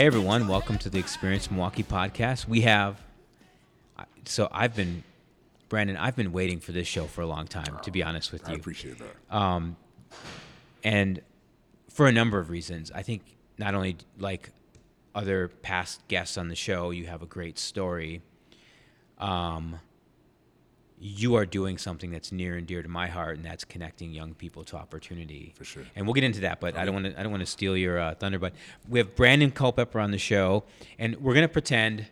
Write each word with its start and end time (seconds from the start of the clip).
Hey 0.00 0.06
everyone, 0.06 0.48
welcome 0.48 0.78
to 0.78 0.88
the 0.88 0.98
Experience 0.98 1.50
Milwaukee 1.50 1.82
podcast. 1.82 2.48
We 2.48 2.62
have, 2.62 2.98
so 4.24 4.48
I've 4.50 4.74
been, 4.74 5.04
Brandon, 5.68 5.98
I've 5.98 6.16
been 6.16 6.32
waiting 6.32 6.58
for 6.58 6.72
this 6.72 6.88
show 6.88 7.04
for 7.04 7.20
a 7.20 7.26
long 7.26 7.46
time, 7.46 7.76
to 7.82 7.90
be 7.90 8.02
honest 8.02 8.32
with 8.32 8.48
you. 8.48 8.54
I 8.54 8.56
appreciate 8.56 8.96
that. 8.96 9.36
Um, 9.36 9.76
and 10.82 11.20
for 11.90 12.06
a 12.06 12.12
number 12.12 12.38
of 12.38 12.48
reasons. 12.48 12.90
I 12.90 13.02
think 13.02 13.20
not 13.58 13.74
only 13.74 13.98
like 14.18 14.48
other 15.14 15.48
past 15.48 16.00
guests 16.08 16.38
on 16.38 16.48
the 16.48 16.56
show, 16.56 16.92
you 16.92 17.04
have 17.04 17.20
a 17.20 17.26
great 17.26 17.58
story. 17.58 18.22
Um, 19.18 19.80
you 21.02 21.34
are 21.34 21.46
doing 21.46 21.78
something 21.78 22.10
that's 22.10 22.30
near 22.30 22.56
and 22.56 22.66
dear 22.66 22.82
to 22.82 22.88
my 22.88 23.06
heart, 23.06 23.36
and 23.38 23.44
that's 23.44 23.64
connecting 23.64 24.12
young 24.12 24.34
people 24.34 24.64
to 24.64 24.76
opportunity. 24.76 25.54
For 25.56 25.64
sure. 25.64 25.84
And 25.96 26.06
we'll 26.06 26.12
get 26.14 26.24
into 26.24 26.40
that, 26.40 26.60
but 26.60 26.76
I 26.76 26.84
don't 26.84 26.94
want 26.94 27.06
to. 27.06 27.18
I 27.18 27.22
don't 27.22 27.32
want 27.32 27.40
to 27.40 27.46
steal 27.46 27.76
your 27.76 27.98
uh, 27.98 28.14
thunder. 28.14 28.38
But 28.38 28.52
we 28.88 28.98
have 28.98 29.16
Brandon 29.16 29.50
Culpepper 29.50 29.98
on 29.98 30.10
the 30.10 30.18
show, 30.18 30.64
and 30.98 31.16
we're 31.16 31.34
gonna 31.34 31.48
pretend 31.48 32.06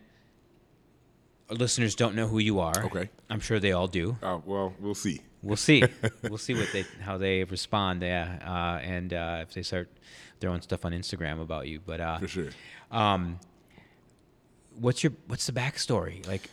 our 1.49 1.55
listeners 1.55 1.95
don't 1.95 2.15
know 2.15 2.27
who 2.27 2.39
you 2.39 2.59
are. 2.59 2.85
Okay. 2.85 3.09
I'm 3.29 3.39
sure 3.39 3.59
they 3.59 3.71
all 3.73 3.87
do. 3.87 4.17
Uh, 4.23 4.39
well, 4.45 4.73
we'll 4.79 4.95
see. 4.95 5.21
We'll 5.41 5.55
see. 5.55 5.83
we'll 6.23 6.37
see 6.39 6.53
what 6.55 6.69
they 6.73 6.85
how 7.01 7.17
they 7.17 7.43
respond. 7.43 8.01
Yeah, 8.01 8.39
uh, 8.43 8.79
and 8.83 9.13
uh, 9.13 9.39
if 9.41 9.53
they 9.53 9.61
start 9.61 9.89
throwing 10.39 10.61
stuff 10.61 10.85
on 10.85 10.93
Instagram 10.93 11.41
about 11.41 11.67
you. 11.67 11.79
But 11.85 12.01
uh, 12.01 12.17
For 12.19 12.27
sure. 12.27 12.49
um, 12.91 13.39
what's 14.79 15.03
your 15.03 15.13
what's 15.27 15.45
the 15.45 15.51
backstory? 15.51 16.25
Like, 16.27 16.49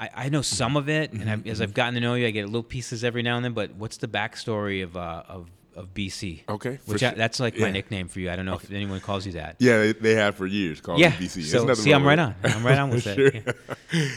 I, 0.00 0.08
I 0.14 0.28
know 0.30 0.42
some 0.42 0.76
of 0.76 0.88
it, 0.88 1.12
and 1.12 1.20
Mm-hmm, 1.20 1.30
I've, 1.30 1.46
as 1.46 1.60
I've 1.60 1.74
gotten 1.74 1.94
to 1.94 2.00
know 2.00 2.14
you, 2.14 2.26
I 2.26 2.30
get 2.30 2.46
little 2.46 2.62
pieces 2.62 3.04
every 3.04 3.22
now 3.22 3.36
and 3.36 3.44
then. 3.44 3.52
But 3.52 3.74
what's 3.74 3.98
the 3.98 4.08
backstory 4.08 4.82
of 4.82 4.96
uh, 4.96 5.22
of 5.28 5.50
of 5.76 5.94
BC? 5.94 6.42
Okay, 6.48 6.78
which 6.86 7.02
I, 7.02 7.10
sure. 7.10 7.16
that's 7.16 7.38
like 7.38 7.56
my 7.58 7.66
Yeah. 7.66 7.72
nickname 7.72 8.08
for 8.08 8.18
you. 8.18 8.30
I 8.30 8.34
don't 8.36 8.44
know 8.46 8.54
if 8.54 8.70
anyone 8.72 9.00
calls 9.00 9.24
you 9.26 9.32
that. 9.32 9.56
Yeah, 9.60 9.78
they, 9.78 9.92
they 9.92 10.14
have 10.14 10.34
for 10.36 10.46
years 10.46 10.80
called 10.80 10.98
Yeah. 11.00 11.12
BC. 11.12 11.44
So 11.44 11.72
see, 11.74 11.92
I'm 11.92 12.04
right 12.04 12.18
on. 12.18 12.34
I'm 12.42 12.64
right 12.66 12.78
on 12.78 12.90
with 12.90 13.06
it. 13.06 13.14
sure. 13.14 13.54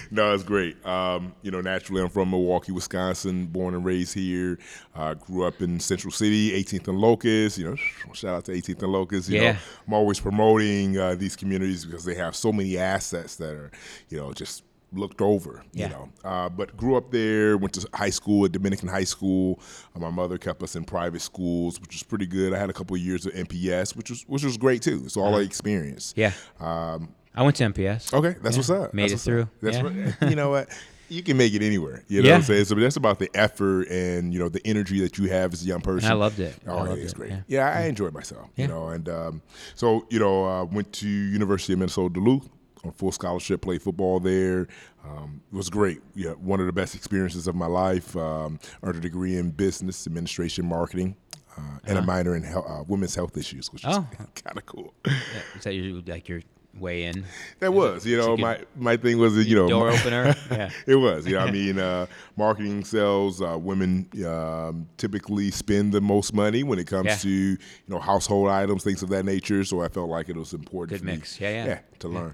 no, 0.12 0.34
it's 0.34 0.44
great. 0.44 0.84
Um, 0.86 1.34
you 1.42 1.52
know, 1.52 1.62
naturally, 1.62 2.02
I'm 2.02 2.10
from 2.10 2.32
Milwaukee, 2.32 2.72
Wisconsin, 2.72 3.46
born 3.48 3.76
and 3.76 3.84
raised 3.86 4.14
here. 4.16 4.58
Uh, 4.96 5.14
grew 5.16 5.46
up 5.46 5.62
in 5.62 5.80
Central 5.80 6.12
City, 6.12 6.52
18th 6.64 6.88
and 6.88 6.98
Locust. 6.98 7.58
You 7.58 7.70
know, 7.72 7.76
shout 8.14 8.36
out 8.36 8.46
to 8.46 8.52
18th 8.52 8.82
and 8.84 8.92
Locust. 8.92 9.30
You 9.30 9.42
Yeah. 9.42 9.52
know, 9.54 9.58
I'm 9.88 9.94
always 9.94 10.20
promoting 10.20 10.98
uh, 10.98 11.16
these 11.16 11.36
communities 11.36 11.86
because 11.86 12.04
they 12.06 12.16
have 12.16 12.36
so 12.36 12.52
many 12.52 12.78
assets 12.78 13.36
that 13.36 13.54
are, 13.54 13.72
you 14.10 14.18
know, 14.18 14.34
just 14.34 14.64
looked 14.94 15.22
over. 15.22 15.64
Yeah. 15.74 15.88
You 15.88 15.94
know, 15.94 16.10
uh, 16.24 16.50
but 16.50 16.76
grew 16.78 16.96
up 16.96 17.12
there. 17.12 17.58
Went 17.58 17.74
to 17.74 17.88
high 17.94 18.10
school 18.10 18.46
at 18.46 18.52
Dominican 18.52 18.88
High 18.90 19.04
School. 19.04 19.60
Uh, 19.96 20.00
my 20.00 20.10
mother 20.10 20.38
kept 20.38 20.62
us 20.64 20.76
in 20.76 20.84
private 20.86 21.22
schools, 21.22 21.80
which 21.82 21.94
was 21.94 22.04
pretty 22.04 22.26
good. 22.28 22.54
I 22.54 22.58
had 22.60 22.70
a 22.70 22.74
couple 22.74 22.96
of 22.96 23.02
years 23.02 23.26
of 23.26 23.34
MPS, 23.34 23.96
which 23.96 24.10
was 24.10 24.24
which 24.28 24.44
was 24.44 24.58
great 24.58 24.82
too. 24.82 25.02
It's 25.06 25.18
all 25.18 25.36
I 25.36 25.42
experienced. 25.42 26.18
Yeah. 26.18 26.32
Um, 26.60 27.10
I 27.36 27.42
went 27.44 27.56
to 27.58 27.64
MPS. 27.64 28.14
Okay, 28.14 28.36
that's 28.44 28.58
what's 28.58 28.70
up. 28.70 28.94
Made 28.94 29.10
That's 29.10 29.26
it 29.28 29.32
what's 29.34 29.44
up. 29.44 29.50
through. 29.62 29.72
That's 29.72 29.78
Yeah. 29.78 30.14
what, 30.22 30.30
you 30.30 30.36
know 30.36 30.50
what. 30.52 30.70
You 31.10 31.22
can 31.22 31.36
make 31.38 31.54
it 31.54 31.62
anywhere. 31.62 32.04
You 32.08 32.22
know 32.22 32.28
Yeah. 32.30 32.34
what 32.36 32.38
I'm 32.40 32.44
saying? 32.44 32.66
So 32.66 32.76
that's 32.76 32.96
about 32.96 33.20
the 33.20 33.30
effort 33.36 33.88
and 33.90 34.34
you 34.34 34.40
know 34.40 34.50
the 34.50 34.62
energy 34.66 35.00
that 35.02 35.18
you 35.18 35.30
have 35.30 35.54
as 35.54 35.64
a 35.64 35.66
young 35.68 35.82
person. 35.82 36.10
I 36.10 36.14
loved 36.14 36.40
it. 36.40 36.56
Oh, 36.66 36.76
loved 36.78 36.98
yeah, 36.98 37.04
it's 37.04 37.12
it, 37.14 37.16
great. 37.16 37.30
yeah. 37.32 37.42
Yeah, 37.48 37.70
I 37.70 37.86
enjoyed 37.86 38.14
myself. 38.14 38.50
Yeah. 38.56 38.64
You 38.64 38.68
know, 38.70 38.88
and 38.90 39.10
um, 39.10 39.42
so 39.76 40.08
you 40.10 40.20
know, 40.20 40.46
uh, 40.46 40.64
went 40.66 40.92
to 40.94 41.08
University 41.08 41.74
of 41.74 41.80
Minnesota 41.80 42.14
Duluth 42.14 42.48
on 42.84 42.92
full 42.92 43.12
scholarship. 43.12 43.62
Played 43.62 43.82
football 43.82 44.20
there. 44.20 44.68
Um, 45.06 45.42
it 45.52 45.56
was 45.56 45.70
great. 45.70 46.02
Yeah, 46.16 46.32
one 46.32 46.60
of 46.60 46.66
the 46.66 46.74
best 46.74 46.96
experiences 46.96 47.48
of 47.48 47.56
my 47.56 47.66
life. 47.68 48.16
Um, 48.16 48.60
earned 48.84 48.98
a 48.98 49.02
degree 49.02 49.38
in 49.38 49.52
business 49.52 50.06
administration, 50.08 50.66
marketing. 50.66 51.16
Uh, 51.56 51.62
and 51.86 52.00
a 52.00 52.02
minor 52.02 52.36
in 52.36 52.42
hel- 52.42 52.66
uh, 52.68 52.84
women's 52.88 53.14
health 53.14 53.38
issues, 53.38 53.72
which 53.72 53.84
is 53.86 53.96
Oh. 53.96 54.08
kind 54.18 54.58
of 54.58 54.66
cool. 54.66 54.92
Yeah. 55.06 55.14
Is 55.56 55.64
that 55.66 55.74
your 55.76 56.02
like 56.08 56.28
your 56.28 56.42
way 56.80 57.04
in? 57.04 57.26
That 57.60 57.72
was, 57.74 58.08
you 58.08 58.18
know, 58.18 58.36
my 58.36 58.60
my 58.76 58.98
thing 58.98 59.20
was, 59.20 59.38
you 59.48 59.56
know, 59.56 59.70
Door 59.70 59.92
opener. 59.92 60.36
Yeah. 60.52 60.72
it 60.88 60.96
was. 60.96 61.28
You 61.28 61.34
know, 61.34 61.42
I 61.42 61.52
mean, 61.60 61.78
uh, 61.78 62.08
marketing 62.38 62.84
sales, 62.84 63.40
uh, 63.40 63.56
women 63.60 64.10
um, 64.26 64.88
typically 64.98 65.52
spend 65.52 65.92
the 65.94 66.02
most 66.02 66.34
money 66.34 66.64
when 66.64 66.80
it 66.80 66.88
comes 66.88 67.06
Yeah. 67.06 67.16
to 67.18 67.30
you 67.30 67.58
know 67.88 68.00
household 68.00 68.50
items, 68.50 68.84
things 68.84 69.04
of 69.04 69.10
that 69.10 69.24
nature. 69.24 69.64
So 69.64 69.82
I 69.84 69.90
felt 69.90 70.10
like 70.10 70.30
it 70.30 70.36
was 70.36 70.54
important. 70.54 70.90
Good 70.90 71.00
for 71.02 71.06
me, 71.06 71.12
mix. 71.18 71.40
Yeah, 71.40 71.66
yeah. 71.66 71.80
to 72.00 72.08
learn. 72.08 72.34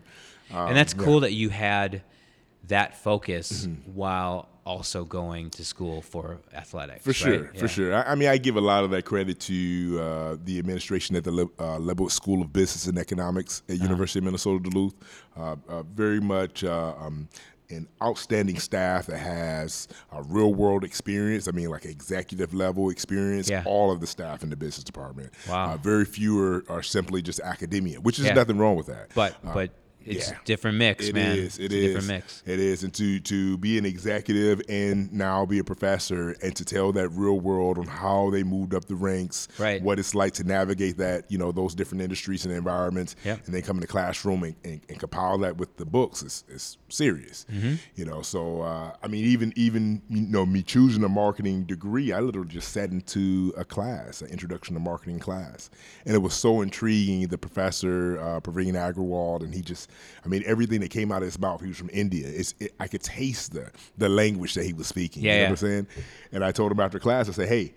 Um, 0.51 0.67
and 0.69 0.77
that's 0.77 0.93
yeah. 0.97 1.03
cool 1.03 1.19
that 1.21 1.33
you 1.33 1.49
had 1.49 2.01
that 2.67 2.97
focus 2.97 3.65
Mm-hmm. 3.67 3.93
while 3.95 4.47
also 4.65 5.03
going 5.03 5.49
to 5.49 5.65
school 5.65 6.01
for 6.01 6.37
athletics. 6.53 7.03
For 7.03 7.13
sure, 7.13 7.43
right? 7.45 7.53
for 7.57 7.65
Yeah. 7.65 7.67
sure. 7.67 7.95
I, 7.95 8.11
I 8.11 8.15
mean, 8.15 8.29
I 8.29 8.37
give 8.37 8.55
a 8.55 8.61
lot 8.61 8.83
of 8.83 8.91
that 8.91 9.03
credit 9.03 9.39
to 9.41 9.99
uh, 9.99 10.37
the 10.43 10.59
administration 10.59 11.15
at 11.15 11.23
the 11.23 11.31
Le- 11.31 11.49
uh, 12.05 12.07
School 12.09 12.41
of 12.43 12.53
Business 12.53 12.85
and 12.85 12.99
Economics 12.99 13.63
at 13.67 13.77
University 13.79 14.19
of 14.19 14.25
Minnesota 14.25 14.59
Duluth. 14.69 14.93
Uh, 15.35 15.55
uh, 15.67 15.81
very 15.83 16.19
much 16.19 16.63
uh, 16.63 16.93
um, 16.99 17.27
an 17.71 17.87
outstanding 18.03 18.59
staff 18.59 19.07
that 19.07 19.17
has 19.17 19.87
a 20.11 20.21
real 20.21 20.53
world 20.53 20.83
experience. 20.83 21.47
I 21.47 21.51
mean, 21.51 21.69
like 21.69 21.85
executive 21.85 22.53
level 22.53 22.91
experience. 22.91 23.49
Yeah. 23.49 23.63
All 23.65 23.91
of 23.91 24.01
the 24.01 24.07
staff 24.07 24.43
in 24.43 24.49
the 24.51 24.55
business 24.55 24.83
department. 24.83 25.31
Wow. 25.47 25.73
Uh, 25.73 25.77
very 25.77 26.05
few 26.05 26.39
are, 26.43 26.63
are 26.69 26.83
simply 26.83 27.23
just 27.23 27.39
academia, 27.39 27.99
which 28.01 28.19
is 28.19 28.25
Yeah. 28.25 28.33
nothing 28.33 28.57
wrong 28.59 28.75
with 28.75 28.87
that. 28.87 29.09
But 29.15 29.35
Uh, 29.43 29.53
but 29.55 29.71
it's 30.05 30.29
yeah. 30.31 30.37
different 30.45 30.77
mix, 30.77 31.07
It 31.07 31.15
man. 31.15 31.37
is. 31.37 31.57
It 31.59 31.65
it's 31.65 31.73
a 31.73 31.77
is. 31.77 31.85
different 31.87 32.07
mix. 32.07 32.43
It 32.45 32.59
is. 32.59 32.83
And 32.83 32.93
to 32.95 33.19
to 33.19 33.57
be 33.57 33.77
an 33.77 33.85
executive 33.85 34.61
and 34.69 35.11
now 35.13 35.45
be 35.45 35.59
a 35.59 35.63
professor 35.63 36.35
and 36.41 36.55
to 36.55 36.65
tell 36.65 36.91
that 36.93 37.09
real 37.09 37.39
world 37.39 37.77
on 37.77 37.85
how 37.85 38.29
they 38.29 38.43
moved 38.43 38.73
up 38.73 38.85
the 38.85 38.95
ranks, 38.95 39.47
Right. 39.57 39.81
what 39.81 39.99
it's 39.99 40.15
like 40.15 40.33
to 40.35 40.43
navigate 40.43 40.97
that, 40.97 41.29
you 41.31 41.37
know, 41.37 41.51
those 41.51 41.75
different 41.75 42.01
industries 42.01 42.45
and 42.45 42.53
environments, 42.53 43.15
Yep. 43.25 43.45
and 43.45 43.53
then 43.55 43.61
come 43.61 43.77
in 43.77 43.81
the 43.81 43.87
classroom 43.87 44.43
and, 44.43 44.55
and, 44.63 44.81
and 44.89 44.99
compile 44.99 45.37
that 45.39 45.57
with 45.57 45.75
the 45.77 45.85
books 45.85 46.23
is, 46.23 46.43
is 46.49 46.77
serious. 46.89 47.45
Mm-hmm. 47.51 47.75
You 47.95 48.05
know, 48.05 48.21
so 48.21 48.61
uh, 48.61 48.93
I 49.03 49.07
mean, 49.07 49.25
even 49.25 49.53
even 49.55 50.01
you 50.09 50.21
know 50.27 50.45
me 50.45 50.63
choosing 50.63 51.03
a 51.03 51.09
marketing 51.09 51.63
degree, 51.65 52.11
I 52.13 52.19
literally 52.19 52.47
just 52.49 52.71
sat 52.71 52.89
into 52.91 53.53
a 53.57 53.65
class, 53.65 54.21
an 54.21 54.29
introduction 54.29 54.73
to 54.75 54.79
marketing 54.79 55.19
class, 55.19 55.69
and 56.05 56.15
it 56.15 56.19
was 56.19 56.33
so 56.33 56.61
intriguing. 56.61 57.27
The 57.27 57.37
professor, 57.37 58.19
uh, 58.19 58.39
Praveen 58.39 58.73
Agrawal, 58.73 59.43
and 59.43 59.53
he 59.53 59.61
just, 59.61 59.88
I 60.23 60.27
mean, 60.27 60.43
everything 60.45 60.81
that 60.81 60.89
came 60.91 61.11
out 61.11 61.21
of 61.21 61.27
his 61.27 61.39
mouth. 61.39 61.61
He 61.61 61.67
was 61.67 61.77
from 61.77 61.89
India. 61.91 62.27
It's, 62.27 62.53
it, 62.59 62.73
I 62.79 62.87
could 62.87 63.03
taste 63.03 63.53
the 63.53 63.71
the 63.97 64.09
language 64.09 64.53
that 64.55 64.65
he 64.65 64.73
was 64.73 64.87
speaking. 64.87 65.23
Yeah, 65.23 65.31
you 65.31 65.37
know 65.37 65.41
yeah. 65.43 65.49
what 65.49 65.51
I'm 65.51 65.67
saying? 65.67 65.87
And 66.31 66.43
I 66.43 66.51
told 66.51 66.71
him 66.71 66.79
after 66.79 66.99
class, 66.99 67.29
I 67.29 67.31
said, 67.33 67.49
hey. 67.49 67.73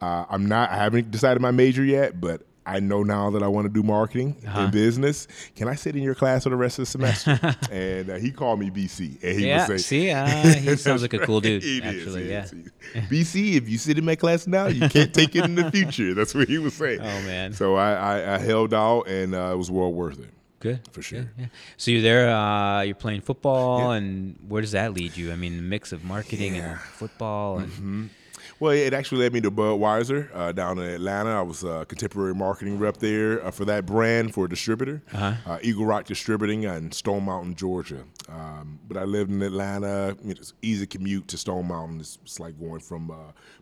Uh, 0.00 0.24
I'm 0.30 0.46
not. 0.46 0.70
I 0.70 0.76
haven't 0.76 1.10
decided 1.10 1.42
my 1.42 1.50
major 1.50 1.82
yet, 1.82 2.20
but 2.20 2.42
I 2.68 2.80
know 2.80 3.02
now 3.02 3.30
that 3.30 3.42
I 3.42 3.48
want 3.48 3.64
to 3.64 3.72
do 3.72 3.82
marketing 3.82 4.36
Uh-huh. 4.46 4.60
and 4.60 4.72
business. 4.72 5.26
Can 5.56 5.68
I 5.68 5.74
sit 5.74 5.96
in 5.96 6.02
your 6.02 6.14
class 6.14 6.44
for 6.44 6.50
the 6.50 6.56
rest 6.56 6.78
of 6.78 6.82
the 6.82 6.86
semester? 6.86 7.40
and 7.72 8.10
uh, 8.10 8.14
he 8.16 8.30
called 8.30 8.60
me 8.60 8.70
BC, 8.70 9.22
and 9.22 9.40
he 9.40 9.46
yeah. 9.48 9.66
say, 9.66 9.78
see, 9.78 10.10
uh, 10.10 10.26
he 10.54 10.76
sounds 10.76 11.00
like 11.00 11.14
a 11.14 11.18
cool 11.20 11.40
dude. 11.40 11.62
He 11.62 11.78
is, 11.78 11.84
actually, 11.84 12.28
yeah. 12.30 12.44
is, 12.44 12.52
is. 12.52 12.70
BC, 12.94 13.54
if 13.54 13.68
you 13.68 13.78
sit 13.78 13.96
in 13.96 14.04
my 14.04 14.14
class 14.16 14.46
now, 14.46 14.66
you 14.66 14.86
can't 14.88 15.14
take 15.14 15.34
it 15.34 15.44
in 15.46 15.54
the 15.54 15.70
future. 15.72 16.12
That's 16.12 16.34
what 16.34 16.46
he 16.48 16.58
was 16.58 16.74
saying. 16.74 17.00
Oh, 17.08 17.22
man. 17.22 17.54
So 17.54 17.74
I, 17.76 17.92
I, 17.94 18.34
I 18.34 18.38
held 18.38 18.74
out, 18.74 19.08
and 19.08 19.34
uh, 19.34 19.50
it 19.52 19.56
was 19.56 19.70
well 19.70 19.92
worth 19.92 20.20
it. 20.20 20.30
Good 20.60 20.80
For 20.92 21.02
sure. 21.02 21.20
good, 21.20 21.30
yeah. 21.38 21.46
So 21.76 21.90
you're 21.92 22.02
there. 22.02 22.30
Uh, 22.30 22.82
you're 22.82 22.94
playing 22.96 23.20
football, 23.20 23.90
Yeah. 23.92 23.98
and 23.98 24.36
where 24.48 24.60
does 24.60 24.72
that 24.72 24.92
lead 24.94 25.16
you? 25.16 25.30
I 25.32 25.36
mean, 25.36 25.56
the 25.56 25.62
mix 25.62 25.92
of 25.92 26.02
marketing 26.04 26.54
and 26.56 26.64
Yeah. 26.66 26.74
Mm-hmm. 26.74 26.98
football, 26.98 27.58
and 27.58 28.10
Well, 28.60 28.72
it 28.72 28.92
actually 28.94 29.22
led 29.22 29.32
me 29.32 29.40
to 29.42 29.50
Budweiser 29.50 30.28
uh, 30.34 30.52
down 30.52 30.78
in 30.78 30.84
Atlanta. 30.90 31.30
I 31.30 31.42
was 31.42 31.62
a 31.64 31.84
contemporary 31.88 32.34
marketing 32.34 32.78
rep 32.78 32.96
there 32.98 33.44
uh, 33.44 33.50
for 33.50 33.64
that 33.66 33.86
brand 33.86 34.34
for 34.34 34.46
a 34.46 34.48
distributor, 34.48 35.02
Uh-huh. 35.12 35.34
uh, 35.46 35.58
Eagle 35.62 35.86
Rock 35.86 36.04
Distributing 36.06 36.64
in 36.64 36.90
Stone 36.92 37.24
Mountain, 37.24 37.54
Georgia. 37.54 38.04
Um, 38.28 38.78
but 38.86 38.96
I 38.96 39.04
lived 39.04 39.30
in 39.30 39.42
Atlanta. 39.42 40.16
It's 40.24 40.52
easy 40.62 40.86
commute 40.86 41.28
to 41.28 41.38
Stone 41.38 41.68
Mountain. 41.68 42.00
It's, 42.00 42.18
it's 42.22 42.40
like 42.40 42.58
going 42.58 42.80
from 42.80 43.10
uh, 43.10 43.14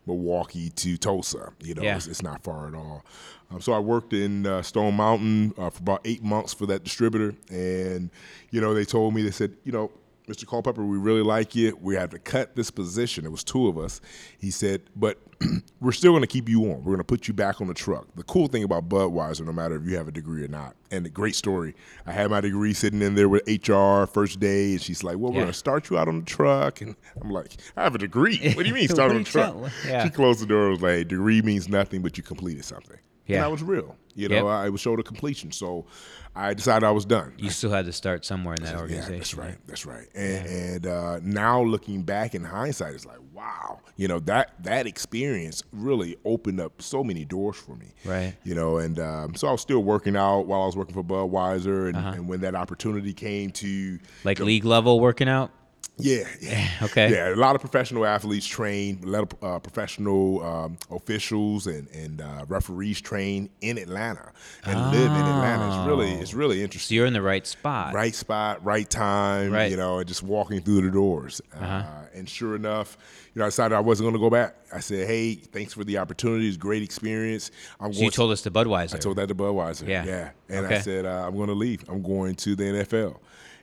Milwaukee 0.05 0.69
to 0.71 0.97
Tosa. 0.97 1.53
You 1.61 1.75
know, 1.75 1.83
Yeah. 1.83 1.95
it's, 1.97 2.07
it's 2.07 2.23
not 2.23 2.43
far 2.43 2.67
at 2.67 2.75
all. 2.75 3.03
Um, 3.51 3.61
so 3.61 3.73
I 3.73 3.79
worked 3.79 4.13
in 4.13 4.45
uh, 4.45 4.61
Stone 4.61 4.95
Mountain 4.95 5.53
uh, 5.57 5.69
for 5.69 5.79
about 5.81 6.01
eight 6.05 6.21
months 6.23 6.53
for 6.53 6.65
that 6.65 6.83
distributor, 6.83 7.33
and 7.49 8.09
you 8.51 8.59
know 8.59 8.73
they 8.73 8.83
told 8.83 9.13
me 9.13 9.21
they 9.21 9.31
said, 9.31 9.55
you 9.63 9.71
know, 9.71 9.89
Mr. 10.27 10.45
Culpepper, 10.45 10.85
we 10.85 10.97
really 10.97 11.21
like 11.21 11.55
you. 11.55 11.77
We 11.81 11.95
have 11.95 12.09
to 12.09 12.19
cut 12.19 12.53
this 12.53 12.69
position. 12.69 13.25
It 13.25 13.31
was 13.31 13.45
two 13.45 13.67
of 13.67 13.77
us. 13.77 14.01
He 14.37 14.51
said, 14.51 14.81
but 14.93 15.17
we're 15.79 15.93
still 15.93 16.11
going 16.11 16.21
to 16.21 16.27
keep 16.27 16.49
you 16.49 16.63
on. 16.63 16.79
We're 16.79 16.91
going 16.91 16.97
to 16.97 17.03
put 17.05 17.29
you 17.29 17.33
back 17.33 17.61
on 17.61 17.67
the 17.67 17.73
truck. 17.73 18.07
The 18.15 18.23
cool 18.23 18.47
thing 18.47 18.63
about 18.63 18.89
Budweiser, 18.89 19.45
no 19.45 19.53
matter 19.53 19.75
if 19.75 19.85
you 19.85 19.95
have 19.95 20.09
a 20.09 20.11
degree 20.11 20.43
or 20.43 20.49
not, 20.49 20.75
and 20.91 21.05
a 21.05 21.09
great 21.09 21.35
story. 21.35 21.75
I 22.05 22.11
had 22.11 22.29
my 22.29 22.41
degree 22.41 22.73
sitting 22.73 23.01
in 23.01 23.15
there 23.15 23.29
with 23.29 23.43
HR 23.47 24.05
first 24.05 24.41
day, 24.41 24.71
and 24.71 24.81
she's 24.81 25.01
like, 25.03 25.17
"Well, 25.17 25.31
we're 25.31 25.41
going 25.41 25.47
to 25.47 25.53
start 25.53 25.89
you 25.89 25.97
out 25.97 26.07
on 26.09 26.19
the 26.19 26.25
truck." 26.25 26.81
And 26.81 26.95
I'm 27.21 27.29
like, 27.29 27.53
"I 27.77 27.83
have 27.83 27.95
a 27.95 27.99
degree. 27.99 28.53
What 28.53 28.63
do 28.63 28.67
you 28.69 28.73
mean 28.73 28.87
start 28.89 29.11
on 29.11 29.19
the 29.19 29.23
truck?" 29.23 29.55
yeah. 29.85 30.03
She 30.03 30.09
closed 30.09 30.41
the 30.41 30.45
door. 30.45 30.63
and 30.63 30.71
Was 30.71 30.81
like, 30.81 31.07
"Degree 31.07 31.41
means 31.41 31.69
nothing, 31.69 32.01
but 32.01 32.17
you 32.17 32.23
completed 32.23 32.65
something." 32.65 32.97
And 33.27 33.35
Yeah. 33.35 33.45
I 33.45 33.47
was 33.47 33.61
real. 33.63 33.95
You 34.15 34.29
know, 34.29 34.35
Yep. 34.35 34.45
I 34.45 34.69
was 34.69 34.81
showed 34.81 34.99
a 34.99 35.03
completion. 35.03 35.51
So 35.51 35.85
I 36.35 36.55
decided 36.55 36.83
I 36.83 36.91
was 36.91 37.05
done. 37.05 37.33
You 37.37 37.51
still 37.51 37.69
had 37.69 37.85
to 37.85 37.91
start 37.93 38.25
somewhere 38.25 38.55
in 38.57 38.63
that 38.63 38.73
Yeah, 38.73 38.79
organization. 38.81 39.17
that's 39.17 39.35
right. 39.35 39.57
That's 39.67 39.85
right. 39.85 40.07
And, 40.15 40.47
and 40.47 40.87
uh, 40.87 41.19
now 41.21 41.61
looking 41.61 42.01
back 42.01 42.33
in 42.33 42.43
hindsight, 42.43 42.95
it's 42.95 43.05
like, 43.05 43.19
wow, 43.33 43.79
you 43.95 44.07
know 44.07 44.17
that 44.21 44.53
that 44.63 44.87
experience 44.87 45.61
really 45.71 46.17
opened 46.25 46.59
up 46.59 46.81
so 46.81 47.03
many 47.03 47.25
doors 47.25 47.57
for 47.57 47.75
me. 47.75 47.93
Right. 48.05 48.33
You 48.43 48.55
know, 48.55 48.77
and 48.77 48.99
um, 48.99 49.35
so 49.35 49.47
I 49.47 49.51
was 49.51 49.61
still 49.61 49.83
working 49.83 50.15
out 50.17 50.47
while 50.47 50.63
I 50.63 50.65
was 50.65 50.75
working 50.75 50.95
for 50.95 51.03
Budweiser, 51.03 51.87
and, 51.89 51.97
Uh-huh. 51.97 52.09
and 52.15 52.27
when 52.27 52.41
that 52.41 52.55
opportunity 52.55 53.13
came 53.13 53.51
to 53.51 53.99
Like 54.23 54.39
league 54.39 54.65
level 54.65 54.99
working 54.99 55.29
out. 55.29 55.51
Yeah, 55.97 56.23
yeah, 56.41 56.69
Okay. 56.83 57.11
yeah. 57.11 57.33
A 57.33 57.35
lot 57.35 57.55
of 57.55 57.61
professional 57.61 58.05
athletes 58.05 58.45
train, 58.45 58.99
a 59.03 59.07
lot 59.07 59.23
of 59.33 59.43
uh, 59.43 59.59
professional 59.59 60.43
um, 60.43 60.77
officials 60.91 61.65
and 61.67 61.87
and 61.89 62.21
uh, 62.21 62.45
referees 62.47 63.01
train 63.01 63.49
in 63.61 63.77
Atlanta 63.77 64.31
and 64.63 64.79
live 64.91 65.11
in 65.11 65.17
Atlanta. 65.17 65.67
It's 65.79 65.87
really 65.87 66.11
it's 66.13 66.33
really 66.33 66.57
So 66.57 66.63
interesting. 66.63 66.95
you're 66.97 67.05
in 67.07 67.13
the 67.13 67.21
right 67.21 67.45
spot. 67.47 67.93
Right 67.93 68.13
spot, 68.13 68.63
right 68.63 68.89
time. 68.89 69.51
Right. 69.51 69.71
You 69.71 69.77
know, 69.77 69.99
and 69.99 70.07
just 70.07 70.21
walking 70.23 70.61
through 70.61 70.81
the 70.81 70.91
doors. 70.91 71.41
uh 71.59 71.83
and 72.13 72.27
sure 72.27 72.55
enough, 72.55 72.97
you 73.35 73.39
know, 73.39 73.45
I 73.45 73.49
decided 73.49 73.75
I 73.75 73.79
wasn't 73.79 74.05
going 74.05 74.15
to 74.15 74.19
go 74.19 74.31
back. 74.31 74.55
I 74.73 74.79
said, 74.79 75.07
"Hey, 75.07 75.35
thanks 75.35 75.73
for 75.73 75.83
the 75.83 75.99
opportunity. 75.99 76.47
It's 76.47 76.57
great 76.57 76.81
experience. 76.81 77.51
I'm 77.79 77.93
So 77.93 77.97
going." 77.99 78.05
you 78.05 78.11
told 78.11 78.31
us 78.31 78.41
to 78.43 78.51
Budweiser. 78.51 78.95
I 78.95 78.97
told 78.97 79.17
that 79.17 79.27
to 79.27 79.35
Budweiser. 79.35 79.87
Yeah. 79.87 80.03
Yeah. 80.05 80.29
And 80.49 80.65
I 80.65 80.79
said, 80.79 81.05
uh, 81.05 81.25
I'm 81.27 81.35
going 81.35 81.49
to 81.49 81.53
leave. 81.53 81.83
I'm 81.87 82.01
going 82.01 82.33
to 82.35 82.55
the 82.55 82.63
NFL. 82.63 83.17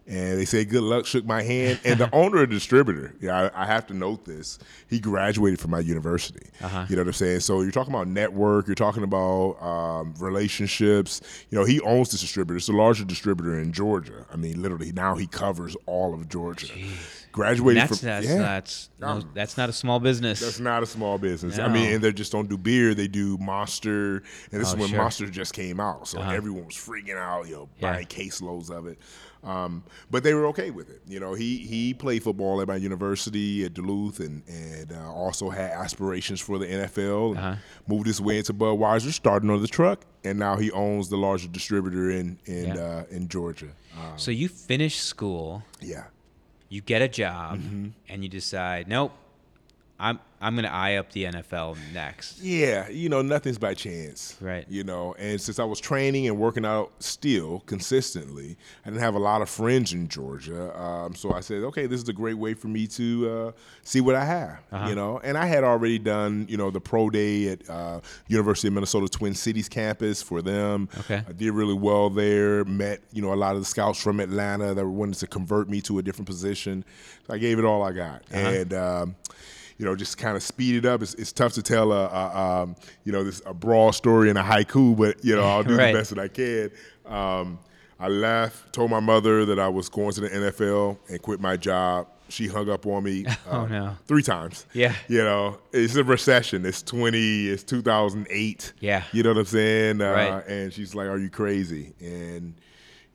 And 0.06 0.38
they 0.38 0.44
said, 0.44 0.68
good 0.68 0.82
luck, 0.82 1.06
shook 1.06 1.24
my 1.24 1.42
hand. 1.42 1.80
And 1.82 1.98
the 1.98 2.10
owner 2.14 2.42
of 2.42 2.50
the 2.50 2.54
distributor, 2.54 3.14
yeah, 3.20 3.50
I, 3.54 3.62
I 3.62 3.66
have 3.66 3.86
to 3.86 3.94
note 3.94 4.26
this, 4.26 4.58
he 4.88 5.00
graduated 5.00 5.60
from 5.60 5.70
my 5.70 5.80
university. 5.80 6.46
Uh-huh. 6.60 6.84
You 6.90 6.96
know 6.96 7.02
what 7.02 7.08
I'm 7.08 7.12
saying? 7.14 7.40
So 7.40 7.62
you're 7.62 7.70
talking 7.72 7.94
about 7.94 8.08
network, 8.08 8.66
you're 8.66 8.74
talking 8.74 9.02
about 9.02 9.54
um, 9.62 10.14
relationships. 10.18 11.22
You 11.48 11.58
know, 11.58 11.64
he 11.64 11.80
owns 11.80 12.10
this 12.10 12.20
distributor. 12.20 12.58
It's 12.58 12.66
the 12.66 12.74
largest 12.74 13.08
distributor 13.08 13.58
in 13.58 13.72
Georgia. 13.72 14.26
I 14.30 14.36
mean, 14.36 14.60
literally, 14.60 14.92
now 14.92 15.14
he 15.16 15.26
covers 15.26 15.74
all 15.86 16.12
of 16.12 16.28
Georgia. 16.28 16.66
Graduated 17.32 17.82
that's 17.82 17.98
from, 17.98 18.06
that's 18.06 18.26
yeah. 18.28 18.38
that's 18.38 18.90
no, 19.00 19.20
that's 19.34 19.56
not 19.56 19.68
a 19.68 19.72
small 19.72 19.98
business. 19.98 20.38
That's 20.38 20.60
not 20.60 20.84
a 20.84 20.86
small 20.86 21.18
business. 21.18 21.58
I 21.58 21.66
mean, 21.66 21.94
and 21.94 22.04
they 22.04 22.12
just 22.12 22.30
don't 22.30 22.48
do 22.48 22.56
beer; 22.56 22.94
they 22.94 23.08
do 23.08 23.36
Monster, 23.38 24.22
and 24.52 24.60
this 24.60 24.68
Oh, 24.68 24.74
is 24.74 24.76
when 24.76 24.88
sure. 24.90 24.98
Uh-huh. 24.98 25.02
Monster 25.02 25.26
just 25.26 25.52
came 25.52 25.80
out, 25.80 26.06
so 26.06 26.22
everyone 26.22 26.66
was 26.66 26.76
freaking 26.76 27.16
out, 27.16 27.48
you 27.48 27.54
know, 27.56 27.68
Yeah. 27.80 27.92
buying 27.92 28.06
caseloads 28.06 28.70
of 28.70 28.86
it. 28.86 29.00
Um, 29.44 29.84
but 30.10 30.22
they 30.22 30.32
were 30.34 30.46
okay 30.46 30.70
with 30.70 30.88
it. 30.88 31.02
You 31.06 31.20
know, 31.20 31.34
he 31.34 31.58
he 31.58 31.92
played 31.94 32.22
football 32.22 32.60
at 32.62 32.68
my 32.68 32.76
university 32.76 33.64
at 33.64 33.74
Duluth, 33.74 34.20
and 34.20 34.42
and 34.48 34.92
uh, 34.92 35.12
also 35.12 35.50
had 35.50 35.70
aspirations 35.72 36.40
for 36.40 36.58
the 36.58 36.66
NFL. 36.66 37.36
Uh-huh. 37.36 37.56
Moved 37.86 38.06
his 38.06 38.20
way 38.20 38.38
into 38.38 38.54
Budweiser, 38.54 39.12
starting 39.12 39.50
on 39.50 39.60
the 39.60 39.68
truck, 39.68 40.04
and 40.24 40.38
now 40.38 40.56
he 40.56 40.70
owns 40.72 41.08
the 41.10 41.16
largest 41.18 41.52
distributor 41.52 42.10
in 42.10 42.38
in 42.46 42.74
Yeah. 42.74 42.74
uh, 42.82 43.04
in 43.10 43.28
Georgia. 43.28 43.68
Uh, 43.98 44.16
so 44.16 44.30
you 44.30 44.48
finish 44.48 44.96
school, 45.00 45.62
yeah. 45.80 46.04
you 46.68 46.80
get 46.80 47.02
a 47.02 47.08
job, 47.08 47.58
Mm-hmm. 47.58 47.88
and 48.08 48.22
you 48.24 48.28
decide, 48.28 48.88
nope, 48.88 49.12
I'm 49.98 50.18
I'm 50.40 50.56
gonna 50.56 50.68
eye 50.68 50.96
up 50.96 51.10
the 51.12 51.24
NFL 51.24 51.78
next. 51.94 52.42
Yeah, 52.42 52.88
you 52.88 53.08
know, 53.08 53.22
nothing's 53.22 53.56
by 53.56 53.72
chance. 53.72 54.36
Right. 54.40 54.66
You 54.68 54.84
know, 54.84 55.14
and 55.18 55.40
since 55.40 55.58
I 55.58 55.64
was 55.64 55.80
training 55.80 56.26
and 56.26 56.36
working 56.36 56.66
out 56.66 56.92
still 56.98 57.60
consistently, 57.60 58.58
I 58.84 58.90
didn't 58.90 59.00
have 59.00 59.14
a 59.14 59.20
lot 59.20 59.40
of 59.40 59.48
friends 59.48 59.92
in 59.92 60.08
Georgia. 60.08 60.78
Um, 60.78 61.14
so 61.14 61.32
I 61.32 61.40
said, 61.40 61.62
okay, 61.62 61.86
this 61.86 62.02
is 62.02 62.08
a 62.08 62.12
great 62.12 62.34
way 62.34 62.52
for 62.52 62.68
me 62.68 62.86
to 62.88 63.30
uh, 63.30 63.52
see 63.84 64.02
what 64.02 64.16
I 64.16 64.24
have. 64.24 64.58
Uh-huh. 64.70 64.88
You 64.88 64.94
know, 64.96 65.18
and 65.24 65.38
I 65.38 65.46
had 65.46 65.64
already 65.64 65.98
done, 65.98 66.46
you 66.48 66.58
know, 66.58 66.70
the 66.70 66.80
pro 66.80 67.08
day 67.08 67.48
at 67.48 67.70
uh, 67.70 68.00
University 68.26 68.68
of 68.68 68.74
Minnesota 68.74 69.08
Twin 69.08 69.34
Cities 69.34 69.68
campus 69.68 70.20
for 70.20 70.42
them. 70.42 70.88
Okay. 70.98 71.22
I 71.26 71.32
did 71.32 71.52
really 71.52 71.74
well 71.74 72.10
there. 72.10 72.64
Met, 72.64 73.00
you 73.12 73.22
know, 73.22 73.32
a 73.32 73.36
lot 73.36 73.54
of 73.54 73.60
the 73.60 73.66
scouts 73.66 74.02
from 74.02 74.20
Atlanta 74.20 74.74
that 74.74 74.84
were 74.84 74.90
wanted 74.90 75.20
to 75.20 75.26
convert 75.26 75.70
me 75.70 75.80
to 75.82 76.00
a 76.00 76.02
different 76.02 76.26
position. 76.26 76.84
So 77.26 77.32
I 77.32 77.38
gave 77.38 77.58
it 77.58 77.64
all 77.64 77.82
I 77.82 77.92
got. 77.92 78.22
Uh-huh. 78.30 78.48
And, 78.48 78.74
um, 78.74 79.16
you 79.78 79.84
know, 79.84 79.96
just 79.96 80.18
kind 80.18 80.36
of 80.36 80.42
speed 80.42 80.76
it 80.76 80.84
up. 80.86 81.02
It's, 81.02 81.14
it's 81.14 81.32
tough 81.32 81.52
to 81.54 81.62
tell 81.62 81.92
a, 81.92 82.06
a 82.06 82.38
um, 82.62 82.76
you 83.04 83.12
know, 83.12 83.24
this 83.24 83.42
a 83.46 83.52
broad 83.54 83.92
story 83.92 84.30
in 84.30 84.36
a 84.36 84.42
haiku, 84.42 84.96
but 84.96 85.24
you 85.24 85.34
know, 85.34 85.42
I'll 85.44 85.62
do 85.64 85.76
Right. 85.76 85.92
the 85.92 85.98
best 85.98 86.10
that 86.14 86.18
I 86.18 86.28
can. 86.28 86.70
Um, 87.06 87.58
I 87.98 88.08
left, 88.08 88.72
told 88.72 88.90
my 88.90 89.00
mother 89.00 89.44
that 89.46 89.58
I 89.58 89.68
was 89.68 89.88
going 89.88 90.12
to 90.12 90.20
the 90.22 90.28
NFL 90.28 90.98
and 91.08 91.22
quit 91.22 91.40
my 91.40 91.56
job. 91.56 92.08
She 92.28 92.48
hung 92.48 92.68
up 92.70 92.86
on 92.86 93.04
me 93.04 93.24
uh, 93.26 93.34
Oh, 93.50 93.66
no. 93.66 93.96
three 94.06 94.22
times. 94.22 94.66
Yeah. 94.72 94.94
You 95.08 95.18
know, 95.18 95.58
it's 95.72 95.94
a 95.94 96.02
recession. 96.02 96.64
It's 96.66 96.82
20, 96.82 97.48
it's 97.48 97.62
2008. 97.62 98.72
Yeah. 98.80 99.04
You 99.12 99.22
know 99.22 99.30
what 99.30 99.38
I'm 99.38 99.44
saying? 99.44 100.00
Uh, 100.00 100.10
Right. 100.12 100.46
And 100.48 100.72
she's 100.72 100.94
like, 100.94 101.06
Are 101.08 101.18
you 101.18 101.30
crazy? 101.30 101.94
And, 102.00 102.54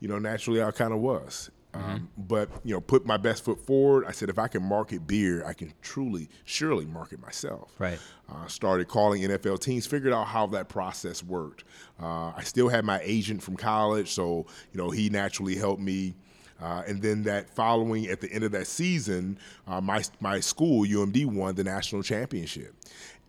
you 0.00 0.08
know, 0.08 0.18
naturally 0.18 0.62
I 0.62 0.70
kind 0.70 0.92
of 0.92 1.00
was. 1.00 1.50
Mm-hmm. 1.72 1.90
Um, 1.90 2.08
but, 2.16 2.50
you 2.64 2.74
know, 2.74 2.80
put 2.80 3.06
my 3.06 3.16
best 3.16 3.44
foot 3.44 3.64
forward. 3.64 4.04
I 4.06 4.12
said, 4.12 4.28
if 4.28 4.38
I 4.38 4.48
can 4.48 4.62
market 4.62 5.06
beer, 5.06 5.44
I 5.46 5.52
can 5.52 5.72
truly, 5.82 6.28
surely 6.44 6.84
market 6.84 7.20
myself. 7.20 7.72
Right. 7.78 7.98
Uh, 8.28 8.46
started 8.46 8.88
calling 8.88 9.22
NFL 9.22 9.60
teams, 9.60 9.86
figured 9.86 10.12
out 10.12 10.26
how 10.26 10.46
that 10.48 10.68
process 10.68 11.22
worked. 11.22 11.64
Uh, 12.00 12.32
I 12.36 12.42
still 12.42 12.68
had 12.68 12.84
my 12.84 13.00
agent 13.02 13.42
from 13.42 13.56
college, 13.56 14.10
so 14.10 14.46
you 14.72 14.78
know 14.78 14.90
he 14.90 15.10
naturally 15.10 15.56
helped 15.56 15.80
me. 15.80 16.14
Uh, 16.60 16.82
and 16.86 17.00
then 17.00 17.22
that 17.22 17.48
following, 17.48 18.06
at 18.08 18.20
the 18.20 18.30
end 18.32 18.44
of 18.44 18.52
that 18.52 18.66
season, 18.66 19.38
uh, 19.66 19.80
my 19.80 20.02
my 20.20 20.40
school 20.40 20.86
UMD 20.86 21.26
won 21.26 21.54
the 21.54 21.64
national 21.64 22.02
championship, 22.02 22.74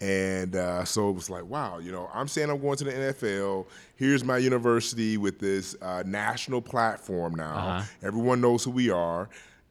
and 0.01 0.55
uh, 0.55 0.83
so 0.83 1.09
it 1.09 1.13
was 1.13 1.29
like, 1.29 1.45
wow, 1.45 1.77
you 1.77 1.91
know, 1.91 2.09
I'm 2.13 2.27
saying 2.27 2.49
I'm 2.49 2.59
going 2.59 2.75
to 2.77 2.83
the 2.85 2.91
NFL. 2.91 3.67
Here's 3.95 4.23
my 4.23 4.37
university 4.39 5.17
with 5.17 5.37
this 5.39 5.75
uh, 5.81 6.01
national 6.05 6.61
platform 6.61 7.35
now. 7.35 7.55
Uh-huh. 7.55 7.83
Everyone 8.01 8.41
knows 8.41 8.63
who 8.63 8.71
we 8.71 8.89
are. 8.89 9.29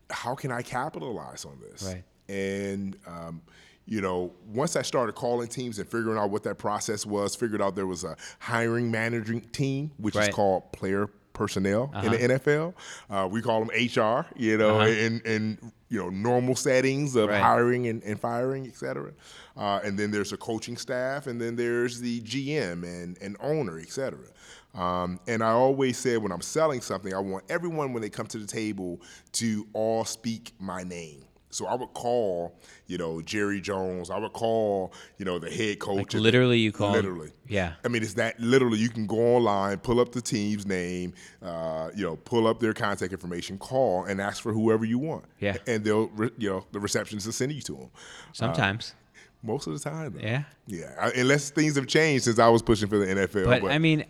How 0.09 0.35
can 0.37 0.53
I 0.53 0.63
capitalize 0.63 1.45
on 1.45 1.59
this? 1.61 1.83
Right. 1.83 2.05
And 2.29 2.97
um, 3.07 3.43
you 3.87 4.01
know, 4.01 4.33
once 4.47 4.77
I 4.77 4.83
started 4.83 5.15
calling 5.17 5.49
teams 5.49 5.81
and 5.81 5.89
figuring 5.89 6.17
out 6.17 6.31
what 6.31 6.45
that 6.45 6.59
process 6.59 7.05
was, 7.05 7.35
figured 7.35 7.61
out 7.61 7.75
there 7.75 7.87
was 7.89 8.05
a 8.05 8.17
hiring 8.39 8.89
managing 8.89 9.41
team, 9.41 9.91
which 9.99 10.15
Right. 10.15 10.29
is 10.29 10.35
called 10.35 10.71
player 10.73 11.11
personnel 11.45 11.91
in 12.05 12.11
the 12.13 12.19
NFL. 12.19 12.75
Uh, 13.09 13.27
we 13.27 13.41
call 13.41 13.65
them 13.65 13.71
HR. 13.71 14.27
You 14.37 14.59
know, 14.59 14.81
Uh-huh. 14.81 14.89
in 15.07 15.21
in 15.25 15.59
you 15.89 15.99
know 15.99 16.11
normal 16.11 16.55
settings 16.55 17.17
of 17.17 17.29
Right. 17.31 17.41
hiring 17.43 17.87
and, 17.89 18.03
and 18.05 18.21
firing, 18.21 18.67
et 18.67 18.77
cetera. 18.77 19.13
Uh, 19.57 19.81
and 19.85 19.99
then 19.99 20.11
there's 20.11 20.33
a 20.33 20.37
coaching 20.37 20.77
staff, 20.77 21.27
and 21.27 21.41
then 21.41 21.57
there's 21.57 21.99
the 22.01 22.21
GM 22.21 22.85
and, 22.85 23.17
and 23.23 23.37
owner, 23.41 23.79
et 23.79 23.91
cetera. 23.91 24.29
Um, 24.75 25.19
and 25.27 25.43
I 25.43 25.51
always 25.51 25.97
said 25.99 26.19
when 26.23 26.31
I'm 26.33 26.43
selling 26.43 26.81
something, 26.81 27.13
I 27.13 27.19
want 27.19 27.45
everyone 27.49 27.93
when 27.93 28.03
they 28.03 28.11
come 28.11 28.27
to 28.29 28.39
the 28.39 28.47
table 28.47 29.01
to 29.33 29.67
all 29.73 30.05
speak 30.05 30.53
my 30.61 30.83
name. 30.85 31.25
So 31.51 31.67
I 31.67 31.75
would 31.75 31.93
call, 31.95 32.55
you 32.87 32.97
know, 32.97 33.21
Jerry 33.21 33.61
Jones. 33.61 34.09
I 34.09 34.19
would 34.19 34.33
call, 34.33 34.93
you 35.19 35.25
know, 35.25 35.39
the 35.39 35.51
head 35.51 35.81
coach. 35.81 36.15
Like 36.15 36.15
literally, 36.15 36.59
you 36.59 36.73
call 36.73 36.93
literally. 36.93 37.33
Yeah. 37.49 37.75
I 37.85 37.89
mean, 37.89 38.03
it's 38.03 38.15
that 38.15 38.39
literally. 38.39 38.79
You 38.79 38.89
can 38.89 39.07
go 39.07 39.37
online, 39.37 39.79
pull 39.79 40.01
up 40.01 40.13
the 40.13 40.21
team's 40.21 40.65
name, 40.67 41.13
uh, 41.43 41.91
you 41.95 42.05
know, 42.05 42.17
pull 42.17 42.47
up 42.47 42.61
their 42.61 42.73
contact 42.73 43.13
information, 43.13 43.59
call, 43.59 44.05
and 44.05 44.21
ask 44.21 44.43
for 44.43 44.53
whoever 44.53 44.85
you 44.85 44.99
want. 44.99 45.25
Yeah. 45.41 45.57
and 45.67 45.85
they'll, 45.85 46.09
re- 46.09 46.31
you 46.39 46.49
know, 46.49 46.65
the 46.71 46.81
receptionist 46.81 47.27
will 47.27 47.33
send 47.33 47.53
you 47.53 47.63
to 47.63 47.73
them. 47.75 47.91
Sometimes. 48.33 48.95
Most 49.43 49.67
of 49.67 49.73
the 49.73 49.79
time, 49.79 50.13
though. 50.13 50.21
yeah. 50.21 50.45
yeah. 50.67 50.95
I, 51.01 51.11
unless 51.13 51.51
things 51.51 51.77
have 51.77 51.87
changed 51.87 52.25
since 52.25 52.39
I 52.39 52.49
was 52.49 52.63
pushing 52.63 52.89
for 52.89 52.99
the 52.99 53.07
NFL. 53.07 53.63
But, 53.63 53.71
I 53.73 53.79
mean, 53.79 54.05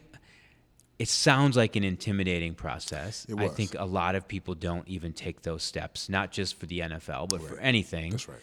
it 1.01 1.09
sounds 1.09 1.57
like 1.57 1.77
an 1.77 1.83
intimidating 1.83 2.55
process. 2.55 3.27
I 3.35 3.49
think 3.49 3.75
a 3.79 3.87
lot 3.87 4.17
of 4.17 4.29
people 4.29 4.55
don't 4.55 4.87
even 4.87 5.15
take 5.15 5.41
those 5.41 5.63
steps, 5.63 6.11
not 6.11 6.31
just 6.31 6.61
for 6.61 6.67
the 6.67 6.81
NFL, 6.81 7.31
but 7.31 7.41
for 7.41 7.59
anything. 7.59 8.11
That's 8.11 8.29
right. 8.29 8.39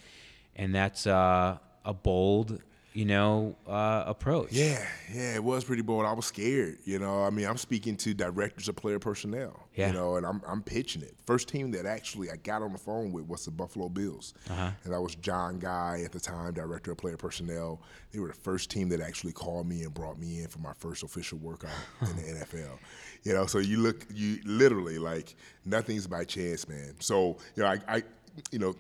And 0.55 0.73
that's 0.73 1.05
uh, 1.05 1.59
a 1.85 1.93
bold, 1.93 2.59
you 2.97 3.05
know, 3.05 3.55
uh, 3.67 4.03
approach. 4.07 4.51
Yeah, 4.51 4.83
yeah, 5.13 5.35
it 5.35 5.43
was 5.43 5.63
pretty 5.63 5.83
bold. 5.83 6.03
I 6.07 6.13
was 6.13 6.25
scared, 6.25 6.79
you 6.83 6.97
know. 6.97 7.21
I 7.23 7.29
mean, 7.29 7.45
I'm 7.45 7.55
speaking 7.57 7.95
to 7.97 8.15
directors 8.15 8.67
of 8.69 8.75
player 8.75 8.97
personnel, 8.97 9.67
Yeah. 9.75 9.89
you 9.89 9.93
know, 9.93 10.15
and 10.15 10.25
I'm, 10.25 10.41
I'm 10.47 10.63
pitching 10.63 11.03
it. 11.03 11.13
First 11.27 11.47
team 11.47 11.69
that 11.73 11.85
actually 11.85 12.31
I 12.31 12.37
got 12.37 12.63
on 12.63 12.71
the 12.71 12.79
phone 12.79 13.11
with 13.11 13.27
was 13.27 13.45
the 13.45 13.51
Buffalo 13.51 13.87
Bills, 13.87 14.33
Uh-huh. 14.49 14.71
and 14.83 14.91
that 14.93 14.99
was 14.99 15.13
John 15.13 15.59
Guy 15.59 16.01
at 16.03 16.11
the 16.11 16.19
time, 16.19 16.53
director 16.55 16.89
of 16.93 16.97
player 16.97 17.17
personnel. 17.17 17.79
They 18.11 18.19
were 18.19 18.29
the 18.29 18.33
first 18.33 18.71
team 18.71 18.89
that 18.89 18.99
actually 18.99 19.33
called 19.33 19.67
me 19.69 19.83
and 19.83 19.93
brought 19.93 20.17
me 20.17 20.41
in 20.41 20.47
for 20.47 20.57
my 20.57 20.73
first 20.79 21.03
official 21.03 21.37
workout 21.37 21.69
in 22.01 22.15
the 22.15 22.23
NFL. 22.45 22.79
You 23.21 23.33
know, 23.35 23.45
so 23.45 23.59
you 23.59 23.77
look, 23.77 24.07
you 24.11 24.39
literally 24.43 24.97
like 24.97 25.35
nothing's 25.65 26.07
by 26.07 26.23
chance, 26.23 26.67
man. 26.67 26.95
So 26.97 27.37
you 27.55 27.61
know, 27.61 27.69
I, 27.69 27.77
I 27.87 28.03
you 28.51 28.57
know 28.57 28.75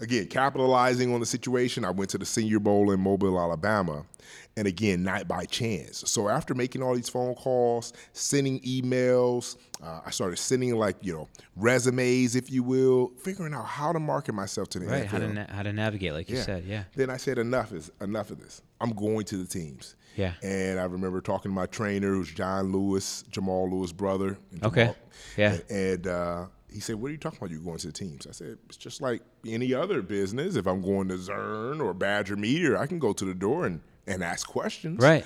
again, 0.00 0.26
capitalizing 0.26 1.12
on 1.14 1.20
the 1.20 1.26
situation, 1.26 1.84
I 1.84 1.90
went 1.90 2.10
to 2.10 2.18
the 2.18 2.26
Senior 2.26 2.58
Bowl 2.58 2.90
in 2.90 3.00
Mobile, 3.00 3.38
Alabama, 3.40 4.04
and 4.56 4.66
again, 4.66 5.02
not 5.02 5.26
by 5.28 5.44
chance. 5.46 6.02
So 6.10 6.28
after 6.28 6.54
making 6.54 6.82
all 6.82 6.94
these 6.94 7.08
phone 7.08 7.34
calls, 7.34 7.92
sending 8.12 8.60
emails, 8.60 9.56
uh, 9.82 10.00
I 10.04 10.10
started 10.10 10.36
sending 10.38 10.74
like 10.76 10.96
you 11.00 11.12
know 11.12 11.28
resumes, 11.56 12.36
if 12.36 12.50
you 12.50 12.62
will, 12.62 13.12
figuring 13.22 13.54
out 13.54 13.64
how 13.66 13.92
to 13.92 13.98
market 13.98 14.32
myself 14.34 14.68
to 14.70 14.78
the 14.78 14.86
Right. 14.86 15.04
NFL. 15.04 15.08
How 15.08 15.18
to 15.18 15.32
na- 15.32 15.46
how 15.48 15.62
to 15.62 15.72
navigate, 15.72 16.12
like 16.12 16.28
you 16.28 16.36
said. 16.36 16.64
Yeah. 16.64 16.84
Then 16.94 17.08
I 17.10 17.16
said, 17.16 17.38
enough 17.38 17.72
is 17.72 17.90
enough 18.00 18.30
of 18.30 18.40
this. 18.40 18.62
I'm 18.80 18.90
going 18.90 19.24
to 19.26 19.36
the 19.38 19.46
teams. 19.46 19.96
Yeah. 20.16 20.34
And 20.42 20.78
I 20.78 20.84
remember 20.84 21.20
talking 21.22 21.50
to 21.50 21.54
my 21.54 21.66
trainer, 21.66 22.08
who's 22.14 22.30
John 22.30 22.70
Lewis, 22.72 23.22
Jamal 23.30 23.70
Lewis' 23.70 23.92
brother. 23.92 24.36
and 24.52 24.64
Okay. 24.64 24.94
Yeah. 25.38 25.52
And, 25.54 25.70
and, 25.70 26.06
uh, 26.06 26.46
he 26.72 26.80
said, 26.80 26.96
"What 26.96 27.08
are 27.08 27.12
you 27.12 27.18
talking 27.18 27.38
about? 27.38 27.50
You 27.50 27.60
going 27.60 27.78
to 27.78 27.86
the 27.88 27.92
teams?" 27.92 28.26
I 28.26 28.32
said, 28.32 28.58
"It's 28.66 28.76
just 28.76 29.00
like 29.00 29.22
any 29.46 29.74
other 29.74 30.02
business. 30.02 30.56
If 30.56 30.66
I'm 30.66 30.82
going 30.82 31.08
to 31.08 31.18
Zurn 31.18 31.80
or 31.80 31.94
Badger 31.94 32.36
Meter, 32.36 32.76
I 32.78 32.86
can 32.86 32.98
go 32.98 33.12
to 33.12 33.24
the 33.24 33.34
door 33.34 33.66
and 33.66 33.80
and 34.06 34.22
ask 34.24 34.46
questions." 34.46 35.00
Right. 35.02 35.24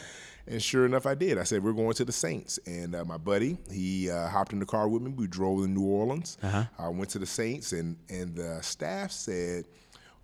And 0.48 0.62
sure 0.62 0.86
enough, 0.86 1.06
I 1.06 1.16
did. 1.16 1.38
I 1.38 1.42
said, 1.42 1.64
We're 1.64 1.72
going 1.72 1.94
to 1.94 2.04
the 2.04 2.12
Saints. 2.12 2.60
And 2.66 2.94
uh, 2.94 3.04
my 3.04 3.16
buddy, 3.16 3.58
he 3.68 4.08
uh, 4.08 4.28
hopped 4.28 4.52
in 4.52 4.60
the 4.60 4.64
car 4.66 4.86
with 4.86 5.02
me. 5.02 5.10
We 5.10 5.26
drove 5.26 5.60
to 5.62 5.66
New 5.66 5.82
Orleans. 5.84 6.38
Uh-huh. 6.40 6.64
I 6.78 6.88
went 6.88 7.10
to 7.10 7.18
the 7.18 7.26
Saints, 7.26 7.72
and, 7.72 7.96
and 8.08 8.36
the 8.36 8.60
staff 8.62 9.10
said, 9.10 9.64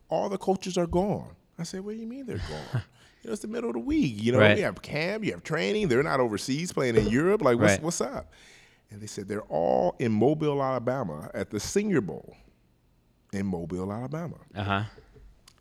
All 0.09 0.29
the 0.29 0.39
coaches 0.39 0.79
are 0.79 0.87
gone. 0.87 1.31
I 1.59 1.65
said, 1.65 1.81
What 1.85 1.95
do 1.95 2.01
you 2.01 2.07
mean 2.07 2.25
they're 2.27 2.37
gone? 2.37 2.83
you 3.23 3.31
know, 3.31 3.33
it's 3.33 3.43
the 3.43 3.49
middle 3.49 3.71
of 3.71 3.75
the 3.75 3.81
week. 3.81 4.23
You 4.23 4.31
know, 4.31 4.39
Right. 4.39 4.55
we 4.57 4.63
have 4.63 4.81
camp, 4.81 5.25
you 5.25 5.33
have 5.33 5.43
training. 5.43 5.89
They're 5.89 6.05
not 6.05 6.21
overseas 6.21 6.73
playing 6.73 6.95
in 6.95 7.09
Europe. 7.09 7.43
Like, 7.43 7.59
what's, 7.59 7.73
Right. 7.73 7.83
what's 7.83 8.01
up? 8.01 8.31
And 8.93 9.01
they 9.01 9.07
said, 9.07 9.27
They're 9.29 9.43
all 9.43 9.97
in 9.99 10.13
Mobile, 10.13 10.63
Alabama 10.63 11.31
at 11.35 11.51
the 11.51 11.59
Senior 11.59 12.01
Bowl 12.01 12.37
in 13.33 13.47
Mobile, 13.47 13.93
Alabama. 13.93 14.37
Uh 14.55 14.63
huh. 14.63 14.83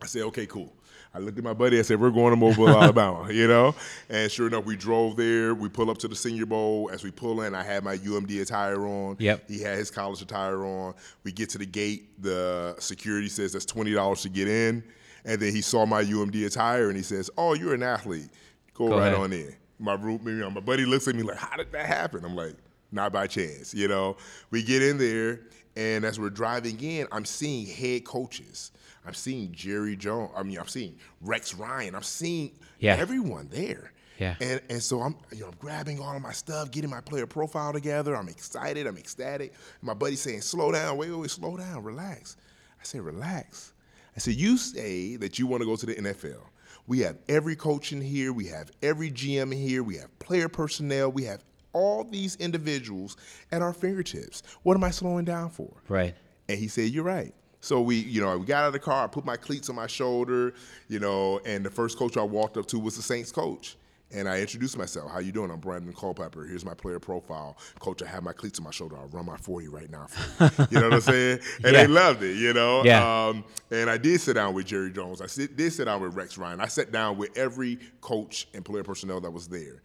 I 0.01 0.07
said, 0.07 0.23
okay, 0.23 0.47
cool. 0.47 0.73
I 1.13 1.19
looked 1.19 1.37
at 1.37 1.43
my 1.43 1.53
buddy. 1.53 1.77
I 1.77 1.83
said, 1.83 1.99
we're 1.99 2.09
going 2.09 2.31
to 2.31 2.35
Mobile, 2.35 2.69
Alabama, 2.81 3.31
you 3.31 3.47
know? 3.47 3.75
And 4.09 4.31
sure 4.31 4.47
enough, 4.47 4.65
we 4.65 4.75
drove 4.75 5.15
there. 5.15 5.53
We 5.53 5.69
pull 5.69 5.91
up 5.91 5.97
to 5.99 6.07
the 6.07 6.15
Senior 6.15 6.47
Bowl. 6.47 6.89
As 6.91 7.03
we 7.03 7.11
pull 7.11 7.41
in, 7.41 7.53
I 7.53 7.63
had 7.63 7.83
my 7.83 7.97
UMD 7.97 8.41
attire 8.41 8.87
on. 8.87 9.17
Yep. 9.19 9.47
He 9.47 9.61
had 9.61 9.77
his 9.77 9.91
college 9.91 10.21
attire 10.21 10.65
on. 10.65 10.95
We 11.23 11.31
get 11.31 11.49
to 11.49 11.57
the 11.59 11.65
gate. 11.67 12.21
The 12.23 12.75
security 12.79 13.29
says 13.29 13.53
that's 13.53 13.65
$20 13.65 14.21
to 14.23 14.29
get 14.29 14.47
in. 14.47 14.83
And 15.23 15.39
then 15.39 15.53
he 15.53 15.61
saw 15.61 15.85
my 15.85 16.03
UMD 16.03 16.47
attire 16.47 16.87
and 16.87 16.97
he 16.97 17.03
says, 17.03 17.29
oh, 17.37 17.53
you're 17.53 17.75
an 17.75 17.83
athlete. 17.83 18.29
Go, 18.73 18.87
Go 18.87 18.97
right 18.97 19.07
ahead. 19.09 19.19
on 19.19 19.33
in. 19.33 19.55
My 19.77 19.93
room, 19.93 20.19
my 20.53 20.61
buddy 20.61 20.85
looks 20.85 21.07
at 21.07 21.15
me 21.15 21.21
like, 21.23 21.37
how 21.37 21.57
did 21.57 21.71
that 21.73 21.85
happen? 21.85 22.25
I'm 22.25 22.35
like, 22.35 22.55
not 22.91 23.11
by 23.13 23.27
chance, 23.27 23.73
you 23.73 23.87
know. 23.87 24.17
We 24.49 24.63
get 24.63 24.81
in 24.83 24.97
there, 24.97 25.41
and 25.75 26.03
as 26.05 26.19
we're 26.19 26.29
driving 26.29 26.79
in, 26.81 27.07
I'm 27.11 27.25
seeing 27.25 27.65
head 27.65 28.03
coaches. 28.05 28.71
I'm 29.05 29.13
seeing 29.13 29.51
Jerry 29.51 29.95
Jones. 29.95 30.31
I 30.35 30.43
mean, 30.43 30.59
I'm 30.59 30.67
seeing 30.67 30.97
Rex 31.21 31.55
Ryan. 31.55 31.95
I'm 31.95 32.03
seeing 32.03 32.51
Yeah. 32.79 32.95
everyone 32.97 33.47
there. 33.49 33.91
Yeah. 34.19 34.35
And 34.39 34.61
and 34.69 34.83
so 34.83 35.01
I'm 35.01 35.15
you 35.31 35.39
know 35.39 35.47
I'm 35.47 35.55
grabbing 35.57 35.99
all 35.99 36.15
of 36.15 36.21
my 36.21 36.31
stuff, 36.33 36.69
getting 36.69 36.91
my 36.91 37.01
player 37.01 37.25
profile 37.25 37.73
together. 37.73 38.15
I'm 38.15 38.29
excited. 38.29 38.85
I'm 38.85 38.97
ecstatic. 38.97 39.53
my 39.81 39.95
buddy's 39.95 40.21
saying, 40.21 40.41
"Slow 40.41 40.71
down. 40.71 40.97
Wait, 40.97 41.09
wait, 41.09 41.19
wait. 41.19 41.31
Slow 41.31 41.57
down. 41.57 41.81
Relax." 41.83 42.37
I 42.79 42.83
say, 42.83 42.99
"Relax." 42.99 43.73
I 44.15 44.19
said, 44.19 44.35
"You 44.35 44.57
say 44.57 45.15
that 45.15 45.39
you 45.39 45.47
want 45.47 45.61
to 45.61 45.65
go 45.65 45.75
to 45.75 45.85
the 45.87 45.95
NFL. 45.95 46.43
We 46.85 46.99
have 46.99 47.17
every 47.29 47.55
coach 47.55 47.93
in 47.93 48.01
here. 48.01 48.31
We 48.33 48.45
have 48.47 48.69
every 48.83 49.09
GM 49.09 49.51
in 49.53 49.57
here. 49.57 49.81
We 49.81 49.95
have 49.97 50.19
player 50.19 50.49
personnel. 50.49 51.11
We 51.11 51.23
have 51.23 51.43
all 51.73 52.03
these 52.03 52.35
individuals 52.37 53.17
at 53.51 53.61
our 53.61 53.73
fingertips. 53.73 54.43
What 54.63 54.75
am 54.75 54.83
I 54.83 54.91
slowing 54.91 55.25
down 55.25 55.49
for?" 55.49 55.71
Right. 55.87 56.15
And 56.49 56.57
he 56.59 56.67
said, 56.67 56.89
"You're 56.89 57.03
right." 57.03 57.33
So 57.63 57.79
we, 57.81 57.97
you 57.97 58.21
know, 58.21 58.37
we 58.39 58.45
got 58.47 58.63
out 58.63 58.67
of 58.67 58.73
the 58.73 58.79
car. 58.79 59.03
I 59.03 59.07
put 59.07 59.23
my 59.23 59.37
cleats 59.37 59.69
on 59.69 59.75
my 59.75 59.85
shoulder, 59.87 60.53
you 60.87 60.99
know, 60.99 61.39
and 61.45 61.63
the 61.63 61.69
first 61.69 61.97
coach 61.97 62.17
I 62.17 62.23
walked 62.23 62.57
up 62.57 62.65
to 62.67 62.79
was 62.79 62.95
the 62.95 63.03
Saints 63.03 63.31
coach. 63.31 63.77
And 64.13 64.27
I 64.27 64.41
introduced 64.41 64.77
myself. 64.77 65.09
How 65.09 65.19
you 65.19 65.31
doing? 65.31 65.49
I'm 65.51 65.59
Brandon 65.61 65.93
Culpepper. 65.93 66.43
Here's 66.43 66.65
my 66.65 66.73
player 66.73 66.99
profile. 66.99 67.55
Coach, 67.79 68.03
I 68.03 68.07
have 68.07 68.23
my 68.23 68.33
cleats 68.33 68.59
on 68.59 68.65
my 68.65 68.71
shoulder. 68.71 68.97
I'll 68.97 69.07
run 69.07 69.25
my 69.25 69.37
40 69.37 69.69
right 69.69 69.89
now 69.89 70.07
for 70.07 70.43
you. 70.43 70.67
You 70.71 70.79
know 70.81 70.89
what 70.89 70.95
I'm 70.95 71.01
saying? 71.01 71.39
And 71.63 71.73
Yeah. 71.73 71.83
they 71.83 71.87
loved 71.87 72.21
it, 72.23 72.35
you 72.35 72.51
know? 72.51 72.83
Yeah. 72.83 73.27
Um, 73.29 73.45
and 73.69 73.89
I 73.89 73.97
did 73.97 74.19
sit 74.19 74.33
down 74.33 74.53
with 74.53 74.65
Jerry 74.65 74.91
Jones. 74.91 75.21
I 75.21 75.27
sit, 75.27 75.55
did 75.55 75.71
sit 75.71 75.85
down 75.85 76.01
with 76.01 76.13
Rex 76.13 76.37
Ryan. 76.37 76.59
I 76.59 76.65
sat 76.67 76.91
down 76.91 77.17
with 77.17 77.37
every 77.37 77.79
coach 78.01 78.49
and 78.53 78.65
player 78.65 78.83
personnel 78.83 79.21
that 79.21 79.31
was 79.31 79.47
there. 79.47 79.81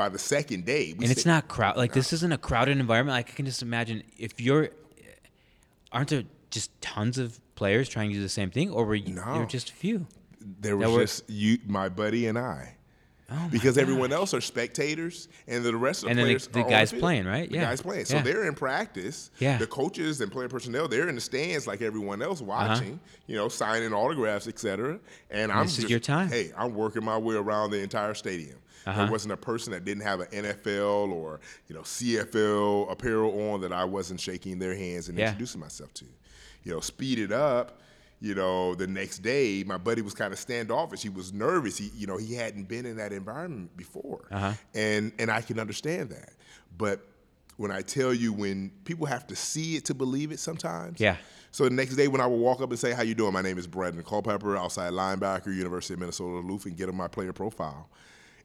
By 0.00 0.08
the 0.08 0.18
second 0.18 0.64
day, 0.64 0.94
we 0.96 1.04
and 1.04 1.12
it's 1.12 1.26
not 1.26 1.46
crowd 1.46 1.76
like 1.76 1.92
this 1.92 2.14
isn't 2.14 2.32
a 2.32 2.38
crowded 2.38 2.78
environment 2.78 3.14
like 3.18 3.28
i 3.28 3.32
can 3.34 3.44
just 3.44 3.60
imagine 3.60 4.02
if 4.16 4.40
you're 4.40 4.70
aren't 5.92 6.08
there 6.08 6.22
just 6.50 6.70
tons 6.80 7.18
of 7.18 7.38
players 7.54 7.86
trying 7.86 8.08
to 8.08 8.14
do 8.14 8.22
the 8.22 8.28
same 8.30 8.50
thing 8.50 8.70
or 8.70 8.86
were 8.86 8.94
you 8.94 9.12
No. 9.14 9.24
there 9.32 9.40
were 9.40 9.46
just 9.46 9.68
a 9.68 9.74
few 9.74 10.06
There 10.40 10.78
was 10.78 10.90
were- 10.90 11.00
just 11.02 11.28
you, 11.28 11.58
my 11.66 11.90
buddy, 11.90 12.26
and 12.28 12.38
I. 12.38 12.76
oh 13.30 13.48
because 13.52 13.76
everyone 13.76 14.10
else 14.10 14.32
are 14.32 14.40
spectators, 14.40 15.28
and 15.46 15.62
the 15.62 15.76
rest 15.76 15.98
of 16.02 16.04
the 16.04 16.10
And 16.10 16.18
then 16.18 16.28
the- 16.28 16.48
the 16.50 16.62
guys 16.62 16.92
field. 16.92 17.02
playing, 17.02 17.26
right? 17.26 17.50
The 17.50 17.56
Yeah. 17.56 17.64
guys 17.66 17.82
playing. 17.82 18.06
So 18.06 18.16
Yeah. 18.16 18.22
they're 18.22 18.46
in 18.48 18.54
practice. 18.54 19.30
Yeah. 19.38 19.58
The 19.58 19.66
coaches 19.66 20.22
and 20.22 20.32
player 20.32 20.48
personnel, 20.48 20.88
they're 20.88 21.10
in 21.10 21.14
the 21.14 21.20
stands 21.20 21.66
like 21.66 21.82
everyone 21.82 22.22
else 22.22 22.40
uh-huh. 22.40 22.48
watching. 22.56 23.00
You 23.26 23.36
know, 23.36 23.48
signing 23.50 23.92
autographs, 23.92 24.48
etc. 24.48 24.98
And 25.30 25.52
I'm 25.52 25.66
this 25.66 25.78
is 25.78 25.90
your 25.90 26.00
time. 26.00 26.28
Hey, 26.28 26.52
I'm 26.56 26.74
working 26.74 27.04
my 27.04 27.18
way 27.18 27.34
around 27.34 27.70
the 27.70 27.82
entire 27.82 28.14
stadium. 28.14 28.56
Uh-huh. 28.86 29.02
There 29.02 29.10
wasn't 29.10 29.32
a 29.32 29.36
person 29.36 29.72
that 29.72 29.84
didn't 29.84 30.02
have 30.04 30.20
an 30.20 30.28
NFL 30.28 31.12
or 31.12 31.40
you 31.68 31.74
know 31.74 31.82
CFL 31.82 32.90
apparel 32.90 33.50
on 33.52 33.60
that 33.62 33.72
I 33.72 33.84
wasn't 33.84 34.20
shaking 34.20 34.58
their 34.58 34.74
hands 34.74 35.08
and 35.08 35.18
Yeah. 35.18 35.26
introducing 35.28 35.60
myself 35.60 35.92
to. 35.94 36.04
You 36.64 36.72
know, 36.72 36.80
speed 36.80 37.18
it 37.18 37.32
up. 37.32 37.80
You 38.22 38.34
know, 38.34 38.74
the 38.74 38.86
next 38.86 39.20
day, 39.20 39.64
my 39.66 39.78
buddy 39.78 40.02
was 40.02 40.12
kind 40.12 40.30
of 40.32 40.38
standoffish. 40.38 41.00
He 41.02 41.08
was 41.08 41.32
nervous. 41.32 41.78
He, 41.78 41.90
you 41.96 42.06
know, 42.06 42.18
he 42.18 42.34
hadn't 42.34 42.64
been 42.68 42.84
in 42.84 42.96
that 42.98 43.12
environment 43.14 43.74
before, 43.76 44.26
Uh-huh. 44.30 44.52
and 44.74 45.12
and 45.18 45.30
I 45.30 45.40
can 45.40 45.58
understand 45.58 46.10
that. 46.10 46.32
But 46.76 47.06
when 47.56 47.70
I 47.70 47.80
tell 47.82 48.12
you, 48.14 48.32
when 48.32 48.70
people 48.84 49.06
have 49.06 49.26
to 49.28 49.36
see 49.36 49.76
it 49.76 49.84
to 49.86 49.94
believe 49.94 50.32
it, 50.32 50.38
sometimes, 50.38 51.00
Yeah. 51.00 51.16
So 51.52 51.64
the 51.64 51.70
next 51.70 51.96
day, 51.96 52.06
when 52.08 52.20
I 52.20 52.26
would 52.26 52.36
walk 52.38 52.60
up 52.60 52.70
and 52.70 52.78
say, 52.78 52.92
"How 52.92 53.02
you 53.02 53.14
doing? 53.14 53.32
My 53.32 53.42
name 53.42 53.58
is 53.58 53.66
Brandon 53.66 54.04
Culpepper, 54.04 54.56
outside 54.56 54.92
linebacker, 54.92 55.46
University 55.54 55.94
of 55.94 56.00
Minnesota 56.00 56.40
Duluth," 56.42 56.64
and 56.66 56.76
get 56.76 56.88
him 56.88 56.94
my 56.96 57.08
player 57.08 57.32
profile. 57.32 57.88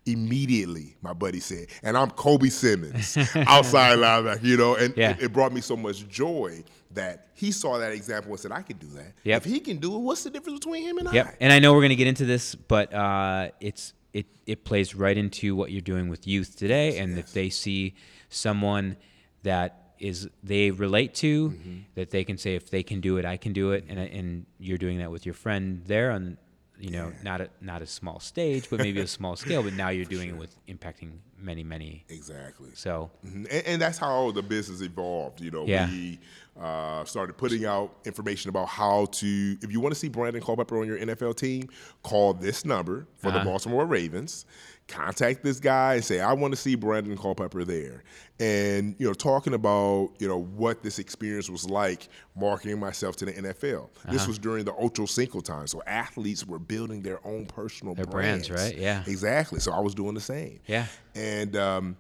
Immediately, 0.05 0.95
my 1.01 1.13
buddy 1.13 1.39
said, 1.39 1.67
"And 1.83 1.97
I'm 1.97 2.12
Kobe 2.12 2.50
Simmons, 2.50 3.17
outside 3.35 3.97
linebacker." 4.05 4.43
You 4.43 4.57
know, 4.57 4.75
and 4.75 4.95
Yeah. 4.95 5.12
it, 5.12 5.24
it 5.24 5.33
brought 5.33 5.51
me 5.51 5.62
so 5.62 5.75
much 5.75 6.07
joy 6.07 6.63
that 6.93 7.27
he 7.33 7.51
saw 7.51 7.77
that 7.79 7.91
example 7.91 8.31
and 8.31 8.39
said, 8.39 8.51
"I 8.51 8.62
can 8.62 8.77
do 8.77 8.88
that. 8.95 9.13
Yep. 9.24 9.38
If 9.45 9.51
he 9.51 9.59
can 9.59 9.77
do 9.77 9.95
it, 9.95 10.00
what's 10.00 10.24
the 10.24 10.29
difference 10.29 10.59
between 10.59 10.83
him 10.83 11.00
and 11.00 11.12
Yep. 11.13 11.25
I?" 11.27 11.33
And 11.41 11.51
I 11.51 11.59
know 11.59 11.74
we're 11.74 11.81
going 11.81 11.89
to 11.89 11.95
get 11.95 12.07
into 12.07 12.25
this, 12.25 12.53
but 12.55 12.93
uh, 12.93 13.50
it's 13.59 13.93
it 14.13 14.27
it 14.45 14.63
plays 14.63 14.93
right 14.95 15.17
into 15.17 15.55
what 15.55 15.71
you're 15.71 15.81
doing 15.81 16.07
with 16.07 16.27
youth 16.27 16.55
today, 16.55 17.00
and 17.00 17.17
if 17.17 17.33
they 17.33 17.50
see 17.50 17.95
someone 18.29 18.97
that 19.43 19.93
is 19.97 20.29
they 20.43 20.71
relate 20.71 21.15
to, 21.15 21.50
Mm-hmm. 21.50 21.77
that 21.95 22.12
they 22.12 22.24
can 22.24 22.38
say 22.38 22.55
if 22.55 22.69
they 22.69 22.83
can 22.83 23.01
do 23.01 23.17
it, 23.17 23.25
I 23.25 23.38
can 23.38 23.53
do 23.53 23.71
it, 23.71 23.85
and 23.89 23.97
and 24.00 24.45
you're 24.59 24.77
doing 24.77 25.00
that 25.00 25.09
with 25.12 25.25
your 25.25 25.33
friend 25.35 25.81
there 25.88 26.12
on. 26.12 26.38
You 26.79 26.89
know, 26.91 27.12
not 27.24 27.41
a 27.41 27.50
not 27.62 27.82
a 27.82 27.86
small 27.88 28.20
stage, 28.20 28.70
but 28.70 28.79
maybe 28.79 29.00
a 29.00 29.08
small 29.20 29.36
scale. 29.36 29.63
But 29.63 29.74
now 29.74 29.89
you're 29.89 30.05
doing 30.05 30.29
it 30.29 30.38
with 30.38 30.55
impacting 30.67 31.13
many, 31.38 31.63
many. 31.63 32.03
Exactly. 32.10 32.72
So 32.74 33.12
Mhm. 33.25 33.48
And, 33.51 33.65
and 33.67 33.82
that's 33.82 33.98
how 33.98 34.32
the 34.32 34.41
business 34.44 34.82
evolved. 34.82 35.39
You 35.41 35.51
know, 35.51 35.65
Yeah. 35.65 35.89
we 35.89 36.20
uh, 36.60 37.03
started 37.05 37.34
putting 37.38 37.65
out 37.65 37.96
information 38.05 38.50
about 38.50 38.67
how 38.67 39.05
to. 39.08 39.58
If 39.62 39.72
you 39.72 39.79
want 39.79 39.94
to 39.94 40.00
see 40.00 40.08
Brandon 40.10 40.41
Culpepper 40.41 40.79
on 40.79 40.88
your 40.88 40.98
NFL 40.98 41.36
team, 41.36 41.70
call 42.03 42.34
this 42.34 42.63
number 42.65 43.08
for 43.17 43.32
the 43.32 43.38
Uh-huh. 43.38 43.46
Baltimore 43.46 43.86
Ravens. 43.86 44.46
Contact 44.88 45.42
this 45.44 45.60
guy 45.60 45.96
and 45.96 46.06
say, 46.06 46.20
"I 46.20 46.34
want 46.34 46.54
to 46.54 46.56
see 46.60 46.75
Brandon 46.75 47.18
Culpepper 47.18 47.63
there," 47.63 48.04
and 48.39 48.96
you 49.00 49.08
know, 49.08 49.13
talking 49.13 49.56
about 49.56 50.12
you 50.20 50.27
know 50.27 50.42
what 50.44 50.84
this 50.84 51.00
experience 51.00 51.50
was 51.50 51.68
like 51.68 52.08
marketing 52.36 52.80
myself 52.80 53.15
to 53.18 53.25
the 53.25 53.32
NFL. 53.34 53.86
Uh-huh. 53.86 54.12
This 54.12 54.27
was 54.27 54.38
during 54.38 54.63
the 54.63 54.75
Ocho 54.75 55.08
Cinco 55.08 55.39
time, 55.39 55.65
so 55.65 55.82
athletes 55.88 56.46
were 56.46 56.60
building 56.60 57.01
their 57.01 57.25
own 57.25 57.48
personal 57.48 57.96
Their 57.96 58.06
brands, 58.06 58.51
right? 58.51 58.77
Yeah. 58.77 59.04
exactly. 59.08 59.60
So 59.60 59.72
I 59.72 59.80
was 59.80 59.96
doing 59.96 60.13
the 60.13 60.22
same. 60.22 60.60
Yeah. 60.68 60.86
and. 61.15 61.56
Um, 61.56 61.98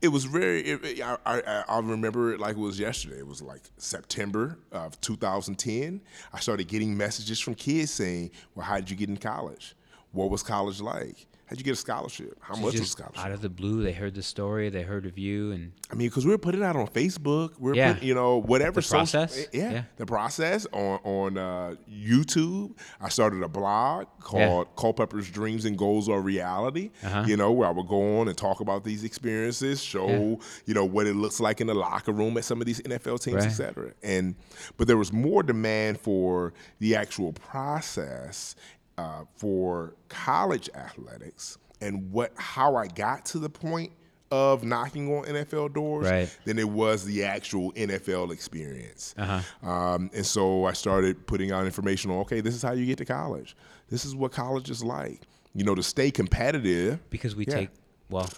it 0.00 0.08
was 0.08 0.24
very. 0.24 0.62
It- 0.62 1.00
I, 1.00 1.16
I, 1.24 1.64
I 1.68 1.78
remember 1.78 2.32
it 2.32 2.40
like 2.40 2.56
it 2.56 2.60
was 2.60 2.76
yesterday. 2.80 3.18
It 3.18 3.26
was 3.26 3.40
like 3.40 3.60
September 3.76 4.58
of 4.72 5.00
2010. 5.00 6.00
I 6.32 6.40
started 6.40 6.66
getting 6.66 6.96
messages 6.96 7.38
from 7.38 7.54
kids 7.54 7.92
saying, 7.92 8.32
"Well, 8.56 8.66
how 8.66 8.76
did 8.76 8.90
you 8.90 8.96
get 8.96 9.08
in 9.10 9.16
college? 9.16 9.76
What 10.10 10.28
was 10.30 10.42
college 10.42 10.80
like? 10.80 11.28
How'd 11.46 11.58
you 11.58 11.64
get 11.64 11.72
a 11.72 11.76
scholarship? 11.76 12.38
How 12.40 12.54
So 12.54 12.62
much 12.62 12.78
was 12.80 12.90
scholarship? 12.92 13.18
out 13.22 13.30
of 13.30 13.42
the 13.42 13.50
blue, 13.50 13.82
they 13.82 13.92
heard 13.92 14.14
the 14.14 14.22
story, 14.22 14.70
they 14.70 14.82
heard 14.82 15.04
of 15.04 15.18
you, 15.18 15.52
and 15.52 15.72
I 15.90 15.94
mean, 15.94 16.08
because 16.08 16.24
we 16.24 16.30
were 16.30 16.38
putting 16.38 16.62
it 16.62 16.64
out 16.64 16.76
on 16.76 16.86
Facebook. 16.86 17.58
We 17.58 17.72
are 17.72 17.74
Yeah. 17.74 17.92
putting, 17.92 18.08
you 18.08 18.14
know, 18.14 18.38
whatever 18.40 18.76
The 18.76 18.82
social- 18.82 18.98
process? 19.20 19.46
yeah, 19.52 19.70
Yeah. 19.72 19.82
the 19.98 20.06
process 20.06 20.66
on 20.72 21.00
on 21.04 21.36
uh, 21.36 21.74
YouTube. 21.90 22.72
I 23.00 23.10
started 23.10 23.42
a 23.42 23.48
blog 23.48 24.06
called 24.20 24.68
Culpepper's 24.76 25.30
Dreams 25.30 25.66
and 25.66 25.76
Goals 25.76 26.08
Are 26.08 26.20
Reality. 26.22 26.90
Uh-huh. 27.04 27.24
You 27.26 27.36
know, 27.36 27.52
where 27.52 27.68
I 27.68 27.72
would 27.72 27.88
go 27.88 28.20
on 28.20 28.28
and 28.28 28.36
talk 28.38 28.60
about 28.60 28.84
these 28.84 29.04
experiences, 29.04 29.82
show 29.82 30.08
Yeah. 30.08 30.36
you 30.66 30.74
know 30.74 30.86
what 30.86 31.06
it 31.06 31.14
looks 31.16 31.38
like 31.38 31.60
in 31.60 31.66
the 31.66 31.74
locker 31.74 32.12
room 32.12 32.38
at 32.38 32.44
some 32.44 32.60
of 32.62 32.66
these 32.66 32.80
NFL 32.80 33.18
teams, 33.18 33.36
Right. 33.44 33.46
et 33.46 33.50
cetera. 33.50 33.92
And 34.02 34.36
but 34.78 34.86
there 34.86 34.96
was 34.96 35.12
more 35.12 35.42
demand 35.42 36.00
for 36.00 36.54
the 36.78 36.96
actual 36.96 37.32
process 37.34 38.54
uh, 38.98 39.24
for 39.36 39.94
college 40.08 40.68
athletics 40.74 41.58
and 41.80 42.10
what 42.12 42.32
how 42.36 42.76
I 42.76 42.86
got 42.86 43.24
to 43.26 43.38
the 43.38 43.48
point 43.50 43.92
of 44.30 44.64
knocking 44.64 45.14
on 45.14 45.24
NFL 45.26 45.74
doors 45.74 46.06
Right. 46.08 46.38
than 46.46 46.58
it 46.58 46.68
was 46.68 47.04
the 47.04 47.24
actual 47.24 47.70
NFL 47.72 48.30
experience. 48.32 49.14
Uh-huh. 49.18 49.68
Um, 49.68 50.10
and 50.14 50.24
so 50.24 50.64
I 50.64 50.72
started 50.72 51.26
putting 51.26 51.50
out 51.52 51.66
information 51.66 52.10
on 52.10 52.18
okay, 52.18 52.40
this 52.40 52.54
is 52.54 52.62
how 52.62 52.72
you 52.72 52.86
get 52.86 52.98
to 52.98 53.04
college. 53.04 53.54
This 53.90 54.04
is 54.04 54.14
what 54.16 54.32
college 54.32 54.70
is 54.70 54.82
like. 54.82 55.22
You 55.54 55.64
know, 55.64 55.74
to 55.74 55.82
stay 55.82 56.10
competitive. 56.10 56.98
because 57.10 57.36
we 57.36 57.44
Yeah. 57.46 57.54
take 57.56 57.68
well, 58.08 58.28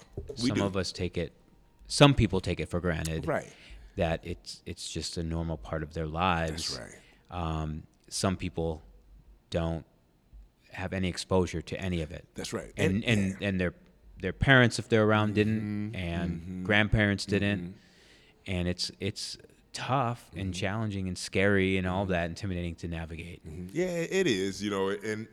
We 0.41 0.49
some 0.49 0.57
do. 0.57 0.65
of 0.65 0.75
us 0.77 0.91
take 0.91 1.17
it. 1.17 1.31
Some 1.87 2.13
people 2.13 2.39
take 2.41 2.59
it 2.59 2.67
for 2.69 2.79
granted, 2.79 3.27
Right. 3.27 3.51
That 3.95 4.19
it's 4.23 4.61
it's 4.65 4.89
just 4.89 5.17
a 5.17 5.23
normal 5.23 5.57
part 5.57 5.81
of 5.83 5.93
their 5.93 6.07
lives. 6.07 6.75
That's 6.75 6.79
right. 6.79 6.99
Um, 7.31 7.83
some 8.09 8.35
people 8.35 8.81
don't 9.49 9.85
have 10.75 10.93
any 10.93 11.07
exposure 11.09 11.61
to 11.61 11.79
any 11.79 12.01
of 12.01 12.11
it. 12.11 12.25
That's 12.35 12.53
right. 12.53 12.71
and 12.77 13.03
and 13.05 13.35
and 13.41 13.59
their 13.59 13.73
their 14.21 14.33
parents, 14.33 14.79
if 14.79 14.87
they're 14.89 15.03
around, 15.05 15.29
Mm-hmm. 15.35 15.91
didn't, 15.91 15.95
and 15.95 16.65
grandparents 16.65 17.25
didn't, 17.25 17.75
and 18.47 18.67
it's 18.67 18.91
it's 18.99 19.37
tough 19.73 20.29
and 20.35 20.45
Mm-hmm. 20.45 20.51
challenging 20.59 21.07
and 21.07 21.17
scary 21.17 21.77
and 21.77 21.85
all 21.87 22.05
that, 22.05 22.29
intimidating 22.29 22.75
to 22.75 22.87
navigate. 22.87 23.41
Yeah, 23.73 23.85
it 23.87 24.27
is. 24.27 24.63
You 24.63 24.69
know, 24.71 24.89
and 24.89 25.27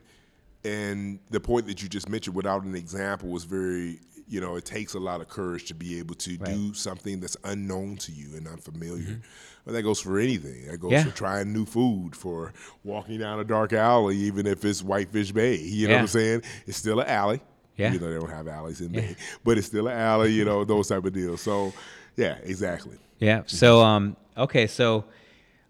and 0.65 1.19
the 1.29 1.39
point 1.39 1.67
that 1.67 1.81
you 1.81 1.89
just 1.89 2.07
mentioned 2.09 2.35
without 2.35 2.63
an 2.63 2.75
example 2.75 3.29
was 3.29 3.43
very. 3.43 3.99
You 4.33 4.41
know, 4.41 4.55
it 4.55 4.65
takes 4.65 4.95
a 4.95 4.99
lot 4.99 5.21
of 5.21 5.29
courage 5.29 5.65
to 5.65 5.75
be 5.75 5.99
able 5.99 6.15
to 6.15 6.31
Right. 6.37 6.45
do 6.55 6.73
something 6.73 7.19
that's 7.19 7.37
unknown 7.43 7.97
to 7.97 8.11
you 8.11 8.35
and 8.35 8.47
unfamiliar. 8.47 9.21
But 9.63 9.73
that 9.73 9.83
goes 9.83 9.99
for 10.01 10.17
anything. 10.19 10.65
That 10.71 10.79
goes 10.79 10.91
Yeah. 10.91 11.03
for 11.03 11.11
trying 11.15 11.53
new 11.53 11.65
food, 11.65 12.15
for 12.15 12.51
walking 12.83 13.19
down 13.19 13.39
a 13.39 13.43
dark 13.43 13.73
alley, 13.73 14.17
even 14.17 14.47
if 14.47 14.65
it's 14.65 14.81
Whitefish 14.81 15.31
Bay. 15.33 15.57
You 15.57 15.87
know 15.87 15.91
Yeah. 15.93 15.97
what 15.97 16.01
I'm 16.01 16.07
saying? 16.07 16.41
It's 16.65 16.77
still 16.79 16.99
an 16.99 17.07
alley. 17.07 17.41
Yeah. 17.77 17.93
You 17.93 17.99
know, 17.99 18.11
they 18.11 18.19
don't 18.19 18.29
have 18.31 18.47
alleys 18.47 18.81
in 18.81 18.87
Bay, 18.91 19.15
but 19.43 19.59
it's 19.59 19.67
still 19.67 19.87
an 19.87 19.97
alley. 19.97 20.31
You 20.33 20.45
know, 20.45 20.63
those 20.65 20.87
type 20.87 21.05
of 21.05 21.13
deals. 21.13 21.41
So, 21.41 21.71
yeah, 22.17 22.37
exactly. 22.43 22.97
Yeah. 23.19 23.43
So 23.45 23.81
um 23.81 24.17
okay, 24.35 24.65
so 24.65 25.05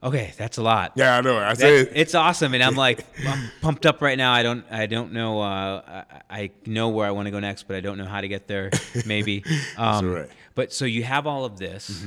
okay, 0.04 0.34
that's 0.38 0.58
a 0.58 0.62
lot. 0.62 0.92
Yeah, 0.96 1.18
I 1.18 1.22
know. 1.22 1.38
I 1.38 1.54
said 1.54 1.90
it's 1.96 2.14
awesome, 2.16 2.54
and 2.54 2.62
I'm 2.64 2.76
like 2.88 3.06
I'm 3.28 3.50
pumped 3.62 3.86
up 3.86 4.02
right 4.02 4.18
now. 4.18 4.32
I 4.34 4.44
don't 4.44 4.66
I 4.72 4.86
don't 4.86 5.14
know 5.14 5.42
uh, 5.42 6.04
I, 6.30 6.42
I 6.42 6.52
know 6.66 6.90
where 6.90 7.08
I 7.08 7.12
want 7.12 7.26
to 7.28 7.32
go 7.32 7.40
next, 7.40 7.64
but 7.68 7.76
I 7.76 7.80
don't 7.82 7.98
know 7.98 8.06
how 8.06 8.22
to 8.22 8.28
get 8.28 8.48
there. 8.48 8.70
Maybe. 9.06 9.44
Um, 9.78 10.12
right. 10.12 10.30
But 10.56 10.72
so 10.74 10.86
you 10.86 11.04
have 11.04 11.26
all 11.26 11.46
of 11.46 11.58
this. 11.58 12.06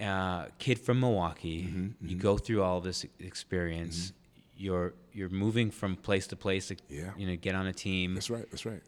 Uh, 0.00 0.46
kid 0.58 0.78
from 0.78 0.98
Milwaukee, 1.00 1.68
you 2.00 2.16
go 2.16 2.38
through 2.38 2.62
all 2.62 2.78
of 2.78 2.84
this 2.84 3.04
experience. 3.18 4.12
You're 4.56 4.94
you're 5.12 5.28
moving 5.28 5.70
from 5.70 5.96
place 5.96 6.26
to 6.28 6.36
place. 6.36 6.68
To, 6.68 6.76
Yeah. 6.88 7.10
You 7.18 7.26
know, 7.26 7.36
get 7.36 7.54
on 7.54 7.66
a 7.66 7.72
team. 7.72 8.14
that's 8.14 8.30
right. 8.30 8.46
That's 8.50 8.64
right. 8.64 8.82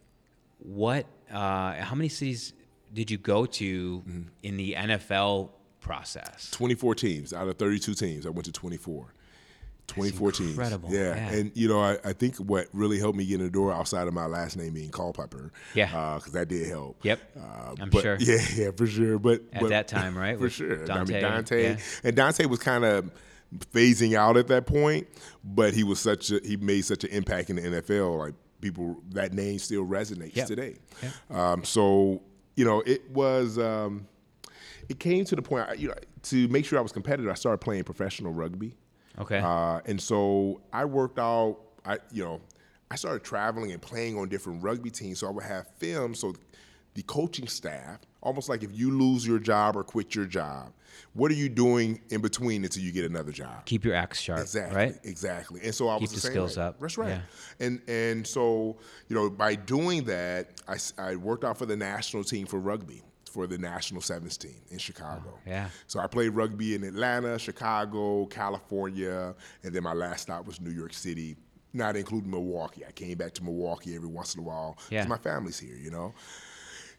What? 0.59 1.07
Uh, 1.31 1.75
how 1.75 1.95
many 1.95 2.09
cities 2.09 2.53
did 2.95 3.11
you 3.11 3.19
go 3.19 3.45
to 3.47 3.99
Mm-hmm. 3.99 4.23
in 4.43 4.57
the 4.57 4.75
NFL 4.75 5.51
process? 5.83 6.51
24 6.53 6.95
teams 6.95 7.33
out 7.33 7.49
of 7.49 7.57
32 7.59 7.95
teams. 7.95 8.27
I 8.27 8.31
went 8.31 8.47
to 8.47 8.53
24. 8.53 9.13
24 9.89 10.33
incredible, 10.41 10.89
teams. 10.89 11.01
Yeah. 11.01 11.15
yeah. 11.17 11.33
And, 11.33 11.53
you 11.55 11.69
know, 11.69 11.81
I, 11.81 11.99
I 12.05 12.13
think 12.13 12.37
what 12.37 12.69
really 12.73 12.99
helped 12.99 13.19
me 13.19 13.27
get 13.27 13.41
in 13.41 13.45
the 13.47 13.51
door 13.51 13.73
outside 13.73 14.07
of 14.09 14.15
my 14.15 14.27
last 14.27 14.57
name 14.57 14.73
being 14.75 14.91
Culpepper. 14.91 15.53
Yeah. 15.75 16.15
Because 16.17 16.33
that 16.33 16.49
did 16.49 16.69
help. 16.69 17.05
Yep. 17.05 17.21
Uh, 17.37 17.75
I'm 17.81 17.91
sure. 17.91 18.17
Yeah, 18.21 18.39
yeah, 18.55 18.71
for 18.77 18.87
sure. 18.87 19.19
But 19.19 19.43
At 19.53 19.61
but- 19.63 19.69
that 19.71 19.89
time, 19.89 20.17
right, 20.17 20.37
For 20.39 20.45
with 20.45 20.53
sure. 20.53 20.85
I 20.85 20.87
Daunte, 20.87 21.09
mean, 21.09 21.23
Daunte. 21.23 21.63
yeah. 21.63 21.77
And 22.05 22.17
Daunte 22.17 22.47
was 22.47 22.61
kind 22.61 22.85
of 22.85 23.11
phasing 23.73 24.15
out 24.15 24.37
at 24.39 24.47
that 24.49 24.67
point, 24.67 25.09
but 25.45 25.75
he 25.75 25.85
was 25.85 26.01
such 26.01 26.31
a, 26.31 26.41
he 26.43 26.57
made 26.57 26.83
such 26.87 27.05
an 27.05 27.11
impact 27.11 27.51
in 27.51 27.57
the 27.57 27.63
NFL. 27.63 28.19
Like, 28.19 28.35
people, 28.61 29.03
that 29.11 29.33
name 29.35 29.59
still 29.59 29.85
resonates 29.85 30.37
Yep. 30.37 30.47
today. 30.47 30.77
Um, 31.29 31.65
so, 31.65 32.23
you 32.57 32.65
know, 32.65 32.81
it 32.87 33.11
was. 33.11 33.59
Um, 33.59 34.07
it 34.93 35.01
came 35.01 35.25
to 35.25 35.35
the 35.37 35.43
point, 35.43 35.69
I- 35.69 35.75
you 35.75 35.89
know, 35.89 35.95
to 36.25 36.49
make 36.49 36.65
sure 36.65 36.79
I 36.79 36.83
was 36.83 36.93
competitive, 36.93 37.31
I 37.31 37.35
started 37.35 37.59
playing 37.59 37.85
professional 37.85 38.33
rugby. 38.33 38.77
Okay. 39.19 39.39
Uh, 39.39 39.81
and 39.87 40.01
so 40.01 40.61
I 40.73 40.85
worked 40.85 41.19
out, 41.19 41.59
I, 41.85 41.99
you 42.13 42.23
know, 42.25 42.41
I 42.91 42.97
started 42.97 43.25
traveling 43.25 43.73
and 43.73 43.81
playing 43.83 44.19
on 44.19 44.29
different 44.29 44.63
rugby 44.63 44.91
teams. 44.91 45.19
So 45.21 45.27
I 45.27 45.31
would 45.31 45.45
have 45.45 45.67
film. 45.79 46.15
So 46.15 46.35
the 46.95 47.03
coaching 47.03 47.49
staff, 47.49 48.01
almost 48.23 48.49
like 48.49 48.63
if 48.63 48.71
you 48.73 48.91
lose 48.97 49.27
your 49.27 49.39
job 49.39 49.77
or 49.77 49.83
quit 49.83 50.15
your 50.15 50.27
job, 50.27 50.73
what 51.15 51.31
are 51.31 51.35
you 51.35 51.49
doing 51.49 52.01
in 52.11 52.21
between 52.21 52.65
until 52.65 52.83
you 52.83 52.93
get 52.93 53.07
another 53.07 53.33
job? 53.33 53.65
Keep 53.65 53.85
your 53.87 53.95
axe 53.95 54.21
sharp, 54.21 54.41
Exactly. 54.41 54.77
right? 54.77 54.99
Exactly. 55.05 55.61
And 55.65 55.75
so 55.75 55.89
I 55.89 55.97
was 55.97 56.11
the 56.11 56.17
the 56.17 56.21
skills 56.21 56.57
way. 56.59 56.65
up. 56.65 56.79
That's 56.81 56.99
right. 56.99 57.09
Yeah. 57.09 57.67
And 57.67 57.81
and 57.89 58.27
so 58.27 58.77
you 59.09 59.17
know 59.17 59.31
by 59.31 59.55
doing 59.55 60.05
that, 60.05 60.51
I 60.99 61.17
worked 61.17 61.45
out 61.45 61.57
for 61.59 61.65
the 61.67 61.77
national 61.77 62.25
team 62.25 62.47
for 62.47 62.59
rugby 62.61 63.03
for 63.33 63.47
the 63.47 63.57
national 63.57 64.03
sevens 64.03 64.37
team 64.37 64.61
in 64.71 64.79
Chicago. 64.79 65.35
Oh, 65.35 65.39
yeah. 65.47 65.69
So 65.87 65.99
I 66.01 66.07
played 66.07 66.31
rugby 66.31 66.75
in 66.75 66.85
Atlanta, 66.85 67.39
Chicago, 67.39 68.27
California, 68.27 69.35
and 69.63 69.75
then 69.75 69.83
my 69.83 69.95
last 69.95 70.23
stop 70.23 70.47
was 70.47 70.61
New 70.61 70.71
York 70.71 70.93
City. 70.93 71.37
Not 71.75 71.97
including 71.97 72.31
Milwaukee. 72.31 72.85
I 72.87 72.93
came 72.93 73.17
back 73.17 73.33
to 73.35 73.43
Milwaukee 73.45 73.97
every 73.97 74.09
once 74.09 74.35
in 74.35 74.41
a 74.41 74.43
while 74.45 74.73
because 74.77 74.91
Yeah. 74.93 75.07
my 75.07 75.17
family's 75.17 75.59
here, 75.59 75.75
you 75.77 75.91
know. 75.91 76.13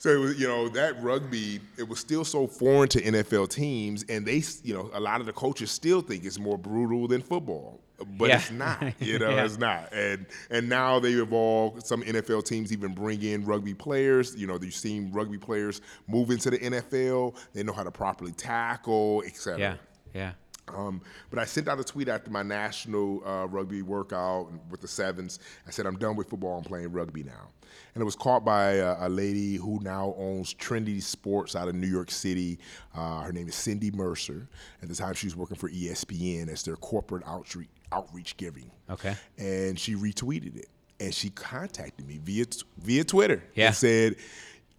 So 0.03 0.09
it 0.09 0.17
was, 0.19 0.37
you 0.37 0.47
know, 0.49 0.67
that 0.67 1.01
rugby, 1.01 1.61
it 1.77 1.87
was 1.87 1.97
still 1.97 2.25
so 2.25 2.45
foreign 2.45 2.89
to 2.89 3.01
NFL 3.01 3.47
teams, 3.49 4.03
and 4.09 4.25
they, 4.25 4.43
you 4.61 4.73
know, 4.73 4.89
a 4.93 4.99
lot 4.99 5.21
of 5.21 5.25
the 5.27 5.31
coaches 5.31 5.71
still 5.71 6.01
think 6.01 6.25
it's 6.25 6.37
more 6.37 6.57
brutal 6.57 7.07
than 7.07 7.21
football, 7.21 7.79
but 8.17 8.27
Yeah. 8.27 8.35
it's 8.35 8.51
not. 8.51 8.83
You 8.99 9.17
know, 9.17 9.29
Yeah. 9.29 9.45
it's 9.45 9.57
not. 9.57 9.93
And 9.93 10.25
and 10.49 10.67
now 10.67 10.99
they 10.99 11.13
evolved. 11.13 11.87
Some 11.87 12.03
NFL 12.03 12.41
teams 12.43 12.73
even 12.73 12.93
bring 12.93 13.21
in 13.21 13.45
rugby 13.45 13.73
players. 13.73 14.35
You 14.35 14.45
know, 14.45 14.59
you've 14.61 14.73
seen 14.75 15.09
rugby 15.13 15.37
players 15.37 15.79
move 16.07 16.31
into 16.31 16.49
the 16.49 16.57
NFL. 16.59 17.33
They 17.53 17.63
know 17.63 17.71
how 17.71 17.83
to 17.83 17.91
properly 17.91 18.33
tackle, 18.33 19.23
etc. 19.25 19.57
Yeah. 19.57 19.75
Yeah. 20.13 20.31
Um, 20.69 21.01
but 21.29 21.39
I 21.39 21.45
sent 21.45 21.67
out 21.67 21.79
a 21.79 21.83
tweet 21.83 22.07
after 22.07 22.31
my 22.31 22.41
national 22.43 23.21
uh, 23.27 23.45
rugby 23.47 23.81
workout 23.81 24.49
with 24.69 24.81
the 24.81 24.87
sevens. 24.87 25.39
I 25.67 25.71
said, 25.71 25.85
I'm 25.85 25.97
done 25.97 26.15
with 26.15 26.29
football. 26.29 26.57
I'm 26.57 26.63
playing 26.63 26.91
rugby 26.91 27.23
now. 27.23 27.49
And 27.95 28.01
it 28.01 28.05
was 28.05 28.15
caught 28.15 28.45
by 28.45 28.73
a, 28.73 29.07
a 29.07 29.09
lady 29.09 29.55
who 29.55 29.79
now 29.81 30.15
owns 30.17 30.53
Trendy 30.53 31.01
Sports 31.01 31.55
out 31.55 31.67
of 31.67 31.75
New 31.75 31.87
York 31.87 32.11
City. 32.11 32.59
Uh, 32.95 33.21
her 33.21 33.31
name 33.33 33.47
is 33.47 33.55
Cindy 33.55 33.91
Mercer. 33.91 34.47
At 34.81 34.89
the 34.89 34.95
time, 34.95 35.13
she 35.15 35.27
was 35.27 35.35
working 35.35 35.57
for 35.57 35.69
ESPN 35.69 36.47
as 36.49 36.63
their 36.63 36.75
corporate 36.77 37.23
outreach, 37.27 37.69
outreach 37.91 38.37
giving. 38.37 38.71
Okay. 38.89 39.15
And 39.37 39.77
she 39.79 39.95
retweeted 39.95 40.55
it. 40.55 40.67
And 40.99 41.13
she 41.13 41.29
contacted 41.31 42.07
me 42.07 42.19
via, 42.23 42.45
via 42.77 43.03
Twitter 43.03 43.43
Yeah. 43.55 43.67
and 43.67 43.75
said, 43.75 44.15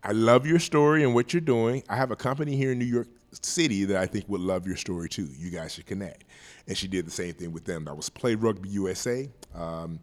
I 0.02 0.12
love 0.12 0.46
your 0.46 0.58
story 0.58 1.02
and 1.02 1.14
what 1.14 1.32
you're 1.32 1.40
doing. 1.40 1.82
I 1.88 1.96
have 1.96 2.10
a 2.10 2.16
company 2.16 2.56
here 2.56 2.72
in 2.72 2.78
New 2.78 2.84
York 2.84 3.08
City 3.42 3.84
that 3.86 3.96
I 3.96 4.06
think 4.06 4.28
would 4.28 4.40
love 4.40 4.66
your 4.66 4.76
story 4.76 5.08
too. 5.08 5.28
You 5.38 5.50
guys 5.50 5.74
should 5.74 5.86
connect. 5.86 6.24
And 6.66 6.76
she 6.76 6.88
did 6.88 7.06
the 7.06 7.10
same 7.10 7.34
thing 7.34 7.52
with 7.52 7.64
them. 7.64 7.84
That 7.84 7.96
was 7.96 8.08
Play 8.08 8.34
Rugby 8.34 8.68
USA. 8.70 9.28
Um, 9.54 10.00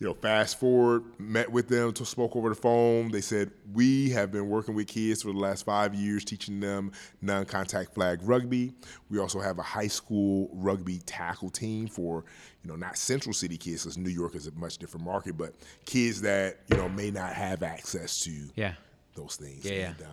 you 0.00 0.08
know, 0.08 0.14
fast 0.14 0.58
forward, 0.58 1.04
met 1.20 1.50
with 1.50 1.68
them, 1.68 1.92
to 1.92 2.04
spoke 2.04 2.34
over 2.34 2.48
the 2.48 2.54
phone. 2.56 3.10
They 3.12 3.20
said 3.20 3.52
we 3.72 4.10
have 4.10 4.32
been 4.32 4.48
working 4.48 4.74
with 4.74 4.88
kids 4.88 5.22
for 5.22 5.28
the 5.32 5.38
last 5.38 5.64
five 5.64 5.94
years, 5.94 6.24
teaching 6.24 6.58
them 6.58 6.90
non-contact 7.22 7.94
flag 7.94 8.18
rugby. 8.24 8.72
We 9.08 9.20
also 9.20 9.38
have 9.40 9.58
a 9.60 9.62
high 9.62 9.86
school 9.86 10.50
rugby 10.52 10.98
tackle 11.06 11.48
team 11.48 11.86
for, 11.86 12.24
you 12.64 12.68
know, 12.70 12.76
not 12.76 12.98
Central 12.98 13.32
City 13.32 13.56
kids, 13.56 13.84
because 13.84 13.96
New 13.96 14.10
York 14.10 14.34
is 14.34 14.48
a 14.48 14.52
much 14.52 14.78
different 14.78 15.06
market, 15.06 15.38
but 15.38 15.54
kids 15.86 16.20
that 16.22 16.58
you 16.70 16.76
know 16.76 16.88
may 16.88 17.12
not 17.12 17.32
have 17.32 17.62
access 17.62 18.20
to 18.24 18.32
Yeah. 18.56 18.74
those 19.14 19.36
things. 19.36 19.64
Yeah, 19.64 19.72
yeah. 19.72 19.86
And, 19.90 20.02
uh, 20.02 20.06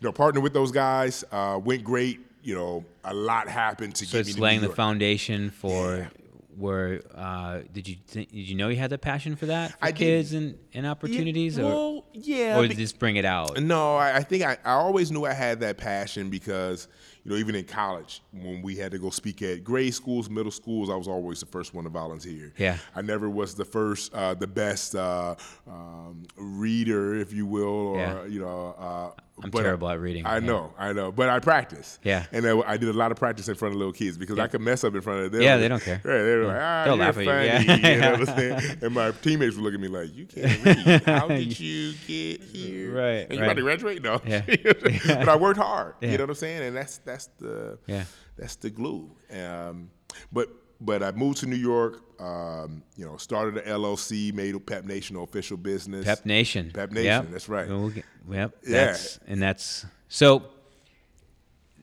you 0.00 0.08
know, 0.08 0.12
partner 0.12 0.40
with 0.40 0.52
those 0.52 0.70
guys 0.72 1.24
uh, 1.32 1.60
went 1.62 1.84
great. 1.84 2.20
You 2.42 2.54
know, 2.56 2.84
a 3.04 3.14
lot 3.14 3.48
happened 3.48 3.94
to 3.96 4.06
So 4.06 4.18
get 4.18 4.26
me 4.26 4.30
it's 4.30 4.38
laying 4.38 4.60
the 4.62 4.68
foundation 4.68 5.50
for 5.50 6.10
where 6.56 7.00
uh, 7.14 7.60
did 7.72 7.88
you 7.88 7.96
think, 8.06 8.30
did 8.30 8.36
you 8.48 8.54
know 8.54 8.68
you 8.68 8.76
had 8.76 8.90
the 8.90 8.98
passion 8.98 9.36
for 9.36 9.46
that 9.46 9.70
for 9.72 9.78
I 9.80 9.90
did. 9.90 9.96
kids 9.98 10.32
and, 10.34 10.58
and 10.74 10.86
opportunities 10.86 11.56
Yeah, 11.56 11.64
or 11.64 11.68
well, 11.68 12.04
yeah, 12.12 12.58
or 12.58 12.66
did 12.68 12.76
this 12.76 12.92
bring 12.92 13.16
it 13.16 13.24
out? 13.24 13.60
No, 13.62 13.96
I, 13.96 14.16
I 14.16 14.22
think 14.22 14.44
I, 14.44 14.58
I 14.64 14.72
always 14.72 15.10
knew 15.10 15.24
I 15.24 15.32
had 15.32 15.60
that 15.60 15.78
passion 15.78 16.28
because, 16.30 16.88
you 17.24 17.30
know, 17.30 17.36
even 17.36 17.54
in 17.54 17.64
college, 17.64 18.22
when 18.32 18.62
we 18.62 18.74
had 18.76 18.90
to 18.92 18.98
go 18.98 19.10
speak 19.10 19.42
at 19.42 19.62
grade 19.62 19.94
schools, 19.94 20.28
middle 20.28 20.50
schools, 20.52 20.90
I 20.90 20.96
was 20.96 21.06
always 21.08 21.40
the 21.40 21.46
first 21.46 21.72
one 21.74 21.84
to 21.84 21.90
volunteer. 21.90 22.52
Yeah. 22.58 22.78
I 22.96 23.02
never 23.02 23.30
was 23.30 23.54
the 23.54 23.64
first, 23.64 24.12
uh, 24.14 24.34
the 24.34 24.46
best 24.48 24.94
uh, 24.96 25.34
um, 25.68 26.24
reader, 26.36 27.14
if 27.14 27.32
you 27.32 27.46
will, 27.46 27.64
or 27.64 27.98
Yeah. 27.98 28.24
you 28.24 28.40
know. 28.40 28.74
Uh, 28.78 29.20
I'm 29.42 29.50
terrible 29.50 29.88
at 29.88 29.98
reading. 29.98 30.24
I 30.26 30.34
Yeah. 30.34 30.46
know, 30.46 30.72
I 30.78 30.92
know, 30.92 31.10
but 31.10 31.28
I 31.28 31.40
practice. 31.40 31.98
Yeah. 32.04 32.26
and 32.32 32.46
I, 32.46 32.58
I 32.60 32.76
did 32.76 32.88
a 32.90 32.92
lot 32.92 33.10
of 33.10 33.18
practice 33.18 33.48
in 33.48 33.54
front 33.56 33.74
of 33.74 33.78
little 33.78 33.92
kids 33.92 34.16
because 34.16 34.38
I 34.38 34.46
could 34.46 34.60
mess 34.60 34.84
up 34.84 34.94
in 34.94 35.00
front 35.00 35.24
of 35.24 35.32
them. 35.32 35.42
Yeah, 35.42 35.56
they 35.56 35.66
don't 35.68 35.82
care. 35.82 35.96
Right, 36.04 36.22
they're 36.22 36.44
like, 36.44 36.56
ah, 36.60 36.82
They'll 36.84 36.96
you're 36.96 37.04
laugh 37.06 37.16
at 37.18 37.24
you, 37.24 37.30
funny. 37.30 37.46
yeah. 37.82 37.92
You 37.94 38.00
know 38.00 38.10
what 38.12 38.28
I'm 38.28 38.36
saying? 38.60 38.78
And 38.82 38.94
my 38.94 39.10
teammates 39.10 39.56
would 39.56 39.64
look 39.64 39.74
at 39.74 39.80
me 39.80 39.88
like, 39.88 40.14
"You 40.14 40.26
can't 40.26 40.64
read. 40.64 41.02
How 41.04 41.26
did 41.28 41.58
you 41.58 41.92
get 42.06 42.42
here? 42.42 42.92
Right, 42.94 43.26
And 43.28 43.32
you 43.32 43.38
right. 43.40 43.44
about 43.46 43.56
to 43.56 43.62
graduate? 43.62 44.02
No. 44.02 44.20
Yeah. 44.26 44.42
but 44.46 45.28
I 45.28 45.36
worked 45.36 45.58
hard. 45.58 45.94
Yeah. 46.00 46.10
You 46.12 46.18
know 46.18 46.24
what 46.24 46.30
I'm 46.30 46.36
saying? 46.36 46.62
And 46.62 46.76
that's 46.76 46.98
that's 46.98 47.11
the 47.38 47.78
Yeah. 47.86 48.04
that's 48.36 48.56
the 48.56 48.70
glue. 48.70 49.10
Um, 49.30 49.90
but 50.32 50.48
but 50.80 51.02
I 51.02 51.12
moved 51.12 51.38
to 51.38 51.46
New 51.46 51.56
York. 51.56 52.02
Um, 52.20 52.82
you 52.96 53.04
know, 53.04 53.16
started 53.16 53.56
an 53.58 53.64
LLC, 53.68 54.32
made 54.32 54.54
Pep 54.66 54.84
Nation 54.84 55.16
official 55.16 55.56
business. 55.56 56.04
Pep 56.04 56.24
Nation. 56.26 56.70
Pep 56.72 56.90
Nation, 56.92 57.04
Yep. 57.24 57.30
that's 57.30 57.48
right. 57.48 57.68
Yep. 57.68 58.02
Yeah. 58.28 58.46
That's, 58.62 59.18
and 59.26 59.40
that's 59.42 59.86
so. 60.08 60.42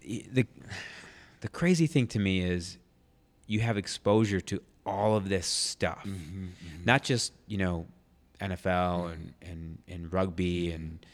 The 0.04 0.46
the 1.42 1.48
crazy 1.50 1.88
thing 1.88 2.08
to 2.08 2.20
me 2.20 2.40
is 2.42 2.78
you 3.48 3.60
have 3.60 3.78
exposure 3.78 4.42
to 4.42 4.62
all 4.86 5.16
of 5.16 5.30
this 5.30 5.46
stuff, 5.46 6.04
Mm-hmm, 6.06 6.48
not 6.86 7.04
just 7.04 7.34
you 7.48 7.58
know 7.58 7.86
NFL 8.42 9.12
and, 9.14 9.34
and 9.42 9.78
and 9.88 10.12
rugby 10.14 10.72
and 10.72 11.06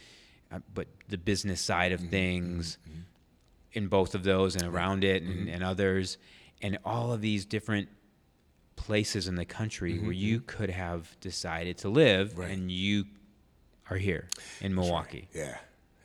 uh, 0.52 0.60
but 0.74 0.88
the 1.10 1.18
business 1.18 1.60
side 1.62 1.92
Mm-hmm, 1.92 2.06
of 2.06 2.10
things 2.12 2.78
in 3.76 3.88
both 3.88 4.16
of 4.16 4.24
those 4.24 4.56
and 4.56 4.64
around 4.64 5.04
it 5.04 5.22
and, 5.24 5.50
and 5.50 5.64
others 5.64 6.18
and 6.62 6.78
all 6.86 7.12
of 7.12 7.22
these 7.22 7.46
different 7.46 7.90
places 8.76 9.28
in 9.28 9.36
the 9.36 9.46
country 9.46 10.00
where 10.00 10.12
you 10.12 10.40
could 10.42 10.70
have 10.70 11.20
decided 11.20 11.78
to 11.80 11.90
live 11.90 12.30
Mm-hmm, 12.32 12.42
Right. 12.42 12.52
and 12.52 12.72
you 12.72 13.06
are 13.90 13.98
here 13.98 14.28
in 14.62 14.74
Milwaukee. 14.74 15.28
Yeah. 15.34 15.58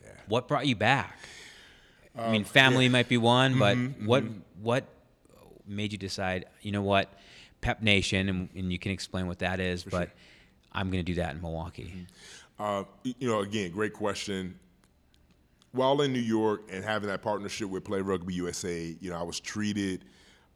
Yeah. 0.03 0.09
What 0.27 0.47
brought 0.47 0.67
you 0.67 0.75
back? 0.75 1.17
I 2.17 2.25
Um, 2.25 2.31
mean, 2.33 2.43
family 2.43 2.89
might 2.89 3.07
be 3.09 3.17
one, 3.17 3.57
but 3.57 3.77
Mm-hmm, 3.77 4.05
what 4.05 4.23
what 4.61 4.83
made 5.65 5.91
you 5.93 5.97
decide? 5.97 6.45
You 6.61 6.71
know 6.73 6.81
what, 6.81 7.11
Pep 7.61 7.81
Nation, 7.81 8.27
and, 8.29 8.49
and 8.55 8.71
you 8.71 8.77
can 8.77 8.91
explain 8.91 9.27
what 9.27 9.39
that 9.39 9.59
is, 9.59 9.83
but 9.83 10.09
I'm 10.73 10.91
going 10.91 11.03
to 11.05 11.11
do 11.13 11.15
that 11.21 11.33
in 11.35 11.41
Milwaukee. 11.41 12.05
Uh, 12.59 12.83
you 13.03 13.27
know, 13.27 13.39
again, 13.39 13.71
great 13.71 13.93
question. 13.93 14.59
While 15.71 16.01
in 16.01 16.11
New 16.11 16.19
York 16.19 16.63
and 16.69 16.83
having 16.83 17.09
that 17.09 17.21
partnership 17.21 17.69
with 17.69 17.83
Play 17.83 18.01
Rugby 18.01 18.33
USA, 18.35 18.95
you 18.99 19.09
know, 19.09 19.17
I 19.17 19.23
was 19.23 19.39
treated, 19.39 20.05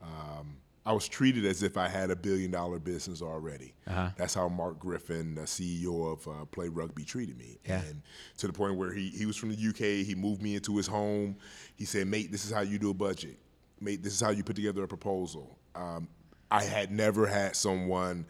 um, 0.01 0.57
I 0.85 0.93
was 0.93 1.07
treated 1.07 1.45
as 1.45 1.63
if 1.63 1.77
I 1.77 1.87
had 1.87 2.11
a 2.11 2.15
billion 2.15 2.51
dollar 2.51 2.79
business 2.79 3.21
already. 3.21 3.73
Uh-huh. 3.87 4.09
That's 4.17 4.33
how 4.33 4.49
Mark 4.49 4.77
Griffin, 4.77 5.35
the 5.35 5.41
CEO 5.41 6.11
of 6.11 6.27
uh, 6.27 6.45
Play 6.45 6.67
Rugby, 6.67 7.05
treated 7.05 7.37
me. 7.37 7.57
Yeah. 7.65 7.81
And 7.81 8.01
to 8.37 8.47
the 8.47 8.53
point 8.53 8.75
where 8.75 8.91
he 8.91 9.09
he 9.09 9.25
was 9.25 9.35
from 9.37 9.49
the 9.49 9.69
UK, 9.69 10.05
he 10.05 10.15
moved 10.15 10.41
me 10.41 10.55
into 10.55 10.75
his 10.77 10.85
home. 10.85 11.37
He 11.75 11.85
said, 11.85 12.07
"Mate, 12.07 12.31
this 12.31 12.45
is 12.45 12.51
how 12.51 12.61
you 12.61 12.77
do 12.77 12.91
a 12.91 12.93
budget. 12.93 13.37
Mate, 13.79 14.03
this 14.03 14.13
is 14.13 14.21
how 14.21 14.29
you 14.29 14.43
put 14.43 14.55
together 14.55 14.83
a 14.83 14.87
proposal." 14.87 15.57
Um, 15.73 16.07
I 16.51 16.63
had 16.63 16.91
never 16.91 17.25
had 17.25 17.55
someone 17.55 18.25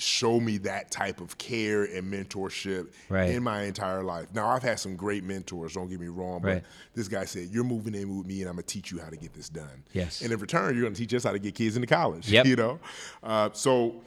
show 0.00 0.38
me 0.40 0.58
that 0.58 0.90
type 0.90 1.20
of 1.20 1.36
care 1.38 1.84
and 1.84 2.12
mentorship 2.12 2.92
Right. 3.08 3.30
in 3.30 3.42
my 3.42 3.62
entire 3.64 4.02
life. 4.02 4.28
Now 4.34 4.48
I've 4.48 4.62
had 4.62 4.78
some 4.80 4.96
great 4.96 5.24
mentors, 5.24 5.74
don't 5.74 5.88
get 5.88 6.00
me 6.00 6.06
wrong, 6.08 6.40
but 6.40 6.48
Right. 6.48 6.64
this 6.94 7.08
guy 7.08 7.24
said, 7.24 7.48
You're 7.50 7.64
moving 7.64 7.94
in 7.94 8.16
with 8.18 8.26
me 8.26 8.40
and 8.42 8.48
I'm 8.48 8.54
gonna 8.56 8.62
teach 8.62 8.90
you 8.92 8.98
how 8.98 9.10
to 9.10 9.16
get 9.16 9.32
this 9.34 9.48
done. 9.48 9.82
Yes. 9.92 10.20
And 10.22 10.32
in 10.32 10.38
return, 10.38 10.74
you're 10.74 10.84
gonna 10.84 10.94
teach 10.94 11.12
us 11.14 11.24
how 11.24 11.32
to 11.32 11.38
get 11.38 11.54
kids 11.54 11.76
into 11.76 11.86
college. 11.88 12.28
Yep. 12.30 12.46
You 12.46 12.56
know? 12.56 12.78
Uh, 13.22 13.50
so 13.52 14.02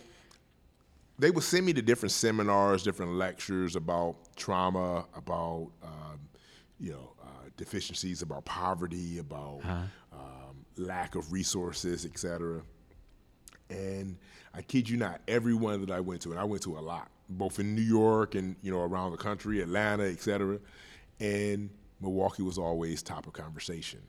they 1.20 1.30
would 1.32 1.44
send 1.44 1.66
me 1.66 1.74
to 1.74 1.82
different 1.82 2.12
seminars, 2.12 2.84
different 2.84 3.14
lectures 3.14 3.76
about 3.76 4.16
trauma, 4.36 5.06
about 5.16 5.70
um, 5.84 6.20
you 6.80 6.92
know 6.92 7.14
uh, 7.22 7.28
deficiencies, 7.58 8.22
about 8.22 8.44
poverty, 8.46 9.20
about 9.20 9.62
um, 10.12 10.66
lack 10.78 11.16
of 11.16 11.32
resources, 11.32 12.06
et 12.06 12.18
cetera. 12.18 12.62
And 13.72 14.18
I 14.54 14.62
kid 14.62 14.90
you 14.90 14.98
not, 14.98 15.22
everyone 15.28 15.80
that 15.82 15.92
I 15.92 16.02
went 16.02 16.22
to, 16.24 16.32
and 16.32 16.40
I 16.40 16.44
went 16.44 16.62
to 16.64 16.78
a 16.78 16.82
lot, 16.82 17.10
both 17.30 17.60
in 17.60 17.74
New 17.74 17.82
York 17.82 18.36
and 18.36 18.56
you 18.62 18.72
know 18.72 18.82
around 18.82 19.12
the 19.12 19.18
country, 19.18 19.62
Atlanta, 19.62 20.04
et 20.04 20.22
cetera. 20.22 20.60
And 21.20 21.70
Milwaukee 22.02 22.44
was 22.44 22.58
always 22.58 23.02
top 23.02 23.28
of 23.28 23.34
conversation. 23.34 24.02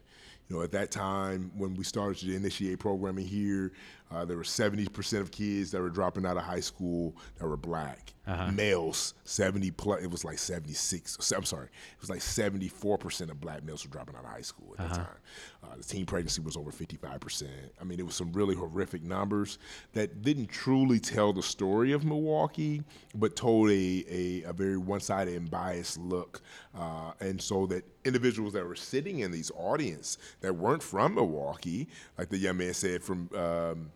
You 0.48 0.56
know, 0.56 0.62
at 0.62 0.72
that 0.72 0.90
time 0.90 1.52
when 1.56 1.74
we 1.74 1.84
started 1.84 2.18
to 2.26 2.34
initiate 2.34 2.78
programming 2.80 3.26
here, 3.26 3.72
uh, 4.12 4.24
there 4.24 4.36
were 4.36 4.42
70% 4.42 5.20
of 5.20 5.30
kids 5.30 5.70
that 5.70 5.80
were 5.80 5.90
dropping 5.90 6.26
out 6.26 6.36
of 6.36 6.42
high 6.42 6.60
school 6.60 7.16
that 7.38 7.46
were 7.46 7.56
black. 7.56 8.12
Males, 8.52 9.14
70 9.24 9.72
plus, 9.72 10.00
it 10.00 10.08
was 10.10 10.24
like 10.24 10.38
76, 10.38 11.32
I'm 11.32 11.44
sorry, 11.44 11.66
it 11.66 12.00
was 12.00 12.08
like 12.08 12.20
74% 12.20 13.30
of 13.30 13.40
black 13.40 13.64
males 13.64 13.84
were 13.84 13.90
dropping 13.90 14.14
out 14.14 14.24
of 14.24 14.30
high 14.30 14.42
school 14.42 14.76
at 14.78 14.88
that 14.88 14.94
time. 14.96 15.16
Uh, 15.64 15.76
the 15.76 15.82
teen 15.82 16.06
pregnancy 16.06 16.40
was 16.40 16.56
over 16.56 16.70
55%. 16.70 17.48
I 17.80 17.84
mean, 17.84 17.98
it 17.98 18.06
was 18.06 18.14
some 18.14 18.32
really 18.32 18.54
horrific 18.54 19.02
numbers 19.02 19.58
that 19.94 20.22
didn't 20.22 20.46
truly 20.48 21.00
tell 21.00 21.32
the 21.32 21.42
story 21.42 21.90
of 21.90 22.04
Milwaukee, 22.04 22.82
but 23.16 23.34
told 23.34 23.70
a, 23.70 24.04
a, 24.08 24.42
a 24.44 24.52
very 24.52 24.76
one 24.76 25.00
sided 25.00 25.34
and 25.34 25.50
biased 25.50 25.98
look. 25.98 26.42
Uh, 26.78 27.12
and 27.20 27.40
so 27.42 27.66
that 27.66 27.84
individuals 28.04 28.52
that 28.52 28.64
were 28.64 28.76
sitting 28.76 29.20
in 29.20 29.32
these 29.32 29.50
audience 29.56 30.18
that 30.42 30.54
weren't 30.54 30.82
from 30.82 31.14
Milwaukee, 31.16 31.88
like 32.18 32.28
the 32.28 32.38
young 32.38 32.56
man 32.58 32.72
said 32.74 33.02
from, 33.02 33.28
um, 33.34 33.90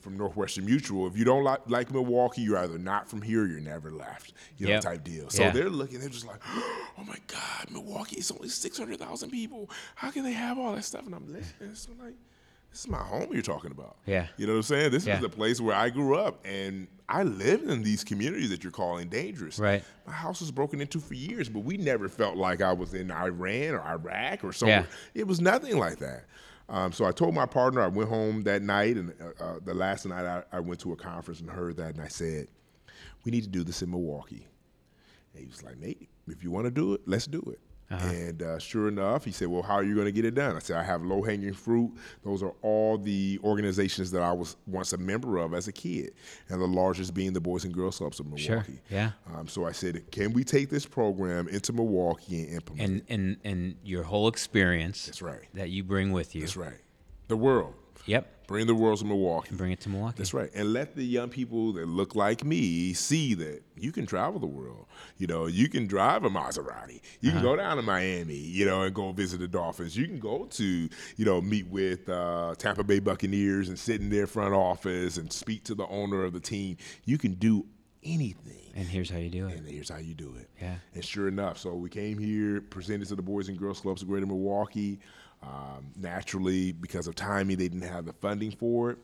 From 0.00 0.16
Northwestern 0.16 0.64
Mutual, 0.66 1.06
if 1.06 1.16
you 1.16 1.24
don't 1.24 1.44
like, 1.44 1.60
like 1.68 1.90
Milwaukee, 1.90 2.42
you're 2.42 2.58
either 2.58 2.78
not 2.78 3.08
from 3.08 3.22
here 3.22 3.44
or 3.44 3.46
you're 3.46 3.60
never 3.60 3.90
left, 3.90 4.32
you 4.58 4.66
know, 4.66 4.72
Yep. 4.74 4.82
type 4.82 5.04
deal. 5.04 5.30
So 5.30 5.42
Yeah. 5.44 5.50
they're 5.50 5.70
looking, 5.70 6.00
they're 6.00 6.08
just 6.08 6.26
like, 6.26 6.40
oh 6.46 7.04
my 7.06 7.16
God, 7.26 7.70
Milwaukee 7.70 8.16
is 8.18 8.30
only 8.30 8.48
600,000 8.48 9.30
people. 9.30 9.70
How 9.94 10.10
can 10.10 10.24
they 10.24 10.32
have 10.32 10.58
all 10.58 10.74
that 10.74 10.84
stuff? 10.84 11.06
And 11.06 11.14
I'm 11.14 11.26
listening. 11.32 11.74
So 11.74 11.90
like, 12.02 12.14
this 12.70 12.80
is 12.80 12.88
my 12.88 12.98
home 12.98 13.28
you're 13.32 13.42
talking 13.42 13.72
about. 13.72 13.96
Yeah. 14.06 14.26
You 14.36 14.46
know 14.46 14.52
what 14.52 14.58
I'm 14.58 14.62
saying? 14.64 14.90
This 14.92 15.04
Yeah. 15.06 15.16
is 15.16 15.22
the 15.22 15.28
place 15.28 15.60
where 15.60 15.74
I 15.74 15.90
grew 15.90 16.14
up 16.16 16.44
and 16.44 16.86
I 17.08 17.24
lived 17.24 17.68
in 17.68 17.82
these 17.82 18.04
communities 18.04 18.50
that 18.50 18.62
you're 18.62 18.70
calling 18.70 19.08
dangerous. 19.08 19.58
Right. 19.58 19.82
My 20.06 20.12
house 20.12 20.40
was 20.40 20.52
broken 20.52 20.80
into 20.80 21.00
for 21.00 21.14
years, 21.14 21.48
but 21.48 21.60
we 21.64 21.76
never 21.76 22.08
felt 22.08 22.36
like 22.36 22.60
I 22.62 22.72
was 22.72 22.94
in 22.94 23.10
Iran 23.10 23.74
or 23.74 23.80
Iraq 23.82 24.44
or 24.44 24.52
somewhere. 24.52 24.86
Yeah. 25.14 25.20
It 25.22 25.26
was 25.26 25.40
nothing 25.40 25.76
like 25.78 25.98
that. 25.98 26.26
Um, 26.70 26.92
so 26.92 27.04
I 27.04 27.10
told 27.10 27.34
my 27.34 27.46
partner, 27.46 27.82
I 27.82 27.88
went 27.88 28.08
home 28.08 28.42
that 28.44 28.62
night, 28.62 28.96
and 28.96 29.12
uh, 29.20 29.44
uh, 29.44 29.54
the 29.64 29.74
last 29.74 30.06
night 30.06 30.24
I, 30.24 30.44
I 30.52 30.60
went 30.60 30.78
to 30.80 30.92
a 30.92 30.96
conference 30.96 31.40
and 31.40 31.50
heard 31.50 31.76
that, 31.78 31.96
and 31.96 32.00
I 32.00 32.06
said, 32.06 32.46
We 33.24 33.32
need 33.32 33.42
to 33.42 33.48
do 33.48 33.64
this 33.64 33.82
in 33.82 33.90
Milwaukee. 33.90 34.46
And 35.34 35.42
he 35.42 35.46
was 35.48 35.64
like, 35.64 35.78
Nate, 35.78 36.08
if 36.28 36.44
you 36.44 36.52
want 36.52 36.66
to 36.66 36.70
do 36.70 36.94
it, 36.94 37.00
let's 37.06 37.26
do 37.26 37.42
it. 37.52 37.58
And 37.90 38.42
uh, 38.42 38.58
sure 38.60 38.86
enough, 38.86 39.24
he 39.24 39.32
said, 39.32 39.48
Well, 39.48 39.62
how 39.62 39.74
are 39.74 39.82
you 39.82 39.94
going 39.94 40.06
to 40.06 40.12
get 40.12 40.24
it 40.24 40.34
done? 40.36 40.54
I 40.54 40.60
said, 40.60 40.76
I 40.76 40.82
have 40.84 41.02
low 41.02 41.22
hanging 41.22 41.52
fruit. 41.52 41.92
Those 42.24 42.42
are 42.42 42.54
all 42.62 42.96
the 42.98 43.40
organizations 43.42 44.12
that 44.12 44.22
I 44.22 44.32
was 44.32 44.56
once 44.66 44.92
a 44.92 44.98
member 44.98 45.38
of 45.38 45.54
as 45.54 45.66
a 45.66 45.72
kid, 45.72 46.12
and 46.48 46.60
the 46.60 46.66
largest 46.68 47.14
being 47.14 47.32
the 47.32 47.40
Boys 47.40 47.64
and 47.64 47.74
Girls 47.74 47.98
Clubs 47.98 48.20
of 48.20 48.26
Milwaukee. 48.26 48.44
Sure. 48.44 48.64
Yeah. 48.90 49.10
Um, 49.34 49.48
so 49.48 49.66
I 49.66 49.72
said, 49.72 50.08
Can 50.12 50.32
we 50.32 50.44
take 50.44 50.70
this 50.70 50.86
program 50.86 51.48
into 51.48 51.72
Milwaukee 51.72 52.44
and 52.44 52.54
implement 52.54 52.80
it? 52.82 53.04
And 53.08 53.20
and 53.26 53.36
and 53.44 53.76
your 53.82 54.04
whole 54.04 54.28
experience 54.28 55.06
That's 55.06 55.22
right. 55.22 55.48
that 55.54 55.70
you 55.70 55.82
bring 55.82 56.12
with 56.12 56.34
you. 56.36 56.42
That's 56.42 56.56
right. 56.56 56.78
The 57.26 57.36
world. 57.36 57.74
Yep. 58.06 58.39
Bring 58.50 58.66
the 58.66 58.74
world 58.74 58.98
to 58.98 59.04
Milwaukee. 59.04 59.54
Bring 59.54 59.70
it 59.70 59.78
to 59.82 59.88
Milwaukee. 59.88 60.16
That's 60.18 60.34
right. 60.34 60.50
And 60.56 60.72
let 60.72 60.96
the 60.96 61.04
young 61.04 61.28
people 61.28 61.72
that 61.74 61.86
look 61.86 62.16
like 62.16 62.44
me 62.44 62.92
see 62.94 63.34
that 63.34 63.62
you 63.76 63.92
can 63.92 64.06
travel 64.06 64.40
the 64.40 64.48
world. 64.48 64.86
You 65.18 65.28
know, 65.28 65.46
you 65.46 65.68
can 65.68 65.86
drive 65.86 66.24
a 66.24 66.30
Maserati. 66.30 67.00
You 67.20 67.30
can 67.30 67.42
go 67.42 67.54
down 67.54 67.76
to 67.76 67.82
Miami, 67.82 68.34
you 68.34 68.66
know, 68.66 68.82
and 68.82 68.92
go 68.92 69.12
visit 69.12 69.38
the 69.38 69.46
Dolphins. 69.46 69.96
You 69.96 70.08
can 70.08 70.18
go 70.18 70.46
to, 70.46 70.64
you 70.64 71.24
know, 71.24 71.40
meet 71.40 71.68
with 71.68 72.08
uh, 72.08 72.56
Tampa 72.58 72.82
Bay 72.82 72.98
Buccaneers 72.98 73.68
and 73.68 73.78
sit 73.78 74.00
in 74.00 74.10
their 74.10 74.26
front 74.26 74.52
office 74.52 75.16
and 75.16 75.32
speak 75.32 75.62
to 75.66 75.76
the 75.76 75.86
owner 75.86 76.24
of 76.24 76.32
the 76.32 76.40
team. 76.40 76.76
You 77.04 77.18
can 77.18 77.34
do 77.34 77.64
anything. 78.02 78.72
And 78.74 78.88
here's 78.88 79.10
how 79.10 79.18
you 79.18 79.30
do 79.30 79.46
it. 79.46 79.58
And 79.58 79.68
here's 79.68 79.90
how 79.90 79.98
you 79.98 80.14
do 80.14 80.34
it. 80.36 80.48
Yeah. 80.60 80.74
And 80.94 81.04
sure 81.04 81.28
enough, 81.28 81.58
so 81.58 81.74
we 81.74 81.88
came 81.88 82.18
here, 82.18 82.60
presented 82.60 83.06
to 83.08 83.14
the 83.14 83.22
Boys 83.22 83.48
and 83.48 83.56
Girls 83.56 83.80
Clubs 83.80 84.02
of 84.02 84.08
Greater 84.08 84.26
Milwaukee. 84.26 84.98
Um, 85.42 85.92
naturally, 85.96 86.72
because 86.72 87.06
of 87.06 87.14
timing, 87.14 87.56
they 87.56 87.68
didn't 87.68 87.88
have 87.88 88.04
the 88.04 88.12
funding 88.12 88.50
for 88.50 88.90
it. 88.90 88.98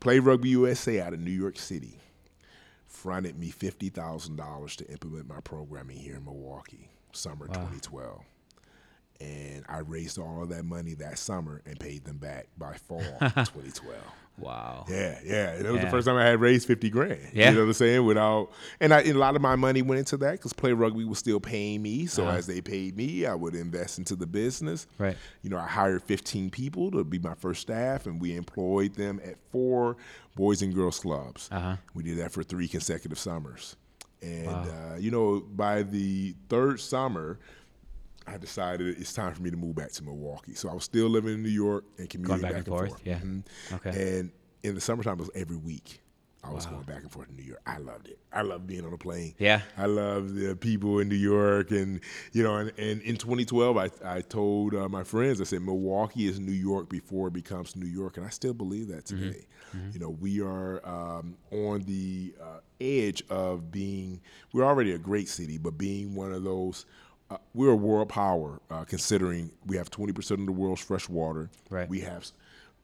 Play 0.00 0.18
Rugby 0.18 0.50
USA 0.50 1.00
out 1.00 1.14
of 1.14 1.20
New 1.20 1.30
York 1.30 1.58
City 1.58 1.98
fronted 2.86 3.38
me 3.38 3.50
$50,000 3.50 4.76
to 4.76 4.90
implement 4.90 5.28
my 5.28 5.40
programming 5.40 5.96
here 5.96 6.16
in 6.16 6.24
Milwaukee, 6.24 6.88
summer 7.12 7.46
2012. 7.46 8.22
And 9.20 9.64
I 9.68 9.78
raised 9.78 10.18
all 10.18 10.42
of 10.42 10.48
that 10.50 10.64
money 10.64 10.94
that 10.94 11.18
summer 11.18 11.62
and 11.66 11.78
paid 11.80 12.04
them 12.04 12.18
back 12.18 12.48
by 12.58 12.74
fall 12.74 13.00
2012. 13.20 13.96
Wow. 14.38 14.84
Yeah, 14.86 15.18
yeah. 15.24 15.48
And 15.52 15.64
it 15.64 15.70
was 15.70 15.78
Yeah. 15.78 15.84
the 15.86 15.90
first 15.90 16.06
time 16.06 16.16
I 16.16 16.26
had 16.26 16.38
raised 16.42 16.66
fifty 16.66 16.90
grand. 16.90 17.30
Yeah. 17.32 17.48
You 17.48 17.54
know 17.54 17.62
what 17.62 17.68
I'm 17.68 17.72
saying? 17.72 18.04
Without 18.04 18.50
and, 18.80 18.92
I, 18.92 19.00
and 19.00 19.16
a 19.16 19.18
lot 19.18 19.34
of 19.34 19.40
my 19.40 19.56
money 19.56 19.80
went 19.80 19.98
into 19.98 20.18
that 20.18 20.32
because 20.32 20.52
Play 20.52 20.74
Rugby 20.74 21.04
was 21.06 21.18
still 21.18 21.40
paying 21.40 21.80
me. 21.80 22.04
So 22.04 22.26
Uh-huh. 22.26 22.36
as 22.36 22.46
they 22.46 22.60
paid 22.60 22.98
me, 22.98 23.24
I 23.24 23.34
would 23.34 23.54
invest 23.54 23.96
into 23.96 24.14
the 24.14 24.26
business. 24.26 24.86
Right. 24.98 25.16
You 25.40 25.48
know, 25.48 25.56
I 25.56 25.66
hired 25.66 26.02
15 26.02 26.50
people 26.50 26.90
to 26.90 27.02
be 27.02 27.18
my 27.18 27.32
first 27.32 27.62
staff, 27.62 28.04
and 28.04 28.20
we 28.20 28.36
employed 28.36 28.94
them 28.96 29.22
at 29.24 29.36
four 29.52 29.96
boys 30.34 30.60
and 30.60 30.74
girls 30.74 30.98
clubs. 31.00 31.48
Uh-huh. 31.50 31.76
We 31.94 32.02
did 32.02 32.18
that 32.18 32.30
for 32.30 32.42
three 32.42 32.68
consecutive 32.68 33.18
summers. 33.18 33.76
And 34.20 34.48
uh, 34.48 34.96
you 34.98 35.10
know, 35.10 35.40
by 35.40 35.82
the 35.82 36.34
third 36.50 36.78
summer, 36.80 37.38
I 38.26 38.38
decided 38.38 38.98
it's 38.98 39.12
time 39.12 39.32
for 39.34 39.42
me 39.42 39.50
to 39.50 39.56
move 39.56 39.76
back 39.76 39.92
to 39.92 40.04
Milwaukee. 40.04 40.54
So 40.54 40.68
I 40.68 40.74
was 40.74 40.84
still 40.84 41.08
living 41.08 41.34
in 41.34 41.42
New 41.42 41.48
York 41.48 41.84
and 41.98 42.08
commuting 42.08 42.40
back 42.42 42.54
and 42.54 42.66
forth, 42.66 43.00
yeah. 43.04 43.18
Mhm. 43.20 43.44
Okay. 43.74 44.18
And 44.18 44.32
in 44.62 44.74
the 44.74 44.80
summertime, 44.80 45.14
it 45.14 45.20
was 45.20 45.30
every 45.34 45.56
week. 45.56 46.02
I 46.44 46.52
was 46.52 46.64
going 46.64 46.82
back 46.82 47.02
and 47.02 47.10
forth 47.10 47.26
to 47.26 47.34
New 47.34 47.42
York. 47.42 47.60
I 47.66 47.78
loved 47.78 48.06
it. 48.06 48.20
I 48.32 48.42
loved 48.42 48.68
being 48.68 48.84
on 48.86 48.92
a 48.92 48.96
plane. 48.98 49.34
Yeah. 49.36 49.62
I 49.76 49.86
love 49.86 50.32
the 50.36 50.54
people 50.54 51.00
in 51.00 51.08
New 51.08 51.16
York, 51.16 51.72
and 51.72 51.98
you 52.32 52.44
know, 52.44 52.54
and, 52.54 52.70
and 52.78 53.02
in 53.02 53.16
2012, 53.16 53.76
I 53.76 53.90
I 54.04 54.20
told 54.20 54.72
uh, 54.72 54.88
my 54.88 55.02
friends, 55.02 55.40
I 55.40 55.44
said 55.44 55.62
Milwaukee 55.62 56.28
is 56.28 56.38
New 56.38 56.52
York 56.52 56.88
before 56.88 57.26
it 57.28 57.32
becomes 57.32 57.74
New 57.74 57.88
York, 57.88 58.16
and 58.16 58.24
I 58.24 58.28
still 58.28 58.54
believe 58.54 58.86
that 58.88 59.06
Mm-hmm. 59.06 59.22
today. 59.24 59.46
You 59.92 59.98
know, 59.98 60.10
we 60.10 60.40
are 60.40 60.80
um, 60.88 61.36
on 61.50 61.82
the 61.82 62.32
uh, 62.40 62.60
edge 62.80 63.24
of 63.28 63.72
being. 63.72 64.20
We're 64.52 64.64
already 64.64 64.92
a 64.92 64.98
great 64.98 65.28
city, 65.28 65.58
but 65.58 65.76
being 65.76 66.14
one 66.14 66.32
of 66.32 66.44
those. 66.44 66.86
Uh, 67.30 67.36
we're 67.54 67.70
a 67.70 67.76
world 67.76 68.08
power, 68.08 68.60
uh, 68.70 68.84
considering 68.84 69.50
we 69.66 69.76
have 69.76 69.90
20% 69.90 70.30
of 70.32 70.46
the 70.46 70.52
world's 70.52 70.80
fresh 70.80 71.08
water. 71.08 71.50
Right. 71.70 71.88
We 71.88 72.00
have 72.00 72.30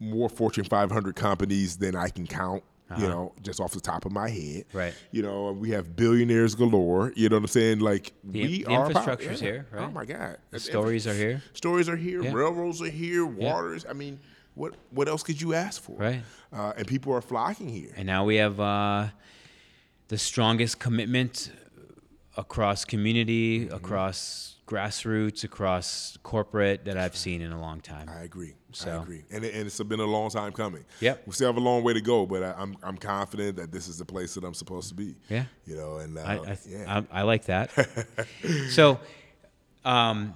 more 0.00 0.28
Fortune 0.28 0.64
500 0.64 1.14
companies 1.14 1.76
than 1.76 1.94
I 1.94 2.08
can 2.08 2.26
count. 2.26 2.62
You 2.98 3.08
know, 3.08 3.32
just 3.40 3.58
off 3.58 3.72
the 3.72 3.80
top 3.80 4.04
of 4.04 4.12
my 4.12 4.28
head. 4.28 4.64
Uh-huh. 4.68 4.78
Right. 4.78 4.94
You 5.12 5.22
know, 5.22 5.52
we 5.52 5.70
have 5.70 5.96
billionaires 5.96 6.54
galore. 6.54 7.10
You 7.16 7.30
know 7.30 7.36
what 7.36 7.44
I'm 7.44 7.48
saying? 7.48 7.78
Like 7.78 8.12
The- 8.22 8.42
we 8.42 8.46
the 8.64 8.66
are 8.66 8.76
power- 8.80 8.86
infrastructure's 8.88 9.40
yeah. 9.40 9.48
here, 9.50 9.66
right? 9.72 9.84
Oh 9.88 9.90
my 9.90 10.04
God! 10.04 10.36
The 10.50 10.60
stories 10.60 11.06
are 11.06 11.14
here. 11.14 11.42
Stories 11.54 11.88
are 11.88 11.96
here. 11.96 12.22
Yeah. 12.22 12.32
Railroads 12.34 12.82
are 12.82 12.90
here. 12.90 13.24
Waters. 13.24 13.86
I 13.88 13.94
mean, 13.94 14.20
what 14.56 14.74
what 14.90 15.08
else 15.08 15.22
could 15.22 15.40
you 15.40 15.54
ask 15.54 15.80
for? 15.80 15.96
Right. 15.96 16.22
Uh, 16.52 16.74
and 16.76 16.86
people 16.86 17.14
are 17.14 17.22
flocking 17.22 17.70
here. 17.70 17.94
And 17.96 18.04
now 18.06 18.26
we 18.26 18.36
have 18.36 18.60
uh, 18.60 19.06
the 20.08 20.18
strongest 20.18 20.78
commitment 20.78 21.50
across 22.36 22.84
community, 22.84 23.66
Mm-hmm. 23.66 23.74
across 23.74 24.56
grassroots, 24.66 25.44
across 25.44 26.16
corporate 26.22 26.84
that 26.86 26.96
I've 26.96 27.16
seen 27.16 27.42
in 27.42 27.52
a 27.52 27.60
long 27.60 27.80
time. 27.80 28.08
I 28.08 28.22
agree. 28.22 28.54
I 28.86 28.90
agree. 28.90 29.22
And, 29.30 29.44
it, 29.44 29.54
and 29.54 29.66
it's 29.66 29.78
been 29.82 30.00
a 30.00 30.04
long 30.06 30.30
time 30.30 30.52
coming. 30.52 30.84
Yep. 31.00 31.24
We 31.26 31.32
still 31.34 31.48
have 31.48 31.58
a 31.58 31.60
long 31.60 31.82
way 31.82 31.92
to 31.92 32.00
go, 32.00 32.24
but 32.24 32.42
I, 32.42 32.54
I'm 32.56 32.76
I'm 32.82 32.96
confident 32.96 33.56
that 33.56 33.70
this 33.70 33.86
is 33.86 33.98
the 33.98 34.06
place 34.06 34.32
that 34.34 34.44
I'm 34.44 34.54
supposed 34.54 34.88
to 34.88 34.94
be. 34.94 35.14
Yeah. 35.28 35.44
You 35.66 35.76
know, 35.76 35.98
and 35.98 36.16
uh, 36.16 36.22
I, 36.22 36.34
I, 36.36 36.58
yeah. 36.66 37.02
I, 37.12 37.20
I 37.20 37.22
like 37.22 37.44
that. 37.46 37.70
so, 38.70 38.98
um, 39.84 40.34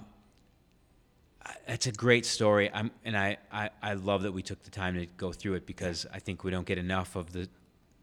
that's 1.67 1.87
a 1.87 1.91
great 1.91 2.25
story. 2.25 2.69
I'm, 2.71 2.91
and 3.05 3.17
I, 3.17 3.37
I, 3.51 3.69
I 3.81 3.93
love 3.93 4.21
that 4.23 4.33
we 4.33 4.41
took 4.43 4.61
the 4.63 4.69
time 4.69 4.95
to 4.95 5.05
go 5.05 5.31
through 5.31 5.55
it 5.55 5.65
because 5.65 6.05
I 6.13 6.19
think 6.19 6.43
we 6.43 6.51
don't 6.51 6.65
get 6.67 6.77
enough 6.77 7.15
of 7.15 7.31
the, 7.33 7.49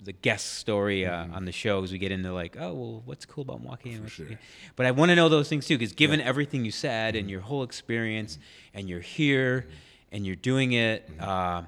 the 0.05 0.12
guest 0.12 0.55
story 0.55 1.07
uh, 1.07 1.27
on 1.33 1.45
the 1.45 1.53
shows. 1.53 1.90
We 1.93 1.99
get 1.99 2.12
into 2.12 2.33
like, 2.33 2.57
oh, 2.59 2.73
well, 2.75 3.03
what's 3.05 3.25
cool 3.27 3.43
about 3.43 3.61
Milwaukee? 3.61 3.93
And 3.93 4.03
what's- 4.03 4.12
sure. 4.14 4.27
But 4.77 4.87
I 4.87 4.90
want 4.90 5.11
to 5.11 5.17
know 5.17 5.29
those 5.29 5.49
things 5.49 5.67
too, 5.67 5.77
because 5.79 5.93
given 5.95 6.21
everything 6.21 6.64
you 6.64 6.71
said 6.71 7.17
and 7.17 7.31
your 7.31 7.40
whole 7.40 7.62
experience, 7.62 8.38
and 8.75 8.88
you're 8.88 9.01
here, 9.01 9.67
and 10.12 10.25
you're 10.27 10.37
doing 10.37 10.73
it. 10.73 11.09
Uh, 11.19 11.62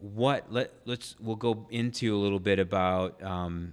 what 0.00 0.52
let 0.52 0.72
let's 0.84 1.16
we'll 1.20 1.36
go 1.36 1.66
into 1.70 2.14
a 2.14 2.18
little 2.18 2.38
bit 2.38 2.58
about 2.58 3.20
um, 3.22 3.72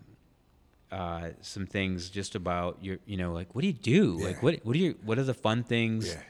uh, 0.92 1.30
some 1.42 1.66
things 1.66 2.10
just 2.10 2.34
about 2.36 2.78
your 2.82 2.98
you 3.06 3.18
know 3.18 3.34
like 3.34 3.54
what 3.54 3.62
do 3.62 3.68
you 3.68 3.74
do 3.74 4.18
Yeah. 4.20 4.28
like 4.28 4.42
what 4.44 4.60
what 4.64 4.74
are 4.76 4.80
your 4.80 4.94
what 5.04 5.20
are 5.20 5.24
the 5.24 5.34
fun 5.34 5.64
things 5.64 6.08
yeah. 6.14 6.22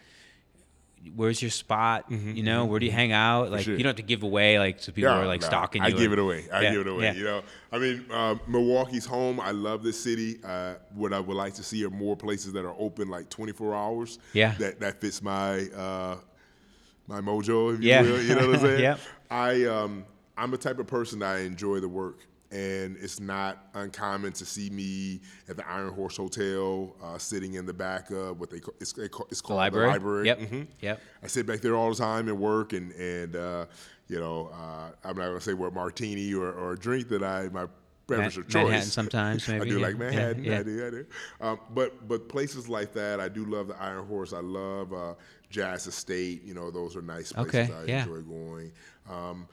Where's 1.16 1.42
your 1.42 1.52
spot 1.52 2.06
you 2.10 2.44
know 2.44 2.66
where 2.66 2.80
do 2.80 2.86
you 2.86 2.92
hang 2.92 3.12
out 3.12 3.52
like 3.52 3.66
sure. 3.66 3.74
you 3.76 3.84
don't 3.84 3.90
have 3.90 3.96
to 3.98 4.02
give 4.02 4.24
away 4.24 4.58
like 4.58 4.80
so 4.80 4.92
people 4.92 5.12
are 5.12 5.26
like 5.28 5.42
no, 5.42 5.48
stalking 5.48 5.82
I 5.82 5.88
you 5.90 5.98
give 5.98 6.12
or- 6.12 6.14
it 6.14 6.20
away. 6.20 6.46
I 6.52 6.62
Yeah, 6.62 6.72
give 6.72 6.82
it 6.82 6.88
away. 6.88 7.04
yeah. 7.04 7.14
You 7.14 7.24
know, 7.26 7.42
I 7.72 7.78
mean, 7.78 8.06
um, 8.12 8.40
Milwaukee's 8.48 9.06
home. 9.06 9.40
I 9.40 9.52
love 9.52 9.84
this 9.84 10.00
city. 10.00 10.40
Uh, 10.44 10.76
what 10.94 11.12
I 11.14 11.20
would 11.20 11.36
like 11.36 11.54
to 11.56 11.64
see 11.64 11.84
are 11.86 11.90
more 11.90 12.16
places 12.16 12.54
that 12.54 12.64
are 12.66 12.76
open 12.80 13.10
like 13.10 13.30
24 13.30 13.76
hours. 13.76 14.20
Yeah. 14.34 14.54
That 14.60 14.80
that 14.80 15.02
fits 15.02 15.22
my 15.22 15.62
uh, 15.76 16.16
my 17.08 17.20
mojo, 17.22 17.74
if 17.76 17.82
you 17.84 17.90
Yeah. 17.90 18.02
will. 18.04 18.22
You 18.22 18.36
know 18.36 18.48
what 18.48 18.56
I'm 18.56 18.62
saying? 18.68 18.80
Yep. 18.82 19.00
I 19.30 19.66
um, 19.66 20.06
I'm 20.38 20.54
a 20.54 20.58
type 20.58 20.80
of 20.80 20.88
person 20.88 21.20
that 21.20 21.36
I 21.36 21.40
enjoy 21.42 21.80
the 21.80 21.90
work. 21.90 22.20
And 22.54 22.98
it's 22.98 23.20
not 23.20 23.68
uncommon 23.74 24.32
to 24.34 24.46
see 24.46 24.70
me 24.70 25.22
at 25.50 25.58
the 25.58 25.68
Iron 25.68 25.92
Horse 25.94 26.16
Hotel, 26.18 26.96
uh, 27.04 27.18
sitting 27.18 27.56
in 27.56 27.66
the 27.66 27.74
back 27.74 28.12
of 28.12 28.40
what 28.40 28.52
they 28.52 28.60
call 28.60 28.76
it's, 28.80 28.94
it's 28.98 29.10
the 29.42 29.42
called 29.42 29.58
library, 29.58 29.88
the 29.88 29.92
library. 29.92 30.26
yep 30.28 30.40
Mhm. 30.40 30.68
yep 30.80 31.02
I 31.24 31.28
sit 31.28 31.48
back 31.48 31.62
there 31.62 31.76
all 31.76 31.90
the 31.90 31.96
time 31.96 32.28
and 32.28 32.40
work, 32.40 32.74
and 32.74 32.92
and 32.94 33.36
uh, 33.36 33.66
you 34.08 34.20
know, 34.20 34.52
uh, 34.54 34.92
I'm 35.04 35.18
not 35.18 35.28
gonna 35.30 35.42
say 35.42 35.54
what 35.56 35.74
martini 35.74 36.34
or, 36.36 36.52
or 36.52 36.76
drink 36.76 37.08
that 37.10 37.24
I 37.24 37.50
my 37.50 37.66
beverage 38.06 38.38
of 38.38 38.48
choice. 38.48 38.66
Manhattan 38.66 38.90
sometimes, 38.90 39.50
I 39.50 39.60
do 39.60 39.80
yeah. 39.80 39.86
like 39.88 39.94
Yeah, 39.94 39.98
Manhattan. 40.00 40.44
yeah. 40.44 40.60
I 40.60 40.64
do. 40.64 40.86
I 40.88 40.90
do. 40.92 41.06
Um, 41.42 41.60
but 41.74 42.08
but 42.08 42.30
places 42.30 42.70
like 42.70 42.94
that, 42.94 43.20
I 43.20 43.30
do 43.30 43.46
love 43.46 43.70
the 43.70 43.82
Iron 43.82 44.06
Horse. 44.06 44.32
I 44.34 44.42
love 44.42 44.94
uh, 44.94 45.16
Jazz 45.50 45.88
Estate. 45.88 46.44
You 46.44 46.54
know, 46.54 46.70
those 46.70 46.96
are 46.96 47.02
nice 47.02 47.32
places. 47.32 47.56
Okay, 47.70 47.74
I 47.74 47.84
yeah. 47.86 48.04
enjoy 48.04 48.22
going. 48.22 48.72
Um, 49.10 49.48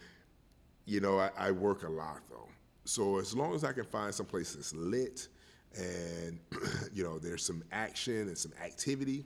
you 0.85 1.01
know, 1.01 1.19
I, 1.19 1.31
I 1.39 1.51
work 1.53 1.85
a 1.85 1.89
lot 1.89 2.21
though. 2.29 2.49
So 2.85 3.19
as 3.19 3.35
long 3.35 3.55
as 3.55 3.65
I 3.65 3.73
can 3.73 3.85
find 3.85 4.15
some 4.15 4.27
place 4.27 4.55
that's 4.55 4.75
lit 4.75 5.29
and 5.77 6.41
you 6.93 7.05
know 7.05 7.19
there's 7.19 7.45
some 7.45 7.63
action 7.73 8.29
and 8.29 8.37
some 8.37 8.53
activity, 8.63 9.25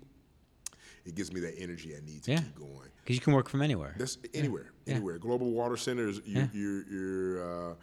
it 1.07 1.15
gives 1.15 1.33
me 1.33 1.41
that 1.41 1.55
energy 1.59 1.95
I 1.97 2.05
need 2.05 2.23
to 2.25 2.33
Yeah. 2.33 2.39
keep 2.41 2.55
going. 2.59 2.89
because 3.03 3.17
you 3.17 3.21
can 3.23 3.33
work 3.35 3.49
from 3.49 3.63
anywhere 3.63 3.95
That's 3.99 4.19
anywhere, 4.35 4.73
Yeah. 4.87 4.95
anywhere. 4.97 5.19
Global 5.19 5.51
Water 5.53 5.77
Centers, 5.77 6.21
you're, 6.25 6.43
Yeah. 6.43 6.49
you're, 6.53 6.83
you're 6.91 7.71
uh, 7.73 7.75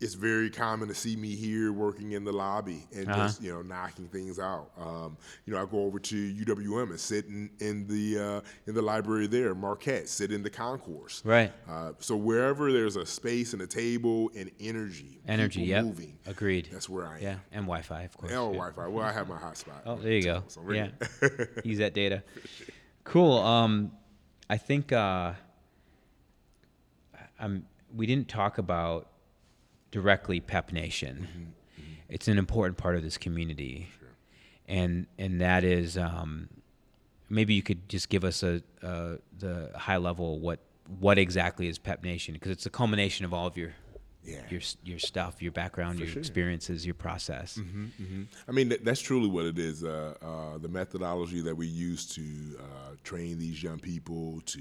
it's 0.00 0.14
very 0.14 0.48
common 0.48 0.88
to 0.88 0.94
see 0.94 1.14
me 1.14 1.34
here 1.36 1.72
working 1.72 2.12
in 2.12 2.24
the 2.24 2.32
lobby 2.32 2.86
and 2.96 3.06
Uh-huh. 3.08 3.18
just 3.26 3.42
you 3.42 3.52
know 3.52 3.60
knocking 3.60 4.08
things 4.08 4.38
out. 4.38 4.70
Um, 4.78 5.16
you 5.44 5.52
know, 5.52 5.60
I 5.62 5.66
go 5.66 5.84
over 5.84 5.98
to 5.98 6.16
UWM 6.16 6.90
and 6.90 6.98
sit 6.98 7.26
in, 7.26 7.50
in 7.60 7.86
the 7.86 8.18
uh, 8.18 8.40
in 8.66 8.74
the 8.74 8.80
library 8.82 9.26
there, 9.26 9.54
Marquette, 9.54 10.08
sit 10.08 10.32
in 10.32 10.42
the 10.42 10.48
concourse. 10.50 11.22
right 11.24 11.52
Uh, 11.68 11.92
so 11.98 12.16
wherever 12.16 12.72
there's 12.72 12.96
a 12.96 13.04
space 13.04 13.52
and 13.52 13.60
a 13.62 13.66
table 13.66 14.30
and 14.34 14.50
energy, 14.58 15.20
energy 15.28 15.62
yep 15.64 15.84
moving, 15.84 16.18
agreed 16.26 16.68
that's 16.72 16.88
where 16.88 17.06
I 17.06 17.16
am. 17.16 17.22
yeah 17.22 17.36
and 17.52 17.64
Wi-Fi 17.66 18.02
of 18.04 18.16
course 18.16 18.32
And 18.32 18.40
yeah. 18.40 18.46
Wi-Fi. 18.58 18.86
Well, 18.88 19.04
I 19.04 19.12
have 19.12 19.28
my 19.28 19.36
hotspot. 19.38 19.82
Oh, 19.84 19.96
there 19.96 20.12
you 20.12 20.22
go. 20.22 20.44
So 20.48 20.62
Yeah. 20.70 20.88
Use 21.64 21.78
that 21.78 21.92
data. 21.94 22.22
Cool. 23.04 23.36
Um, 23.38 23.92
I 24.48 24.56
think 24.56 24.92
uh, 24.92 25.34
um, 27.38 27.64
we 27.94 28.06
didn't 28.06 28.28
talk 28.28 28.58
about 28.58 29.08
directly 29.90 30.40
Pep 30.40 30.72
Nation. 30.72 31.28
Mm-hmm, 31.30 31.82
It's 32.08 32.28
an 32.28 32.38
important 32.38 32.78
part 32.78 32.96
of 32.96 33.02
this 33.02 33.18
community, 33.18 33.88
and 34.68 35.06
and 35.18 35.40
that 35.40 35.64
is 35.64 35.96
um, 35.98 36.48
maybe 37.28 37.54
you 37.54 37.62
could 37.62 37.88
just 37.88 38.08
give 38.08 38.24
us 38.24 38.42
a, 38.42 38.62
uh 38.82 39.16
the 39.38 39.70
high 39.76 39.96
level 39.96 40.38
what 40.40 40.60
what 40.98 41.18
exactly 41.18 41.68
is 41.68 41.78
Pep 41.78 42.02
Nation? 42.02 42.34
Because 42.34 42.50
it's 42.50 42.66
a 42.66 42.70
culmination 42.70 43.24
of 43.24 43.32
all 43.32 43.46
of 43.46 43.56
your 43.56 43.72
Yeah. 44.22 44.42
your 44.50 44.60
your 44.84 44.98
stuff, 44.98 45.40
your 45.40 45.52
background, 45.52 45.98
your 45.98 46.08
sure. 46.08 46.18
experiences, 46.18 46.84
your 46.84 46.94
process. 46.94 47.58
I 48.48 48.52
mean, 48.52 48.68
that, 48.68 48.84
that's 48.84 49.00
truly 49.00 49.28
what 49.28 49.46
it 49.46 49.58
is. 49.58 49.82
Uh, 49.82 50.14
uh, 50.20 50.58
the 50.58 50.68
methodology 50.68 51.40
that 51.40 51.56
we 51.56 51.66
use 51.66 52.06
to 52.14 52.22
uh, 52.58 52.94
train 53.02 53.38
these 53.38 53.62
young 53.62 53.78
people, 53.78 54.42
to 54.46 54.60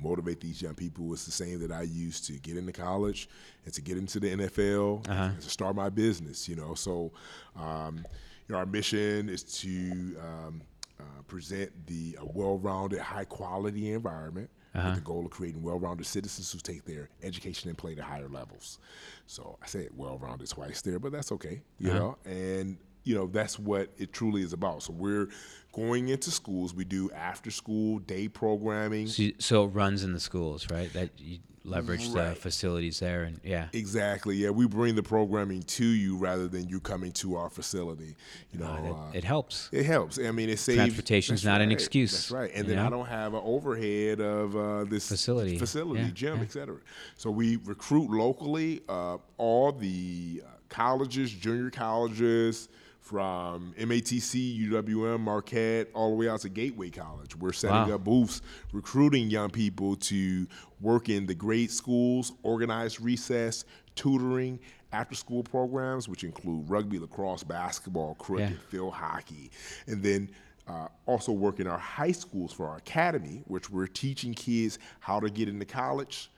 motivate 0.00 0.40
these 0.40 0.60
young 0.60 0.74
people, 0.74 1.12
is 1.12 1.24
the 1.24 1.30
same 1.30 1.60
that 1.60 1.70
I 1.70 1.82
used 1.82 2.26
to 2.26 2.32
get 2.34 2.56
into 2.56 2.72
college 2.72 3.28
and 3.64 3.72
to 3.72 3.80
get 3.80 3.96
into 3.96 4.18
the 4.18 4.34
NFL 4.34 5.08
and 5.08 5.40
to 5.40 5.48
start 5.48 5.76
my 5.76 5.90
business. 5.90 6.48
You 6.48 6.56
know, 6.56 6.74
so 6.74 7.12
um, 7.56 8.04
you 8.48 8.54
know, 8.54 8.58
our 8.58 8.66
mission 8.66 9.28
is 9.28 9.42
to 9.60 10.16
um, 10.20 10.62
uh, 10.98 11.22
present 11.28 11.70
the 11.86 12.16
a 12.20 12.26
well-rounded, 12.26 12.98
high-quality 12.98 13.92
environment. 13.92 14.50
With 14.74 14.82
the 14.82 14.90
uh-huh. 14.90 15.00
goal 15.02 15.24
of 15.24 15.30
creating 15.30 15.62
well-rounded 15.62 16.06
citizens 16.06 16.52
who 16.52 16.58
take 16.58 16.84
their 16.84 17.08
education 17.22 17.68
and 17.68 17.78
play 17.78 17.94
to 17.94 18.02
higher 18.02 18.28
levels. 18.28 18.78
So 19.26 19.58
I 19.62 19.66
said 19.66 19.88
well-rounded 19.96 20.48
twice 20.48 20.82
there, 20.82 20.98
but 20.98 21.10
that's 21.10 21.32
okay, 21.32 21.62
you 21.78 21.90
uh-huh. 21.90 21.98
know. 21.98 22.18
And 22.26 22.76
you 23.04 23.14
know 23.14 23.26
that's 23.26 23.58
what 23.58 23.88
it 23.96 24.12
truly 24.12 24.42
is 24.42 24.52
about. 24.52 24.82
So 24.82 24.92
we're 24.92 25.28
going 25.72 26.08
into 26.08 26.30
schools. 26.30 26.74
We 26.74 26.84
do 26.84 27.10
after-school 27.12 28.00
day 28.00 28.28
programming. 28.28 29.06
So, 29.06 29.22
you- 29.22 29.34
so 29.38 29.64
it 29.64 29.68
runs 29.68 30.04
in 30.04 30.12
the 30.12 30.20
schools, 30.20 30.68
right? 30.70 30.92
That 30.92 31.10
you, 31.18 31.38
leverage 31.68 32.08
Right. 32.08 32.30
the 32.30 32.34
facilities 32.34 33.00
there, 33.00 33.22
and 33.24 33.40
yeah, 33.44 33.68
Exactly. 33.72 34.36
Yeah, 34.36 34.50
we 34.50 34.66
bring 34.66 34.94
the 34.94 35.02
programming 35.02 35.62
to 35.62 35.84
you 35.84 36.16
rather 36.16 36.48
than 36.48 36.68
you 36.68 36.80
coming 36.80 37.12
to 37.12 37.36
our 37.36 37.50
facility. 37.50 38.16
You 38.52 38.60
know, 38.60 38.66
Uh, 38.66 39.10
it, 39.12 39.18
it 39.18 39.24
helps. 39.24 39.68
It 39.72 39.84
helps. 39.86 40.18
I 40.18 40.30
mean, 40.30 40.48
it 40.48 40.58
saves. 40.58 40.76
Transportation's 40.78 41.44
not 41.44 41.60
an 41.60 41.70
excuse, 41.70 42.12
That's 42.12 42.30
right. 42.30 42.50
And 42.54 42.66
then 42.68 42.78
I 42.78 42.88
don't 42.90 43.06
have 43.06 43.34
an 43.34 43.42
overhead 43.44 44.20
of 44.20 44.56
uh, 44.56 44.84
this 44.84 45.08
Facility, 45.08 45.58
facility, 45.58 46.00
yeah, 46.02 46.10
gym, 46.12 46.36
yeah. 46.38 46.42
et 46.44 46.52
cetera. 46.52 46.78
So 47.16 47.30
we 47.30 47.56
recruit 47.56 48.10
locally. 48.10 48.82
Uh, 48.88 49.18
all 49.36 49.72
the 49.72 50.42
uh, 50.44 50.50
colleges, 50.68 51.30
junior 51.30 51.70
colleges, 51.70 52.68
from 53.08 53.72
MATC, 53.78 54.68
UWM, 54.68 55.20
Marquette, 55.20 55.88
all 55.94 56.10
the 56.10 56.16
way 56.16 56.28
out 56.28 56.40
to 56.40 56.50
Gateway 56.50 56.90
College. 56.90 57.34
We're 57.36 57.54
setting 57.54 57.88
Wow. 57.88 57.94
up 57.94 58.04
booths, 58.04 58.42
recruiting 58.70 59.30
young 59.30 59.48
people 59.48 59.96
to 59.96 60.46
work 60.82 61.08
in 61.08 61.24
the 61.24 61.34
grade 61.34 61.70
schools, 61.70 62.32
organized 62.42 63.00
recess, 63.00 63.64
tutoring, 63.94 64.58
after 64.92 65.14
school 65.14 65.42
programs, 65.42 66.06
which 66.06 66.22
include 66.22 66.68
rugby, 66.68 66.98
lacrosse, 66.98 67.42
basketball, 67.44 68.14
cricket, 68.16 68.50
Yeah. 68.52 68.68
field 68.68 68.92
hockey, 68.92 69.50
and 69.86 70.02
then 70.02 70.28
uh, 70.66 70.86
also 71.06 71.32
work 71.32 71.60
in 71.60 71.66
our 71.66 71.78
high 71.78 72.12
schools 72.12 72.52
for 72.52 72.68
our 72.68 72.76
academy, 72.76 73.42
which 73.46 73.70
we're 73.70 73.86
teaching 73.86 74.34
kids 74.34 74.78
how 75.00 75.18
to 75.18 75.30
get 75.30 75.48
into 75.48 75.64
college 75.64 76.30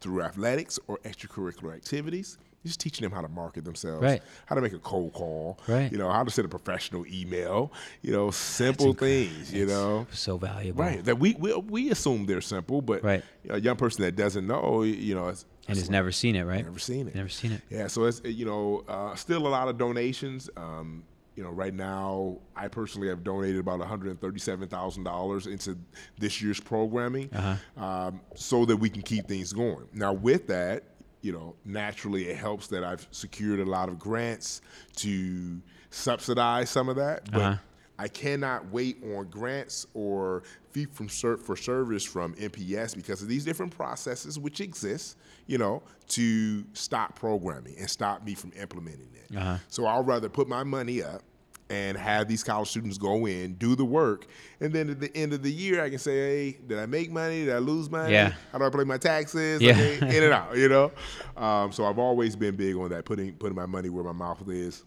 through 0.00 0.22
athletics 0.22 0.76
or 0.88 0.98
extracurricular 1.04 1.72
activities. 1.72 2.36
Just 2.64 2.80
teaching 2.80 3.04
them 3.04 3.12
how 3.12 3.20
to 3.20 3.28
market 3.28 3.64
themselves, 3.64 4.02
Right. 4.02 4.20
how 4.46 4.56
to 4.56 4.60
make 4.60 4.72
a 4.72 4.78
cold 4.80 5.12
call, 5.12 5.58
Right. 5.68 5.90
you 5.92 5.98
know, 5.98 6.10
how 6.10 6.24
to 6.24 6.30
send 6.32 6.46
a 6.46 6.48
professional 6.48 7.06
email, 7.06 7.72
you 8.02 8.10
know, 8.12 8.32
simple 8.32 8.92
things, 8.92 9.52
you 9.52 9.66
know. 9.66 10.06
so 10.10 10.36
valuable. 10.36 10.82
Right. 10.82 11.04
That 11.04 11.18
we, 11.20 11.34
we 11.38 11.54
we 11.54 11.90
assume 11.92 12.26
they're 12.26 12.40
simple, 12.40 12.82
but 12.82 13.04
Right. 13.04 13.22
a 13.48 13.60
young 13.60 13.76
person 13.76 14.02
that 14.02 14.16
doesn't 14.16 14.46
know, 14.46 14.82
you 14.82 15.14
know, 15.14 15.28
it's, 15.28 15.44
And 15.68 15.76
it's 15.76 15.82
has 15.86 15.90
never 15.90 16.10
seen 16.10 16.34
it, 16.34 16.42
right? 16.44 16.64
Never 16.64 16.78
seen 16.80 17.06
it. 17.06 17.14
Never 17.14 17.28
seen 17.28 17.52
it. 17.52 17.60
Yeah, 17.70 17.86
so 17.86 18.04
it's 18.04 18.20
you 18.24 18.46
know 18.46 18.82
uh, 18.88 19.14
still 19.14 19.46
a 19.46 19.52
lot 19.58 19.68
of 19.68 19.78
donations. 19.78 20.50
Um, 20.56 21.04
you 21.36 21.44
know, 21.44 21.50
right 21.50 21.74
now 21.74 22.38
I 22.56 22.66
personally 22.66 23.08
have 23.08 23.22
donated 23.22 23.60
about 23.60 23.78
one 23.78 23.86
hundred 23.88 24.20
thirty-seven 24.20 24.68
thousand 24.68 25.04
dollars 25.04 25.46
into 25.46 25.76
this 26.18 26.40
year's 26.42 26.58
programming, 26.58 27.30
Uh-huh. 27.32 27.84
um, 27.84 28.20
so 28.34 28.64
that 28.64 28.76
we 28.76 28.88
can 28.90 29.02
keep 29.02 29.28
things 29.28 29.52
going. 29.52 29.86
Now, 29.92 30.12
with 30.14 30.46
that, 30.48 30.82
you 31.26 31.32
know, 31.32 31.56
naturally 31.64 32.28
it 32.28 32.36
helps 32.36 32.68
that 32.68 32.84
I've 32.84 33.04
secured 33.10 33.58
a 33.58 33.64
lot 33.64 33.88
of 33.88 33.98
grants 33.98 34.60
to 34.96 35.60
subsidize 35.90 36.70
some 36.70 36.88
of 36.88 36.96
that, 36.96 37.30
but. 37.30 37.42
Uh-huh. 37.42 37.56
I 37.98 38.08
cannot 38.08 38.70
wait 38.70 39.02
on 39.16 39.28
grants 39.30 39.86
or 39.94 40.42
fee 40.70 40.84
from 40.84 41.08
ser- 41.08 41.38
for 41.38 41.56
service 41.56 42.04
from 42.04 42.34
MPS 42.34 42.94
because 42.94 43.22
of 43.22 43.28
these 43.28 43.42
different 43.42 43.74
processes 43.74 44.38
which 44.38 44.60
exist, 44.60 45.16
you 45.46 45.56
know, 45.56 45.82
to 46.08 46.62
stop 46.74 47.18
programming 47.18 47.74
and 47.78 47.88
stop 47.88 48.22
me 48.22 48.34
from 48.34 48.52
implementing 48.52 49.08
it. 49.14 49.34
Uh-huh. 49.34 49.56
So 49.68 49.86
I'll 49.86 50.04
rather 50.04 50.28
put 50.28 50.46
my 50.46 50.62
money 50.62 51.02
up 51.02 51.22
and 51.68 51.96
have 51.98 52.28
these 52.28 52.44
college 52.44 52.68
students 52.68 52.98
go 52.98 53.26
in, 53.26 53.54
do 53.54 53.74
the 53.74 53.84
work, 53.84 54.26
and 54.60 54.72
then 54.72 54.88
at 54.90 55.00
the 55.00 55.14
end 55.16 55.32
of 55.32 55.42
the 55.42 55.52
year 55.52 55.82
I 55.82 55.90
can 55.90 55.98
say, 55.98 56.12
hey, 56.12 56.58
did 56.66 56.78
I 56.78 56.86
make 56.86 57.10
money? 57.10 57.44
Did 57.44 57.54
I 57.54 57.58
lose 57.58 57.90
money? 57.90 58.12
Yeah. 58.12 58.32
How 58.52 58.58
do 58.58 58.64
I 58.64 58.70
pay 58.70 58.84
my 58.84 58.98
taxes? 58.98 59.60
Yeah. 59.60 59.72
Okay, 59.72 60.16
in 60.16 60.22
and 60.22 60.32
out, 60.32 60.56
you 60.56 60.68
know. 60.68 60.92
Um, 61.36 61.70
so 61.70 61.84
I've 61.84 61.98
always 61.98 62.34
been 62.34 62.56
big 62.56 62.76
on 62.76 62.88
that, 62.88 63.04
putting 63.04 63.34
putting 63.34 63.54
my 63.54 63.66
money 63.66 63.90
where 63.90 64.02
my 64.02 64.12
mouth 64.12 64.42
is. 64.48 64.84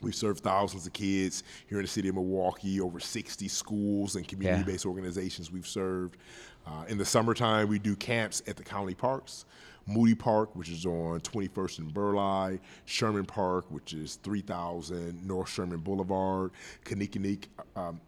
We've 0.00 0.14
served 0.14 0.40
thousands 0.40 0.86
of 0.86 0.92
kids 0.92 1.42
here 1.66 1.78
in 1.78 1.84
the 1.84 1.88
city 1.88 2.08
of 2.08 2.14
Milwaukee, 2.14 2.80
over 2.80 3.00
60 3.00 3.48
schools 3.48 4.14
and 4.14 4.26
community 4.26 4.62
based 4.64 4.86
organizations 4.86 5.50
we've 5.50 5.66
served. 5.66 6.18
Uh, 6.66 6.84
in 6.88 6.98
the 6.98 7.04
summertime, 7.04 7.68
we 7.68 7.78
do 7.80 7.96
camps 7.96 8.42
at 8.46 8.56
the 8.56 8.62
county 8.62 8.94
parks. 8.94 9.44
Moody 9.86 10.14
Park, 10.14 10.54
which 10.54 10.68
is 10.68 10.86
on 10.86 11.20
21st 11.20 11.78
and 11.80 11.94
Burleigh, 11.94 12.58
Sherman 12.84 13.24
Park, 13.24 13.66
which 13.70 13.92
is 13.92 14.16
3000 14.22 15.26
North 15.26 15.48
Sherman 15.48 15.80
Boulevard, 15.80 16.52
Kinnickinnic, 16.84 17.46
um, 17.76 18.00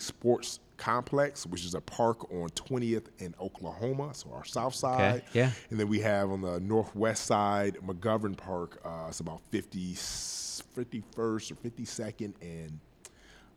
Sports 0.00 0.60
Complex, 0.76 1.46
which 1.46 1.64
is 1.64 1.74
a 1.74 1.80
park 1.80 2.30
on 2.32 2.48
20th 2.50 3.06
and 3.20 3.34
Oklahoma, 3.40 4.12
so 4.12 4.32
our 4.32 4.44
south 4.44 4.74
side. 4.74 5.18
Okay, 5.18 5.24
yeah. 5.32 5.50
And 5.70 5.78
then 5.78 5.88
we 5.88 6.00
have 6.00 6.30
on 6.30 6.40
the 6.40 6.58
northwest 6.60 7.26
side, 7.26 7.76
McGovern 7.84 8.36
Park. 8.36 8.80
Uh, 8.84 9.06
it's 9.08 9.20
about 9.20 9.40
50, 9.50 9.94
51st 9.94 11.16
or 11.16 11.54
52nd 11.54 12.32
and 12.42 12.78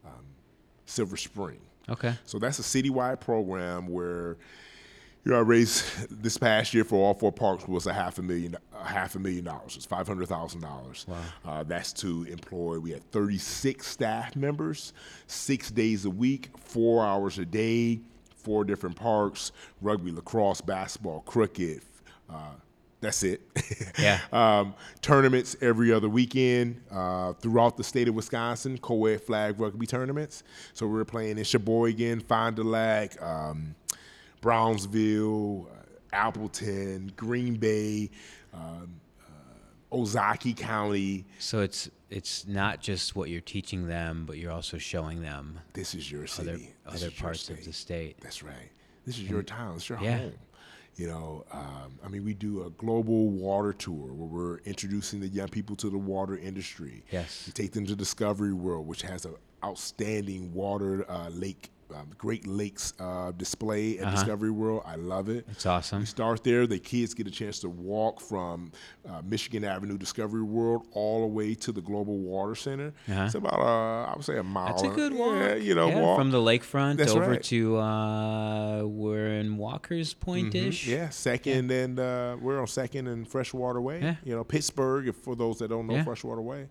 um, 0.06 0.26
Silver 0.86 1.18
Spring. 1.18 1.60
Okay. 1.90 2.14
So 2.26 2.38
that's 2.38 2.60
a 2.60 2.64
citywide 2.64 3.20
program 3.20 3.88
where 3.88 4.38
you 5.28 5.34
know 5.34 5.40
I 5.40 5.42
raised 5.42 5.84
this 6.24 6.38
past 6.38 6.74
year 6.74 6.86
for 6.86 6.96
all 6.96 7.14
four 7.14 7.34
parks 7.34 7.68
was 7.68 7.86
a 7.86 7.92
half 7.92 8.18
a 8.18 8.22
million 8.22 8.56
a 8.74 8.86
half 8.86 9.16
a 9.16 9.20
million 9.20 9.44
dollars. 9.44 9.76
It's 9.76 9.86
five 9.86 10.08
hundred 10.08 10.30
thousand 10.30 10.62
dollars. 10.62 11.06
Uh, 11.46 11.64
that's 11.64 11.92
to 11.94 12.24
employ. 12.24 12.80
We 12.80 12.92
had 12.92 13.04
thirty 13.12 13.38
six 13.38 13.88
staff 13.88 14.38
members, 14.38 14.94
six 15.28 15.70
days 15.70 16.06
a 16.06 16.10
week, 16.10 16.52
four 16.58 17.06
hours 17.06 17.40
a 17.40 17.46
day, 17.46 18.00
four 18.38 18.64
different 18.64 18.96
parks: 18.96 19.52
rugby, 19.82 20.14
lacrosse, 20.14 20.62
basketball, 20.62 21.20
cricket. 21.22 21.84
Uh, 22.30 22.52
that's 23.02 23.24
it. 23.24 23.42
Yeah. 24.00 24.20
um, 24.32 24.76
tournaments 25.02 25.56
every 25.60 25.92
other 25.92 26.08
weekend 26.08 26.80
uh, 26.92 27.34
throughout 27.34 27.76
the 27.76 27.84
state 27.84 28.08
of 28.08 28.16
Wisconsin, 28.16 28.78
co-ed 28.78 29.22
flag 29.22 29.60
rugby 29.60 29.88
tournaments. 29.88 30.44
So 30.74 30.88
we're 30.88 31.04
playing 31.04 31.38
in 31.38 31.44
Sheboygan, 31.44 32.22
Fond 32.22 32.56
du 32.56 32.64
Lac, 32.64 33.22
um, 33.22 33.76
Brownsville, 34.42 35.68
uh, 35.72 36.16
Appleton, 36.16 37.12
Green 37.16 37.56
Bay, 37.56 38.10
um, 38.54 39.00
uh, 39.22 39.96
Ozaukee 39.96 40.56
County. 40.56 41.26
So 41.40 41.62
it's 41.62 41.90
it's 42.10 42.48
not 42.48 42.80
just 42.80 43.16
what 43.16 43.30
you're 43.30 43.42
teaching 43.42 43.88
them, 43.88 44.24
but 44.26 44.38
you're 44.38 44.52
also 44.52 44.78
showing 44.78 45.22
them 45.22 45.60
This 45.74 45.94
is 45.94 46.10
your 46.12 46.26
city. 46.28 46.74
other 46.86 46.96
other 47.06 47.12
parts 47.12 47.50
of 47.50 47.64
the 47.64 47.74
state. 47.74 48.18
That's 48.22 48.44
right. 48.44 48.72
This 49.06 49.18
is 49.18 49.24
your 49.30 49.44
town. 49.44 49.76
It's 49.76 49.90
your 49.90 50.00
Yeah. 50.02 50.18
home. 50.20 50.34
You 50.96 51.06
know, 51.08 51.46
um, 51.52 52.00
I 52.04 52.08
mean, 52.08 52.24
we 52.26 52.34
do 52.34 52.64
a 52.64 52.72
global 52.72 53.30
water 53.30 53.72
tour 53.72 54.12
where 54.14 54.28
we're 54.28 54.58
introducing 54.66 55.20
the 55.20 55.28
young 55.28 55.48
people 55.48 55.76
to 55.76 55.92
the 55.92 55.98
water 55.98 56.36
industry. 56.36 57.04
Yes. 57.12 57.44
We 57.46 57.54
take 57.54 57.72
them 57.74 57.86
to 57.86 57.96
Discovery 57.96 58.52
World, 58.54 58.88
which 58.88 59.04
has 59.04 59.24
an 59.26 59.36
outstanding 59.64 60.52
water 60.54 61.06
uh, 61.10 61.30
lake, 61.30 61.70
um, 61.96 62.10
Great 62.18 62.46
Lakes 62.48 62.94
uh, 63.00 63.32
display 63.32 64.00
at 64.00 64.12
Discovery 64.14 64.52
World. 64.52 64.84
I 64.86 64.96
love 64.96 65.30
it. 65.30 65.46
It's 65.50 65.66
awesome. 65.66 66.00
We 66.00 66.06
start 66.06 66.44
there. 66.44 66.68
The 66.68 66.80
kids 66.80 67.14
get 67.14 67.28
a 67.28 67.32
chance 67.32 67.60
to 67.60 67.70
walk 67.70 68.20
from 68.22 68.72
uh, 69.08 69.22
Michigan 69.24 69.64
Avenue 69.64 69.98
Discovery 69.98 70.42
World 70.44 70.88
all 70.92 71.22
the 71.22 71.28
way 71.28 71.54
to 71.56 71.72
the 71.72 71.82
Global 71.82 72.18
Water 72.18 72.56
Center. 72.56 72.94
Uh-huh. 73.10 73.24
It's 73.26 73.36
about, 73.36 73.60
uh, 73.60 74.12
I 74.12 74.14
would 74.16 74.26
say, 74.26 74.38
a 74.38 74.44
mile. 74.44 74.68
That's 74.68 74.84
a 74.84 74.90
good 74.90 75.14
walk. 75.14 75.36
Yeah, 75.36 75.56
you 75.56 75.76
know, 75.76 75.88
Yeah, 75.90 76.02
walk. 76.02 76.20
from 76.20 76.32
the 76.32 76.40
lakefront 76.40 76.98
That's 76.98 77.12
over 77.12 77.32
right. 77.32 77.44
to 77.44 77.78
uh, 77.78 78.84
we're 78.84 79.28
in 79.28 79.58
Walker's 79.58 80.14
Point 80.14 80.56
ish. 80.56 80.88
Yeah, 80.88 81.10
second 81.10 81.72
and 81.72 82.00
uh, 82.00 82.38
we're 82.42 82.60
on 82.60 82.68
second 82.68 83.08
and 83.08 83.28
Freshwater 83.28 83.82
Way. 83.82 84.02
Yeah. 84.02 84.16
You 84.24 84.36
know, 84.36 84.44
Pittsburgh. 84.44 85.08
If 85.08 85.16
for 85.18 85.36
those 85.36 85.60
that 85.60 85.70
don't 85.70 85.88
know 85.88 85.96
Yeah. 85.96 86.04
Freshwater 86.04 86.42
Way, 86.42 86.68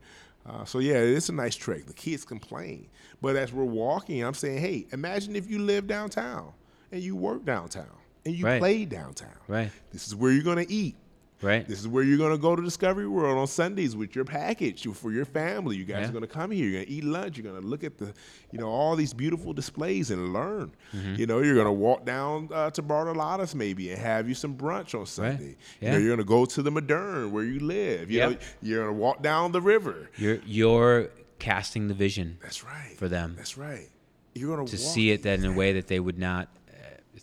uh, 0.49 0.65
so 0.65 0.79
yeah, 0.79 0.95
it's 0.95 1.29
a 1.29 1.33
nice 1.33 1.57
trick. 1.57 1.87
The 1.87 1.93
kids 1.93 2.25
complain, 2.25 2.89
but 3.21 3.37
as 3.37 3.53
we're 3.53 3.65
walking, 3.65 4.23
I'm 4.23 4.35
saying, 4.35 4.59
hey, 4.59 4.87
imagine 4.93 5.35
if 5.37 5.49
you 5.51 5.59
live 5.59 5.87
downtown 5.87 6.53
and 6.93 7.03
you 7.03 7.17
work 7.17 7.45
downtown 7.45 7.87
and 8.25 8.35
you 8.35 8.45
Right. 8.45 8.59
play 8.61 8.85
downtown. 8.85 9.35
Right. 9.49 9.71
This 9.93 10.07
is 10.07 10.15
where 10.15 10.31
you're 10.33 10.45
gonna 10.45 10.67
eat. 10.69 10.97
Right. 11.43 11.69
This 11.69 11.79
is 11.81 11.87
where 11.87 12.03
you're 12.03 12.17
gonna 12.17 12.39
go 12.39 12.57
to 12.57 12.63
Discovery 12.63 13.07
World 13.07 13.37
on 13.39 13.47
Sundays 13.47 13.95
with 13.95 14.15
your 14.17 14.25
package 14.25 14.87
for 14.95 15.13
your 15.13 15.27
family. 15.27 15.77
You 15.77 15.85
guys 15.85 16.05
Yeah. 16.05 16.09
are 16.09 16.13
gonna 16.13 16.27
come 16.27 16.51
here. 16.51 16.65
You're 16.67 16.81
gonna 16.85 16.97
eat 16.97 17.05
lunch. 17.05 17.37
You're 17.37 17.53
gonna 17.53 17.67
look 17.67 17.85
at 17.85 17.99
the, 17.99 18.15
you 18.53 18.59
know, 18.59 18.69
all 18.69 18.97
these 18.97 19.13
beautiful 19.13 19.53
displays 19.53 20.11
and 20.11 20.33
learn. 20.33 20.73
Mm-hmm. 20.95 21.15
You 21.17 21.27
know, 21.27 21.41
you're 21.41 21.55
gonna 21.57 21.73
walk 21.73 22.07
down 22.07 22.49
uh, 22.53 22.71
to 22.71 22.83
Bartolotta's 22.83 23.55
maybe 23.55 23.91
and 23.91 24.01
have 24.01 24.29
you 24.29 24.35
some 24.35 24.57
brunch 24.57 24.99
on 24.99 25.05
Sunday. 25.05 25.57
You 25.81 25.89
know, 25.91 25.97
Yeah. 25.97 25.99
you're 25.99 26.11
gonna 26.17 26.25
go 26.25 26.47
to 26.47 26.63
the 26.63 26.71
Modern 26.71 27.31
where 27.33 27.45
you 27.45 27.61
live. 27.61 28.11
You 28.11 28.21
know, 28.21 28.29
Yep. 28.31 28.43
you're 28.63 28.81
gonna 28.87 28.97
walk 28.97 29.23
down 29.23 29.53
the 29.53 29.61
river. 29.61 30.09
You're 30.17 30.39
you're 30.47 31.11
casting 31.39 31.89
the 31.89 31.95
vision 31.95 32.39
That's 32.41 32.65
right. 32.65 32.97
for 32.97 33.09
them 33.11 33.35
That's 33.37 33.59
right. 33.59 33.91
You're 34.35 34.57
gonna 34.57 34.67
to 34.69 34.77
walk 34.77 34.95
see 34.95 35.11
it 35.11 35.23
that 35.25 35.39
in 35.39 35.45
a 35.45 35.53
way 35.53 35.75
that 35.75 35.87
they 35.87 36.01
would 36.01 36.19
not 36.19 36.49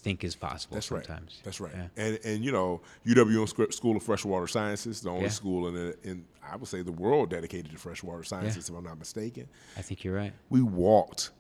think 0.04 0.24
is 0.24 0.36
possible 0.36 0.76
That's 0.76 0.92
right. 0.92 1.06
sometimes. 1.06 1.40
That's 1.44 1.60
right. 1.60 1.72
Yeah. 1.76 1.88
And 2.06 2.20
and 2.24 2.46
you 2.46 2.52
know, 2.52 2.82
UWM 3.08 3.74
School 3.74 3.96
of 3.98 4.04
Freshwater 4.04 4.48
Sciences, 4.48 5.02
the 5.02 5.10
only 5.10 5.24
Yeah. 5.24 5.30
school 5.30 5.68
in 5.70 5.74
the, 5.74 5.96
in 6.04 6.26
I 6.48 6.56
would 6.58 6.68
say 6.68 6.82
the 6.82 6.92
world 6.92 7.30
dedicated 7.30 7.72
to 7.72 7.78
freshwater 7.78 8.24
sciences, 8.24 8.70
if 8.70 8.76
I'm 8.76 8.84
not 8.84 9.00
mistaken. 9.00 9.48
I 9.78 9.82
think 9.82 10.04
you're 10.04 10.14
right. 10.16 10.34
We 10.50 10.62
walked 10.62 11.32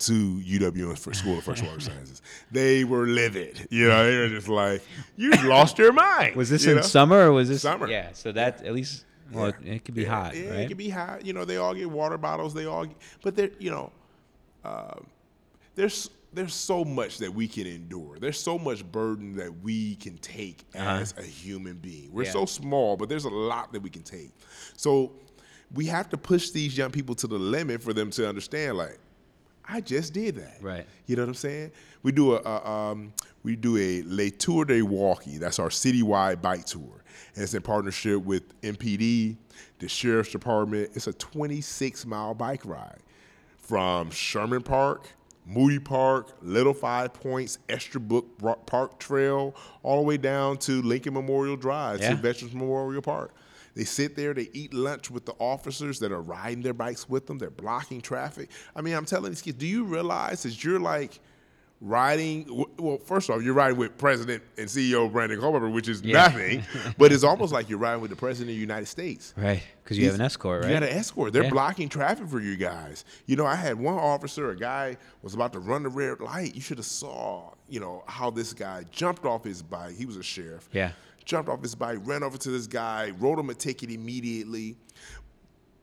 to 0.00 0.12
UWM 0.12 0.98
for 0.98 1.14
School 1.14 1.38
of 1.38 1.44
Freshwater 1.44 1.78
Sciences. 1.88 2.20
They 2.50 2.82
were 2.82 3.06
livid. 3.06 3.68
You 3.70 3.88
know, 3.88 4.04
they 4.10 4.16
were 4.18 4.28
just 4.28 4.48
like, 4.48 4.82
"You 5.16 5.30
lost 5.48 5.78
your 5.78 5.92
mind." 5.92 6.34
Was 6.34 6.50
this 6.50 6.64
you 6.64 6.72
in 6.72 6.76
know? 6.78 6.82
summer 6.82 7.28
or 7.28 7.32
was 7.32 7.48
this 7.48 7.62
Summer. 7.62 7.88
Yeah, 7.88 8.08
so 8.12 8.32
that 8.32 8.64
at 8.64 8.74
least 8.74 9.04
well, 9.32 9.46
it, 9.46 9.54
it 9.64 9.84
could 9.84 9.94
be 9.94 10.02
Yeah, 10.02 10.08
hot, 10.24 10.36
Yeah, 10.36 10.50
right? 10.50 10.58
it 10.60 10.68
could 10.68 10.76
be 10.76 10.90
hot. 10.90 11.24
You 11.24 11.32
know, 11.34 11.44
they 11.44 11.56
all 11.56 11.72
get 11.72 11.88
water 11.88 12.18
bottles. 12.18 12.52
They 12.52 12.66
all, 12.66 12.84
get, 12.86 12.96
but 13.22 13.36
they're, 13.36 13.50
you 13.60 13.70
know, 13.70 13.92
uh, 14.64 14.94
there's 15.76 16.10
there's 16.34 16.54
so 16.54 16.84
much 16.84 17.18
that 17.18 17.32
we 17.32 17.46
can 17.46 17.66
endure. 17.66 18.18
There's 18.18 18.40
so 18.40 18.58
much 18.58 18.84
burden 18.90 19.36
that 19.36 19.60
we 19.62 19.96
can 19.96 20.16
take 20.18 20.64
as 20.74 21.14
a 21.18 21.22
human 21.22 21.74
being. 21.76 22.10
We're 22.12 22.24
Yeah. 22.24 22.30
so 22.32 22.46
small, 22.46 22.96
but 22.96 23.08
there's 23.08 23.24
a 23.24 23.30
lot 23.30 23.72
that 23.72 23.82
we 23.82 23.90
can 23.90 24.02
take. 24.02 24.30
So 24.76 25.12
we 25.74 25.86
have 25.86 26.08
to 26.10 26.16
push 26.16 26.50
these 26.50 26.76
young 26.76 26.90
people 26.90 27.14
to 27.16 27.26
the 27.26 27.38
limit 27.38 27.82
for 27.82 27.92
them 27.92 28.10
to 28.12 28.28
understand, 28.28 28.76
like, 28.78 28.98
I 29.64 29.80
just 29.80 30.12
did 30.12 30.36
that. 30.36 30.58
Right. 30.60 30.86
You 31.06 31.16
know 31.16 31.22
what 31.22 31.28
I'm 31.28 31.34
saying? 31.34 31.70
We 32.02 32.10
do 32.12 32.34
a, 32.34 32.40
a 32.40 32.66
um, 32.70 33.12
we 33.44 33.54
do 33.56 33.76
a 33.76 34.02
Le 34.06 34.30
Tour 34.30 34.64
de 34.64 34.82
Walkie. 34.82 35.38
That's 35.38 35.58
our 35.60 35.68
citywide 35.68 36.42
bike 36.42 36.64
tour, 36.64 37.04
and 37.34 37.42
it's 37.44 37.54
in 37.54 37.62
partnership 37.62 38.22
with 38.24 38.60
MPD, 38.62 39.36
the 39.78 39.88
Sheriff's 39.88 40.32
Department. 40.32 40.90
It's 40.94 41.06
a 41.06 41.12
26 41.12 42.06
mile 42.06 42.34
bike 42.34 42.64
ride 42.66 42.98
from 43.58 44.10
Sherman 44.10 44.62
Park, 44.62 45.08
Moody 45.44 45.78
Park, 45.78 46.36
Little 46.40 46.74
Five 46.74 47.12
Points, 47.14 47.58
Estabrook 47.68 48.66
Park 48.66 48.98
Trail, 49.00 49.54
all 49.82 49.96
the 49.96 50.02
way 50.06 50.16
down 50.16 50.56
to 50.58 50.80
Lincoln 50.82 51.14
Memorial 51.14 51.56
Drive 51.56 52.00
Yeah. 52.00 52.10
to 52.10 52.16
Veterans 52.16 52.54
Memorial 52.54 53.02
Park. 53.02 53.32
They 53.74 53.84
sit 53.84 54.16
there, 54.16 54.34
they 54.34 54.50
eat 54.52 54.74
lunch 54.74 55.10
with 55.10 55.24
the 55.24 55.32
officers 55.38 55.98
that 56.00 56.12
are 56.12 56.20
riding 56.20 56.62
their 56.62 56.74
bikes 56.74 57.08
with 57.08 57.26
them. 57.26 57.38
They're 57.38 57.50
blocking 57.50 58.00
traffic. 58.02 58.50
I 58.76 58.82
mean, 58.82 58.94
I'm 58.94 59.06
telling 59.06 59.30
these 59.32 59.40
kids, 59.42 59.56
do 59.58 59.66
you 59.66 59.84
realize 59.84 60.42
that 60.42 60.62
you're 60.62 60.78
like 60.80 61.20
riding? 61.82 62.64
Well, 62.78 62.98
first 62.98 63.28
off, 63.28 63.42
you're 63.42 63.54
riding 63.54 63.76
with 63.76 63.98
President 63.98 64.42
and 64.56 64.68
CEO 64.68 65.10
Brandon 65.10 65.38
Culpepper, 65.40 65.68
which 65.68 65.88
is 65.88 66.00
Yeah. 66.02 66.22
nothing, 66.28 66.64
but 66.98 67.12
it's 67.12 67.24
almost 67.24 67.52
like 67.52 67.68
you're 67.68 67.78
riding 67.78 68.00
with 68.00 68.10
the 68.10 68.16
President 68.16 68.50
of 68.50 68.54
the 68.56 68.60
United 68.60 68.86
States. 68.86 69.34
Right. 69.36 69.62
Because 69.82 69.98
you 69.98 70.06
have 70.06 70.14
an 70.14 70.20
escort, 70.20 70.62
right? 70.62 70.68
You 70.72 70.74
got 70.80 70.84
an 70.84 70.96
escort. 70.96 71.32
They're 71.32 71.44
Yeah. 71.44 71.50
blocking 71.50 71.88
traffic 71.88 72.28
for 72.28 72.40
you 72.40 72.56
guys. 72.56 73.04
You 73.26 73.36
know, 73.36 73.44
I 73.46 73.56
had 73.56 73.78
one 73.78 73.94
officer, 73.94 74.50
a 74.50 74.56
guy 74.56 74.96
was 75.22 75.34
about 75.34 75.52
to 75.54 75.58
run 75.58 75.82
the 75.82 75.88
red 75.88 76.20
light. 76.20 76.54
You 76.54 76.60
should 76.60 76.78
have 76.78 76.86
saw, 76.86 77.52
you 77.68 77.80
know, 77.80 78.04
how 78.06 78.30
this 78.30 78.52
guy 78.54 78.84
jumped 78.92 79.24
off 79.24 79.44
his 79.44 79.60
bike. 79.62 79.96
He 79.96 80.06
was 80.06 80.16
a 80.16 80.22
sheriff. 80.22 80.68
Yeah. 80.72 80.92
Jumped 81.24 81.48
off 81.48 81.62
his 81.62 81.74
bike, 81.76 81.98
ran 82.02 82.22
over 82.24 82.36
to 82.38 82.50
this 82.50 82.66
guy, 82.66 83.12
wrote 83.18 83.38
him 83.38 83.48
a 83.50 83.54
ticket 83.54 83.90
immediately. 83.90 84.76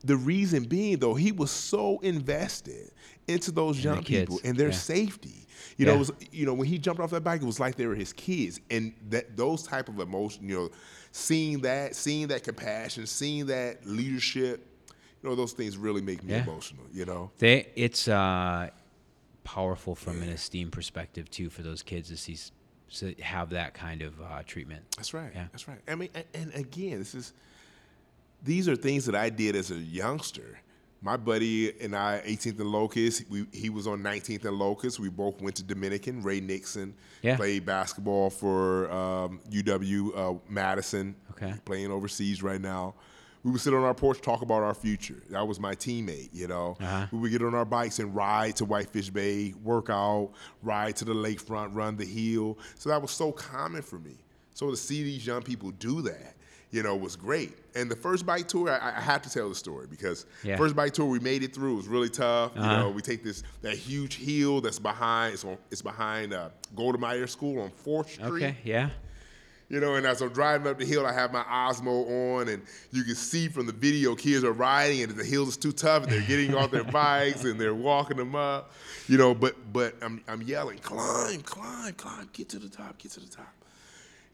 The 0.02 0.16
reason 0.16 0.64
being, 0.64 0.98
though, 0.98 1.14
he 1.14 1.30
was 1.32 1.50
so 1.50 1.98
invested 2.00 2.90
into 3.28 3.50
those 3.50 3.82
young 3.84 4.02
people 4.02 4.40
and 4.44 4.56
their 4.56 4.68
yeah. 4.68 4.74
safety. 4.74 5.46
You 5.76 5.86
know, 5.86 5.92
Yeah. 5.92 5.96
it 5.96 5.98
was 5.98 6.12
you 6.32 6.46
know 6.46 6.54
when 6.54 6.66
he 6.68 6.78
jumped 6.78 7.00
off 7.02 7.10
that 7.10 7.22
bike, 7.22 7.42
it 7.42 7.46
was 7.46 7.60
like 7.60 7.76
they 7.76 7.86
were 7.86 7.94
his 7.94 8.12
kids, 8.12 8.60
and 8.70 8.92
that 9.10 9.36
those 9.36 9.62
type 9.62 9.88
of 9.88 9.98
emotion, 10.00 10.48
you 10.48 10.54
know, 10.56 10.70
seeing 11.12 11.60
that, 11.60 11.94
seeing 11.94 12.28
that 12.28 12.44
compassion, 12.44 13.06
seeing 13.06 13.46
that 13.46 13.86
leadership, 13.86 14.66
you 15.22 15.28
know, 15.28 15.34
those 15.36 15.52
things 15.52 15.76
really 15.76 16.00
make 16.00 16.22
me 16.24 16.32
Yeah. 16.32 16.42
emotional. 16.44 16.84
You 16.92 17.04
know, 17.04 17.30
They 17.38 17.68
it's 17.76 18.08
uh, 18.08 18.70
powerful 19.44 19.94
from 19.94 20.22
an 20.22 20.28
esteem 20.30 20.70
perspective 20.70 21.30
too 21.30 21.50
for 21.50 21.62
those 21.62 21.82
kids 21.82 22.08
to 22.08 22.16
see 22.16 22.36
to 22.94 23.14
have 23.22 23.50
that 23.50 23.72
kind 23.74 24.02
of 24.02 24.20
uh, 24.20 24.42
treatment. 24.46 24.82
that's 24.96 25.14
right. 25.14 25.30
Yeah. 25.34 25.46
That's 25.52 25.68
right. 25.68 25.78
I 25.86 25.94
mean, 25.94 26.08
and, 26.14 26.24
and 26.34 26.54
again, 26.54 26.98
this 26.98 27.14
is 27.14 27.32
these 28.42 28.68
are 28.68 28.76
things 28.76 29.06
that 29.06 29.14
I 29.14 29.30
did 29.30 29.56
as 29.56 29.70
a 29.70 29.76
youngster. 29.76 30.58
My 31.02 31.16
buddy 31.16 31.72
and 31.80 31.96
I, 31.96 32.22
18th 32.26 32.60
and 32.60 32.68
Locust, 32.70 33.24
we, 33.30 33.46
he 33.52 33.70
was 33.70 33.86
on 33.86 34.02
19th 34.02 34.44
and 34.44 34.58
Locust. 34.58 34.98
We 35.00 35.08
both 35.08 35.40
went 35.40 35.56
to 35.56 35.62
Dominican. 35.62 36.22
Ray 36.22 36.40
Nixon 36.40 36.94
Yeah. 37.22 37.36
played 37.36 37.64
basketball 37.64 38.28
for 38.28 38.90
um, 38.90 39.40
UW 39.50 40.10
uh, 40.14 40.38
Madison. 40.48 41.14
Okay. 41.32 41.54
Playing 41.64 41.90
overseas 41.90 42.42
right 42.42 42.60
now. 42.60 42.94
We 43.42 43.50
would 43.50 43.62
sit 43.62 43.72
on 43.72 43.82
our 43.82 43.94
porch, 43.94 44.20
talk 44.20 44.42
about 44.42 44.62
our 44.62 44.74
future. 44.74 45.22
That 45.30 45.48
was 45.48 45.58
my 45.58 45.74
teammate, 45.74 46.28
you 46.34 46.46
know. 46.46 46.76
Uh-huh. 46.78 47.06
We 47.10 47.18
would 47.20 47.30
get 47.30 47.40
on 47.42 47.54
our 47.54 47.64
bikes 47.64 47.98
and 47.98 48.14
ride 48.14 48.56
to 48.56 48.66
Whitefish 48.66 49.08
Bay, 49.08 49.54
work 49.64 49.88
out, 49.88 50.32
ride 50.62 50.96
to 50.96 51.06
the 51.06 51.14
lakefront, 51.14 51.74
run 51.74 51.96
the 51.96 52.04
hill. 52.04 52.58
So 52.74 52.90
that 52.90 53.00
was 53.00 53.10
so 53.12 53.32
common 53.32 53.80
for 53.80 53.98
me. 53.98 54.16
So 54.52 54.68
to 54.70 54.76
see 54.76 55.02
these 55.02 55.26
young 55.26 55.40
people 55.40 55.70
do 55.70 56.02
that, 56.02 56.34
you 56.72 56.82
know, 56.82 56.94
was 56.96 57.16
great. 57.16 57.56
And 57.74 57.90
the 57.90 57.96
first 57.96 58.24
bike 58.24 58.46
tour, 58.48 58.70
I, 58.70 58.96
I 58.96 59.00
have 59.00 59.22
to 59.22 59.30
tell 59.30 59.48
the 59.48 59.54
story 59.54 59.86
because 59.88 60.26
Yeah. 60.44 60.56
first 60.56 60.74
bike 60.76 60.92
tour 60.92 61.06
we 61.06 61.18
made 61.18 61.42
it 61.42 61.54
through. 61.54 61.74
It 61.74 61.76
was 61.76 61.88
really 61.88 62.08
tough. 62.10 62.52
You 62.54 62.60
Uh-huh. 62.62 62.76
know, 62.82 62.90
we 62.90 63.02
take 63.02 63.22
this 63.24 63.42
that 63.62 63.76
huge 63.76 64.16
hill 64.18 64.60
that's 64.60 64.78
behind. 64.78 65.34
It's 65.34 65.44
on. 65.44 65.56
It's 65.70 65.82
behind 65.82 66.32
uh, 66.32 66.50
Golda 66.76 66.98
Meir 66.98 67.26
School 67.26 67.60
on 67.62 67.70
Fourth 67.70 68.10
Street. 68.12 68.30
Okay. 68.44 68.56
Yeah. 68.64 68.90
You 69.68 69.78
know, 69.78 69.94
and 69.94 70.04
as 70.04 70.20
I'm 70.20 70.30
driving 70.30 70.66
up 70.66 70.80
the 70.80 70.84
hill, 70.84 71.06
I 71.06 71.12
have 71.12 71.32
my 71.32 71.44
Osmo 71.44 72.38
on, 72.40 72.48
and 72.48 72.60
you 72.90 73.04
can 73.04 73.14
see 73.14 73.46
from 73.46 73.66
the 73.66 73.72
video 73.72 74.16
kids 74.16 74.42
are 74.42 74.50
riding, 74.52 75.00
and 75.04 75.12
the 75.12 75.22
hill 75.24 75.46
is 75.48 75.56
too 75.56 75.70
tough, 75.70 76.02
and 76.02 76.10
they're 76.10 76.26
getting 76.26 76.56
off 76.56 76.72
their 76.72 76.82
bikes 77.00 77.44
and 77.44 77.60
they're 77.60 77.72
walking 77.72 78.16
them 78.16 78.34
up. 78.34 78.72
You 79.06 79.16
know, 79.16 79.32
but 79.32 79.54
but 79.72 79.94
I'm 80.02 80.22
I'm 80.26 80.42
yelling, 80.42 80.78
climb, 80.78 81.42
climb, 81.42 81.94
climb, 81.94 82.28
get 82.32 82.48
to 82.48 82.58
the 82.58 82.68
top, 82.68 82.98
get 82.98 83.12
to 83.12 83.20
the 83.20 83.28
top. 83.28 83.46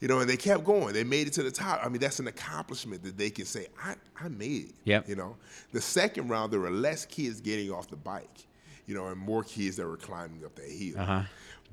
You 0.01 0.09
know, 0.09 0.21
and 0.21 0.29
they 0.29 0.37
kept 0.37 0.63
going. 0.65 0.93
They 0.93 1.05
made 1.05 1.27
it 1.27 1.33
to 1.35 1.43
the 1.43 1.51
top. 1.51 1.81
I 1.83 1.89
mean, 1.89 2.01
that's 2.01 2.19
an 2.21 2.27
accomplishment 2.27 3.03
that 3.05 3.17
they 3.17 3.31
can 3.31 3.47
say, 3.47 3.67
I, 3.83 3.95
I 4.21 4.29
made 4.29 4.67
it. 4.69 4.75
Yep. 4.85 5.09
You 5.09 5.17
know, 5.17 5.37
the 5.73 5.81
second 5.81 6.29
round, 6.29 6.53
there 6.53 6.61
were 6.61 6.71
less 6.71 7.07
kids 7.07 7.41
getting 7.41 7.71
off 7.71 7.89
the 7.89 7.97
bike, 7.97 8.47
you 8.87 8.95
know, 8.95 9.07
and 9.07 9.17
more 9.19 9.43
kids 9.43 9.77
that 9.77 9.87
were 9.87 9.97
climbing 9.97 10.45
up 10.45 10.55
that 10.57 10.69
hill. 10.71 10.99
Uh-huh. 10.99 11.23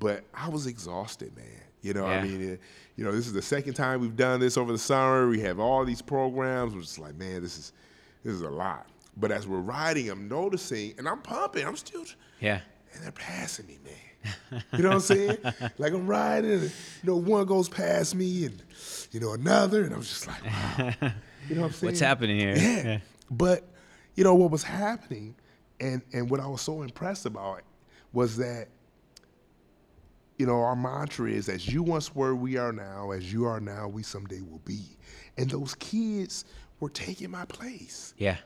But 0.00 0.24
I 0.32 0.48
was 0.48 0.66
exhausted, 0.66 1.36
man. 1.36 1.44
You 1.82 1.92
know, 1.92 2.06
Yeah. 2.06 2.18
I 2.18 2.22
mean, 2.22 2.40
it, 2.52 2.60
you 2.96 3.04
know, 3.04 3.12
this 3.12 3.26
is 3.26 3.34
the 3.34 3.42
second 3.42 3.74
time 3.74 4.00
we've 4.00 4.16
done 4.16 4.40
this 4.40 4.56
over 4.56 4.72
the 4.72 4.78
summer. 4.78 5.28
We 5.28 5.40
have 5.40 5.60
all 5.60 5.84
these 5.84 6.00
programs. 6.00 6.74
We're 6.74 6.80
just 6.80 6.98
like, 6.98 7.16
man, 7.16 7.42
this 7.42 7.58
is 7.58 7.72
this 8.24 8.32
is 8.32 8.40
a 8.40 8.48
lot. 8.48 8.86
But 9.18 9.32
as 9.32 9.46
we're 9.46 9.58
riding, 9.58 10.08
I'm 10.08 10.28
noticing, 10.28 10.94
and 10.96 11.06
I'm 11.06 11.20
pumping. 11.20 11.66
I'm 11.66 11.76
still, 11.76 12.04
Yeah. 12.40 12.60
and 12.94 13.04
they're 13.04 13.12
passing 13.12 13.66
me, 13.66 13.78
man. 13.84 13.92
You 14.72 14.82
know 14.82 14.88
what 14.88 14.94
I'm 14.94 15.00
saying? 15.00 15.38
like 15.78 15.92
I'm 15.92 16.06
riding, 16.06 16.50
and, 16.52 16.62
you 16.62 16.70
know, 17.04 17.16
one 17.16 17.44
goes 17.46 17.68
past 17.68 18.14
me, 18.14 18.46
and 18.46 18.62
you 19.12 19.20
know 19.20 19.32
another, 19.32 19.84
and 19.84 19.94
I'm 19.94 20.02
just 20.02 20.26
like, 20.26 20.44
wow. 20.44 20.92
You 21.48 21.56
know 21.56 21.62
what 21.62 21.66
I'm 21.68 21.72
saying? 21.74 21.88
What's 21.92 22.00
happening 22.00 22.38
here? 22.38 22.56
Yeah. 22.56 22.82
Yeah. 22.84 22.98
But 23.30 23.64
you 24.14 24.24
know 24.24 24.34
what 24.34 24.50
was 24.50 24.62
happening, 24.62 25.34
and 25.80 26.02
and 26.12 26.30
what 26.30 26.40
I 26.40 26.46
was 26.46 26.62
so 26.62 26.82
impressed 26.82 27.26
about 27.26 27.62
was 28.12 28.36
that 28.38 28.68
you 30.38 30.46
know 30.46 30.60
our 30.60 30.76
mantra 30.76 31.30
is 31.30 31.48
as 31.48 31.68
you 31.68 31.82
once 31.82 32.14
were, 32.14 32.34
we 32.34 32.56
are 32.56 32.72
now. 32.72 33.10
As 33.10 33.32
you 33.32 33.44
are 33.44 33.60
now, 33.60 33.88
we 33.88 34.02
someday 34.02 34.40
will 34.40 34.62
be. 34.64 34.96
And 35.36 35.50
those 35.50 35.74
kids 35.74 36.44
were 36.80 36.88
taking 36.90 37.30
my 37.30 37.44
place. 37.46 38.14
Yeah. 38.18 38.36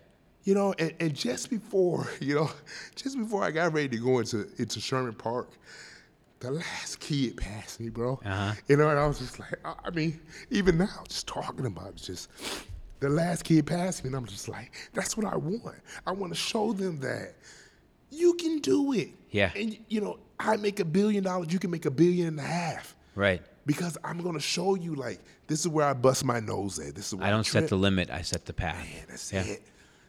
You 0.49 0.55
know, 0.55 0.73
and, 0.79 0.95
and 0.99 1.15
just 1.15 1.51
before, 1.51 2.09
you 2.23 2.35
know, 2.37 2.51
just 2.97 3.19
before 3.19 3.45
I 3.45 3.51
got 3.51 3.75
ready 3.75 3.91
to 3.91 3.99
go 3.99 4.19
into 4.19 4.49
into 4.57 4.81
Sherman 4.81 5.13
Park, 5.13 5.51
the 6.41 6.51
last 6.51 7.01
kid 7.01 7.37
passed 7.37 7.81
me, 7.81 7.91
bro. 7.91 8.19
Uh-huh. 8.25 8.55
You 8.67 8.79
know, 8.79 8.89
and 8.89 8.99
I 8.99 9.07
was 9.07 9.19
just 9.19 9.39
like, 9.39 9.57
I 9.63 9.75
I 9.85 9.91
mean, 9.91 10.19
even 10.49 10.79
now, 10.79 11.05
just 11.07 11.27
talking 11.27 11.67
about 11.67 11.89
it, 11.89 11.97
just 11.97 12.31
the 13.01 13.11
last 13.11 13.45
kid 13.45 13.67
passed 13.67 14.03
me, 14.05 14.09
and 14.09 14.17
I'm 14.17 14.25
just 14.25 14.49
like, 14.49 14.73
that's 14.95 15.19
what 15.19 15.27
I 15.27 15.37
want. 15.37 15.77
I 16.07 16.13
want 16.13 16.33
to 16.33 16.39
show 16.39 16.73
them 16.73 16.99
that 17.01 17.35
you 18.11 18.33
can 18.33 18.61
do 18.61 18.95
it. 18.95 19.11
Yeah. 19.31 19.51
And 19.55 19.77
you 19.89 20.01
know, 20.01 20.19
I 20.41 20.57
make 20.57 20.81
a 20.81 20.87
billion 20.87 21.25
dollars, 21.25 21.53
you 21.53 21.59
can 21.59 21.71
make 21.71 21.85
a 21.85 21.91
billion 21.91 22.29
and 22.29 22.41
a 22.41 22.43
half. 22.43 22.97
Right. 23.15 23.43
Because 23.67 23.99
I'm 24.03 24.23
gonna 24.23 24.41
show 24.41 24.77
you 24.77 24.95
like 24.95 25.21
this 25.47 25.61
is 25.61 25.69
where 25.69 25.85
I 25.85 25.93
bust 25.93 26.25
my 26.25 26.41
nose 26.41 26.79
at. 26.79 26.95
This 26.95 27.09
is 27.09 27.17
where 27.17 27.27
I 27.27 27.31
don't 27.31 27.45
set 27.45 27.69
the 27.69 27.77
limit. 27.77 28.09
I 28.09 28.23
set 28.23 28.47
the 28.47 28.55
path. 28.55 28.79
Man, 28.79 29.05
that's 29.11 29.31
Yeah. 29.31 29.43
it. 29.43 29.63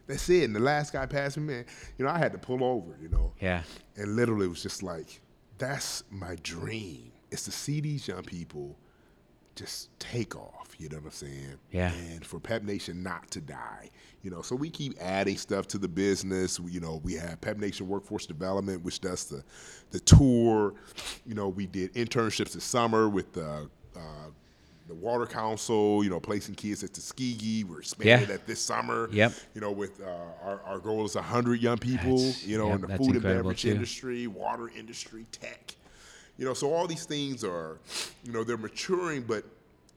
That's 0.09 0.27
it. 0.29 0.43
And 0.43 0.55
the 0.55 0.59
last 0.59 0.91
guy 0.91 1.05
passed 1.05 1.37
me, 1.37 1.43
man, 1.53 1.65
you 1.97 2.03
know, 2.03 2.11
I 2.11 2.17
had 2.17 2.33
to 2.33 2.37
pull 2.37 2.63
over, 2.63 2.97
you 3.01 3.07
know. 3.09 3.31
Yeah. 3.39 3.63
And 3.95 4.15
literally 4.17 4.47
it 4.47 4.49
was 4.49 4.61
just 4.61 4.83
like, 4.83 5.21
that's 5.57 6.03
my 6.09 6.35
dream. 6.43 7.11
Is 7.31 7.43
to 7.43 7.51
see 7.51 7.79
these 7.79 8.07
young 8.07 8.23
people 8.23 8.75
just 9.55 9.89
take 9.99 10.35
off, 10.35 10.69
you 10.79 10.89
know 10.89 10.97
what 10.97 11.05
I'm 11.05 11.11
saying? 11.11 11.55
Yeah. 11.71 11.91
And 11.93 12.25
for 12.25 12.39
Pep 12.39 12.63
Nation 12.63 13.03
not 13.03 13.29
to 13.31 13.41
die. 13.41 13.89
You 14.23 14.31
know, 14.31 14.41
so 14.41 14.55
we 14.55 14.69
keep 14.69 14.95
adding 14.99 15.37
stuff 15.37 15.67
to 15.67 15.77
the 15.77 15.87
business. 15.87 16.59
We- 16.59 16.71
You 16.71 16.79
know, 16.79 17.01
we 17.03 17.13
have 17.15 17.39
Pep 17.41 17.57
Nation 17.57 17.87
Workforce 17.87 18.25
Development, 18.25 18.83
which 18.83 18.99
does 19.01 19.25
the 19.25 19.43
the 19.91 19.99
tour. 19.99 20.73
You 21.25 21.35
know, 21.35 21.49
we 21.49 21.65
did 21.67 21.93
internships 21.93 22.53
this 22.53 22.63
summer 22.63 23.09
with 23.09 23.33
the 23.33 23.69
uh, 23.95 23.99
the 24.89 24.95
Water 24.95 25.25
Council. 25.25 26.03
You 26.03 26.09
know, 26.09 26.19
placing 26.19 26.55
kids 26.55 26.83
at 26.83 26.93
Tuskegee. 26.93 27.63
We're 27.63 27.79
expanding 27.79 28.27
Yeah. 28.29 28.35
that 28.35 28.45
this 28.47 28.59
summer. 28.59 29.07
Yep. 29.11 29.33
You 29.55 29.61
know, 29.61 29.71
with 29.71 30.01
uh, 30.01 30.09
our 30.43 30.61
our 30.65 30.79
goal 30.79 31.05
is 31.05 31.13
hundred 31.13 31.61
young 31.61 31.77
people. 31.77 32.17
That's- 32.17 32.45
you 32.45 32.57
know, 32.57 32.67
yep, 32.67 32.75
in 32.75 32.81
the 32.89 32.97
food 32.97 33.13
and 33.15 33.21
beverage 33.23 33.61
too. 33.61 33.71
industry, 33.71 34.27
water 34.27 34.69
industry, 34.75 35.25
tech. 35.31 35.75
You 36.37 36.45
know, 36.45 36.53
so 36.53 36.73
all 36.73 36.87
these 36.87 37.05
things 37.05 37.43
are, 37.43 37.79
you 38.23 38.31
know, 38.31 38.43
they're 38.43 38.57
maturing, 38.57 39.23
but 39.23 39.43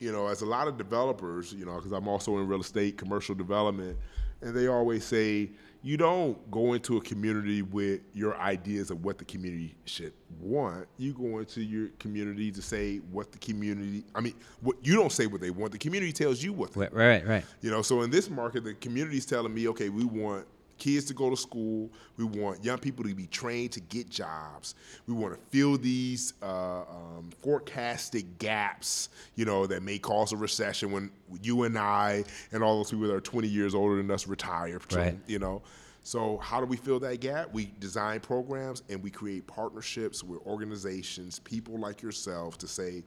you 0.01 0.11
know, 0.11 0.27
as 0.27 0.43
a 0.43 0.47
lot 0.47 0.67
of 0.67 0.77
developers, 0.77 1.53
you 1.53 1.65
know, 1.65 1.77
because 1.77 1.93
I'm 1.93 2.09
also 2.09 2.39
in 2.39 2.49
real 2.49 2.61
estate, 2.61 2.99
commercial 2.99 3.35
development, 3.37 3.97
and 4.41 4.53
they 4.55 4.67
always 4.67 5.05
say 5.05 5.51
you 5.83 5.97
don't 5.97 6.51
go 6.51 6.75
into 6.75 6.97
a 6.97 7.01
community 7.01 7.63
with 7.63 8.01
your 8.15 8.37
ideas 8.39 8.91
of 8.91 9.05
what 9.05 9.19
the 9.19 9.25
community 9.25 9.75
should 9.85 10.13
want. 10.41 10.87
You 10.97 11.13
go 11.13 11.39
into 11.39 11.61
your 11.63 11.89
community 11.99 12.53
to 12.53 12.63
say 12.63 12.99
what 12.99 13.33
the 13.33 13.39
community. 13.39 14.05
I 14.15 14.21
mean, 14.21 14.35
what 14.61 14.77
you 14.83 14.95
don't 14.95 15.11
say 15.11 15.27
what 15.27 15.41
they 15.41 15.51
want. 15.51 15.73
The 15.73 15.79
community 15.79 16.13
tells 16.13 16.43
you 16.43 16.53
what. 16.53 16.73
They 16.73 16.83
Right. 16.83 16.93
Right. 16.93 17.27
Right. 17.27 17.45
you 17.61 17.71
know, 17.71 17.83
so 17.83 18.03
in 18.03 18.11
this 18.11 18.31
market, 18.31 18.65
the 18.65 18.75
community's 18.75 19.27
telling 19.27 19.53
me, 19.53 19.69
okay, 19.69 19.89
we 19.89 20.05
want 20.05 20.47
kids 20.83 21.05
to 21.07 21.15
go 21.15 21.31
to 21.31 21.37
school. 21.37 21.89
We 22.17 22.25
want 22.25 22.65
young 22.65 22.79
people 22.79 23.05
to 23.05 23.15
be 23.15 23.29
trained 23.29 23.71
to 23.73 23.81
get 23.81 24.11
jobs. 24.11 24.75
We 25.07 25.15
want 25.15 25.33
to 25.35 25.41
fill 25.57 25.79
these 25.79 26.35
uh, 26.43 26.81
um, 26.81 27.31
forecasted 27.41 28.39
gaps, 28.39 29.09
you 29.37 29.45
know, 29.45 29.65
that 29.69 29.85
may 29.85 30.01
cause 30.01 30.33
a 30.33 30.37
recession 30.37 30.91
when 30.91 31.13
you 31.41 31.63
and 31.63 31.79
I 31.79 32.25
and 32.51 32.65
all 32.65 32.79
those 32.79 32.91
people 32.91 33.07
that 33.07 33.15
are 33.15 33.21
20 33.21 33.47
years 33.47 33.77
older 33.77 33.97
than 33.97 34.11
us 34.11 34.27
retire. 34.27 34.81
Right. 34.91 35.17
You 35.29 35.39
know. 35.39 35.63
So 36.03 36.39
how 36.39 36.59
do 36.59 36.67
we 36.67 36.77
fill 36.77 36.99
that 36.99 37.21
gap? 37.21 37.53
We 37.53 37.71
design 37.79 38.19
programs 38.19 38.83
and 38.91 39.01
we 39.05 39.11
create 39.11 39.47
partnerships 39.47 40.25
with 40.25 40.41
organizations, 40.45 41.39
people 41.39 41.79
like 41.79 42.03
yourself, 42.03 42.59
to 42.59 42.67
say, 42.67 43.05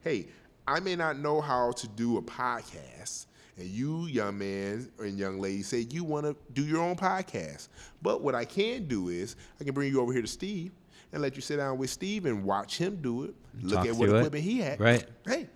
"Hey, 0.00 0.28
I 0.66 0.80
may 0.80 0.96
not 0.96 1.18
know 1.18 1.42
how 1.42 1.72
to 1.72 1.88
do 1.88 2.16
a 2.16 2.22
podcast." 2.22 3.26
And 3.58 3.66
you, 3.68 4.06
young 4.06 4.38
man 4.38 4.88
and 4.98 5.18
young 5.18 5.40
lady, 5.40 5.62
say 5.62 5.86
you 5.90 6.04
want 6.04 6.26
to 6.26 6.36
do 6.52 6.64
your 6.64 6.80
own 6.82 6.96
podcast. 6.96 7.68
But 8.02 8.22
what 8.22 8.34
I 8.34 8.44
can 8.44 8.86
do 8.86 9.08
is 9.08 9.36
I 9.60 9.64
can 9.64 9.74
bring 9.74 9.90
you 9.92 10.00
over 10.00 10.12
here 10.12 10.22
to 10.22 10.28
Steve 10.28 10.72
and 11.12 11.20
let 11.22 11.34
you 11.36 11.42
sit 11.42 11.56
down 11.56 11.78
with 11.78 11.90
Steve 11.90 12.26
and 12.26 12.44
watch 12.44 12.78
him 12.78 12.96
do 13.02 13.24
it. 13.24 13.34
Look 13.60 13.74
Talk 13.74 13.86
at 13.86 13.94
what 13.94 14.06
through 14.08 14.16
it. 14.16 14.18
equipment 14.20 14.44
he 14.44 14.58
had. 14.60 14.78
Right. 14.80 15.04
Hey, 15.26 15.48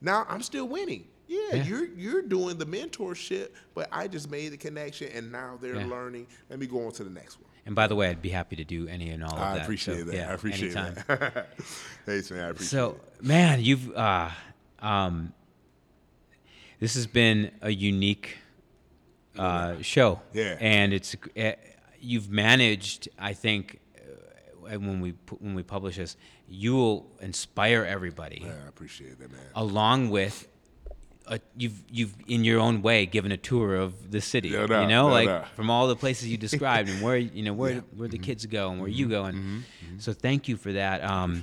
now 0.00 0.26
I'm 0.28 0.42
still 0.42 0.68
winning. 0.68 1.06
Yeah, 1.28 1.38
Yeah. 1.54 1.64
you're 1.64 1.86
you're 1.86 2.22
doing 2.22 2.56
the 2.58 2.66
mentorship, 2.66 3.48
but 3.74 3.88
I 3.90 4.06
just 4.06 4.30
made 4.30 4.52
the 4.52 4.56
connection, 4.56 5.08
and 5.12 5.32
now 5.32 5.58
they're 5.60 5.74
Yeah. 5.74 5.86
learning. 5.86 6.26
Let 6.50 6.58
me 6.60 6.66
go 6.66 6.86
on 6.86 6.92
to 6.92 7.04
the 7.04 7.10
next 7.10 7.40
one. 7.40 7.50
And 7.64 7.74
by 7.74 7.88
the 7.88 7.96
way, 7.96 8.08
I'd 8.10 8.22
be 8.22 8.28
happy 8.28 8.54
to 8.54 8.62
do 8.64 8.86
any 8.86 9.10
and 9.10 9.24
all 9.24 9.32
of 9.34 9.40
I 9.40 9.54
that. 9.54 9.60
I 9.60 9.62
appreciate 9.64 9.98
So, 9.98 10.04
that. 10.04 10.14
yeah, 10.14 10.30
I 10.30 10.34
appreciate 10.34 10.76
anytime. 10.76 10.94
that. 11.08 11.48
Thanks, 12.06 12.30
man. 12.30 12.44
I 12.44 12.48
appreciate 12.50 12.68
So, 12.70 13.00
it. 13.18 13.24
man, 13.24 13.60
you've 13.60 13.90
uh, 13.96 14.30
um, 14.78 15.32
this 16.80 16.94
has 16.94 17.06
been 17.06 17.50
a 17.62 17.70
unique 17.70 18.38
uh, 19.38 19.76
show. 19.82 20.20
Yeah. 20.32 20.56
and 20.60 20.92
it's 20.92 21.16
uh, 21.38 21.52
you've 22.00 22.30
managed. 22.30 23.08
I 23.18 23.32
think 23.34 23.80
uh, 23.98 24.78
when 24.78 25.00
we 25.00 25.14
when 25.40 25.54
we 25.54 25.62
publish 25.62 25.96
this, 25.96 26.16
you 26.48 26.74
will 26.74 27.06
inspire 27.20 27.84
everybody, 27.84 28.42
Yeah, 28.44 28.52
I 28.64 28.68
appreciate 28.68 29.18
that, 29.18 29.30
man. 29.30 29.40
along 29.54 30.10
with. 30.10 30.48
A, 31.28 31.40
you've 31.56 31.82
you've 31.90 32.14
in 32.28 32.44
your 32.44 32.60
own 32.60 32.82
way 32.82 33.04
given 33.04 33.32
a 33.32 33.36
tour 33.36 33.74
of 33.74 34.12
the 34.12 34.20
city, 34.20 34.50
yeah, 34.50 34.64
No 34.66 34.82
you 34.82 34.86
know, 34.86 35.08
no 35.08 35.12
like 35.12 35.54
from 35.56 35.70
all 35.70 35.88
the 35.88 35.96
places 35.96 36.28
you 36.28 36.36
described 36.36 36.88
and 36.88 37.02
where 37.02 37.16
you 37.16 37.42
know 37.42 37.52
where 37.52 37.70
Yeah. 37.74 37.80
Mm-hmm. 37.80 37.98
where 37.98 38.08
the 38.08 38.18
kids 38.18 38.46
go 38.46 38.70
and 38.70 38.78
where 38.80 38.88
you 38.88 39.08
go, 39.08 39.24
and 39.24 39.64
so 39.98 40.12
thank 40.12 40.46
you 40.46 40.56
for 40.56 40.72
that. 40.74 41.02
Um, 41.02 41.42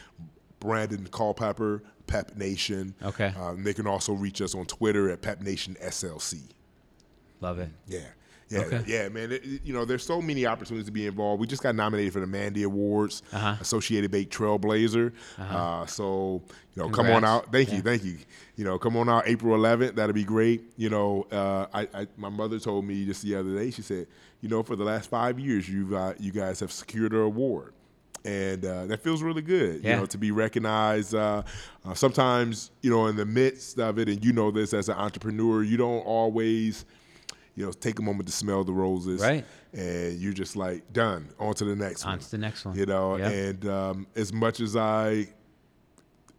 Brandon 0.59 1.07
Culpepper, 1.11 1.83
Pep 2.07 2.37
Nation. 2.37 2.95
Okay. 3.03 3.33
Um, 3.41 3.63
they 3.65 3.73
can 3.73 3.87
also 3.87 4.13
reach 4.13 4.43
us 4.43 4.55
on 4.55 4.67
Twitter 4.67 5.09
at 5.11 5.23
Pep 5.23 5.41
Nation 5.41 5.77
SLC. 5.83 6.41
Love 7.41 7.59
it. 7.61 7.71
Yeah. 7.87 8.01
Yeah, 8.51 8.59
Okay. 8.61 8.83
yeah, 8.87 9.09
man. 9.09 9.31
It- 9.33 9.45
you 9.65 9.73
know, 9.73 9.85
there's 9.85 10.03
so 10.05 10.21
many 10.21 10.45
opportunities 10.45 10.87
to 10.87 10.93
be 10.93 11.07
involved. 11.07 11.41
We 11.41 11.47
just 11.47 11.63
got 11.63 11.75
nominated 11.77 12.13
for 12.13 12.19
the 12.21 12.27
MANDI 12.27 12.65
Awards, 12.65 13.23
Uh-huh. 13.33 13.57
Associated 13.61 14.11
Bank 14.11 14.29
Trailblazer. 14.29 15.13
uh 15.39 15.87
so, 15.87 16.43
you 16.75 16.83
know, 16.83 16.89
come 16.91 17.07
on 17.11 17.25
out. 17.25 17.53
Thank 17.53 17.69
Yeah. 17.71 17.77
you, 17.77 17.83
thank 17.83 18.05
you. 18.05 18.19
You 18.57 18.65
know, 18.65 18.79
come 18.79 18.97
on 18.97 19.09
out 19.09 19.27
April 19.29 19.57
11th. 19.57 19.95
That'll 19.95 20.13
be 20.15 20.25
great. 20.25 20.65
You 20.77 20.91
know, 20.91 21.27
uh, 21.33 21.67
I, 21.73 21.89
I 21.95 22.07
my 22.17 22.29
mother 22.29 22.59
told 22.59 22.85
me 22.85 23.05
just 23.07 23.23
the 23.23 23.37
other 23.37 23.55
day. 23.55 23.71
She 23.71 23.83
said, 23.83 24.07
you 24.41 24.49
know, 24.49 24.63
for 24.63 24.75
the 24.77 24.85
last 24.85 25.09
five 25.11 25.39
years, 25.39 25.69
you 25.69 25.87
got 25.89 26.21
you 26.21 26.33
guys 26.33 26.59
have 26.61 26.73
secured 26.73 27.13
an 27.13 27.21
award. 27.21 27.73
And 28.25 28.65
uh, 28.67 28.85
that 28.87 29.03
feels 29.03 29.23
really 29.23 29.41
good, 29.41 29.83
Yeah. 29.83 29.91
you 29.95 29.97
know, 30.01 30.07
to 30.07 30.19
be 30.19 30.31
recognized. 30.31 31.15
Uh, 31.15 31.43
uh, 31.87 31.95
sometimes, 31.95 32.71
you 32.83 32.91
know, 32.91 33.07
in 33.07 33.17
the 33.17 33.25
midst 33.25 33.79
of 33.79 33.99
it, 33.99 34.09
and 34.11 34.23
you 34.23 34.33
know 34.35 34.51
this 34.51 34.75
as 34.75 34.91
an 34.91 34.97
entrepreneur, 34.97 35.63
you 35.63 35.79
don't 35.79 36.01
always, 36.01 36.85
you 37.55 37.65
know, 37.67 37.73
take 37.73 37.99
a 37.99 38.03
moment 38.03 38.27
to 38.29 38.33
smell 38.33 38.65
the 38.65 38.73
roses. 38.73 39.21
Right. 39.21 39.45
And 39.73 40.19
you're 40.19 40.33
just 40.33 40.57
like, 40.57 40.93
done, 40.93 41.29
on 41.39 41.55
to 41.55 41.65
the 41.65 41.77
next 41.77 42.05
On 42.05 42.11
one. 42.11 42.19
On 42.19 42.25
to 42.25 42.31
the 42.31 42.39
next 42.39 42.65
one. 42.65 42.77
You 42.77 42.87
know, 42.87 43.17
Yep. 43.17 43.33
and 43.33 43.67
um, 43.69 44.07
as 44.17 44.33
much 44.33 44.61
as 44.61 44.77
I 44.77 45.29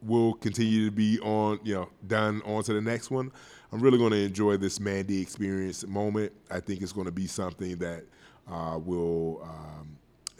will 0.01 0.33
continue 0.33 0.85
to 0.85 0.91
be 0.91 1.19
on, 1.19 1.59
you 1.63 1.75
know, 1.75 1.89
done 2.07 2.41
on 2.45 2.63
to 2.63 2.73
the 2.73 2.81
next 2.81 3.11
one, 3.11 3.31
I'm 3.71 3.79
really 3.79 3.97
going 3.97 4.11
to 4.11 4.23
enjoy 4.23 4.57
this 4.57 4.79
MANDI 4.79 5.21
experience 5.21 5.85
moment. 5.85 6.31
I 6.49 6.59
think 6.59 6.81
it's 6.81 6.91
going 6.91 7.05
to 7.05 7.11
be 7.11 7.27
something 7.27 7.77
that 7.77 8.03
uh, 8.49 8.79
will 8.83 9.41
um, 9.43 9.97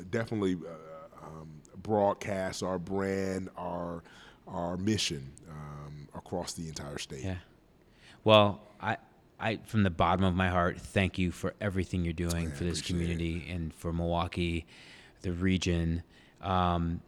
definitely 0.10 0.56
uh, 0.56 1.26
um, 1.26 1.62
broadcast 1.84 2.64
our 2.64 2.80
brand, 2.80 3.50
our 3.58 4.04
our 4.48 4.76
mission 4.76 5.32
um, 5.50 6.10
across 6.16 6.54
the 6.54 6.68
entire 6.68 6.98
state. 6.98 7.24
Yeah. 7.24 7.36
Well, 8.26 8.60
I, 8.82 8.98
I, 9.42 9.58
from 9.66 9.84
the 9.84 9.90
bottom 9.90 10.24
of 10.24 10.36
my 10.36 10.50
heart, 10.50 10.80
thank 10.80 11.18
you 11.18 11.32
for 11.32 11.54
everything 11.60 12.04
you're 12.04 12.14
doing 12.14 12.46
Yeah, 12.50 12.54
for 12.56 12.64
this 12.64 12.80
appreciate 12.80 12.84
it. 12.84 12.86
community 13.18 13.48
and 13.50 13.74
for 13.74 13.92
Milwaukee, 13.92 14.66
the 15.22 15.32
region. 15.34 16.04
Um, 16.42 17.02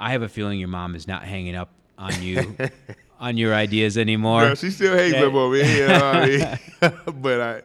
I 0.00 0.12
have 0.12 0.22
a 0.22 0.28
feeling 0.28 0.58
your 0.58 0.68
mom 0.68 0.94
is 0.94 1.06
not 1.06 1.24
hanging 1.24 1.54
up 1.54 1.70
on 1.98 2.22
you, 2.22 2.56
on 3.20 3.36
your 3.36 3.54
ideas 3.54 3.98
anymore. 3.98 4.42
Yeah, 4.44 4.54
she 4.54 4.70
still 4.70 4.96
hangs 4.96 5.14
Yeah. 5.14 5.24
up 5.24 5.34
on 5.34 5.52
me, 5.52 5.78
you 5.78 5.86
know 5.88 5.94
I 5.94 6.26
mean? 6.26 6.98
but 7.20 7.40
I, 7.40 7.62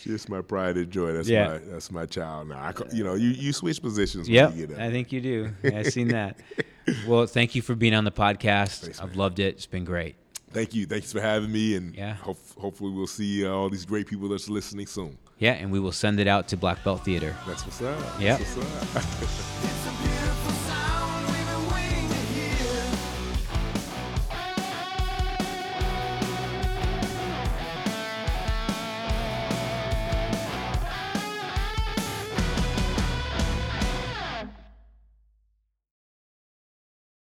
she's 0.00 0.28
my 0.28 0.42
pride 0.42 0.76
and 0.76 0.90
joy. 0.90 1.12
That's 1.12 1.28
Yeah. 1.28 1.48
my 1.48 1.58
that's 1.58 1.90
my 1.90 2.06
child 2.06 2.48
now. 2.50 2.58
I, 2.58 2.72
you 2.92 3.02
know, 3.04 3.14
you, 3.14 3.28
you 3.30 3.52
switch 3.52 3.80
positions 3.82 4.28
when 4.28 4.56
you 4.58 4.66
get. 4.66 4.78
I 4.78 4.90
think 4.90 5.10
you 5.12 5.20
do. 5.20 5.50
Yeah, 5.62 5.78
I've 5.78 5.92
seen 5.92 6.08
that. 6.08 6.38
Well, 7.06 7.26
thank 7.26 7.54
you 7.54 7.62
for 7.62 7.74
being 7.74 7.94
on 7.94 8.04
the 8.04 8.10
podcast. 8.12 8.80
Thanks, 8.82 9.00
I've 9.00 9.10
man. 9.10 9.18
loved 9.18 9.38
it. 9.38 9.54
It's 9.54 9.66
been 9.66 9.84
great. 9.84 10.16
Thank 10.52 10.74
you. 10.74 10.84
Thanks 10.86 11.12
for 11.12 11.20
having 11.20 11.52
me, 11.52 11.76
and 11.76 11.94
Yeah. 11.94 12.14
hope, 12.14 12.38
hopefully 12.58 12.90
we'll 12.92 13.06
see 13.06 13.46
uh, 13.46 13.50
all 13.50 13.68
these 13.70 13.84
great 13.84 14.06
people 14.06 14.28
that's 14.28 14.48
listening 14.48 14.86
soon. 14.86 15.16
Yeah, 15.38 15.52
and 15.52 15.70
we 15.72 15.80
will 15.80 15.92
send 15.92 16.20
it 16.20 16.26
out 16.26 16.48
to 16.48 16.56
Black 16.56 16.82
Belt 16.84 17.04
Theater. 17.04 17.34
That's 17.46 17.64
what's 17.64 17.80
up. 17.80 18.20
Yep. 18.20 18.40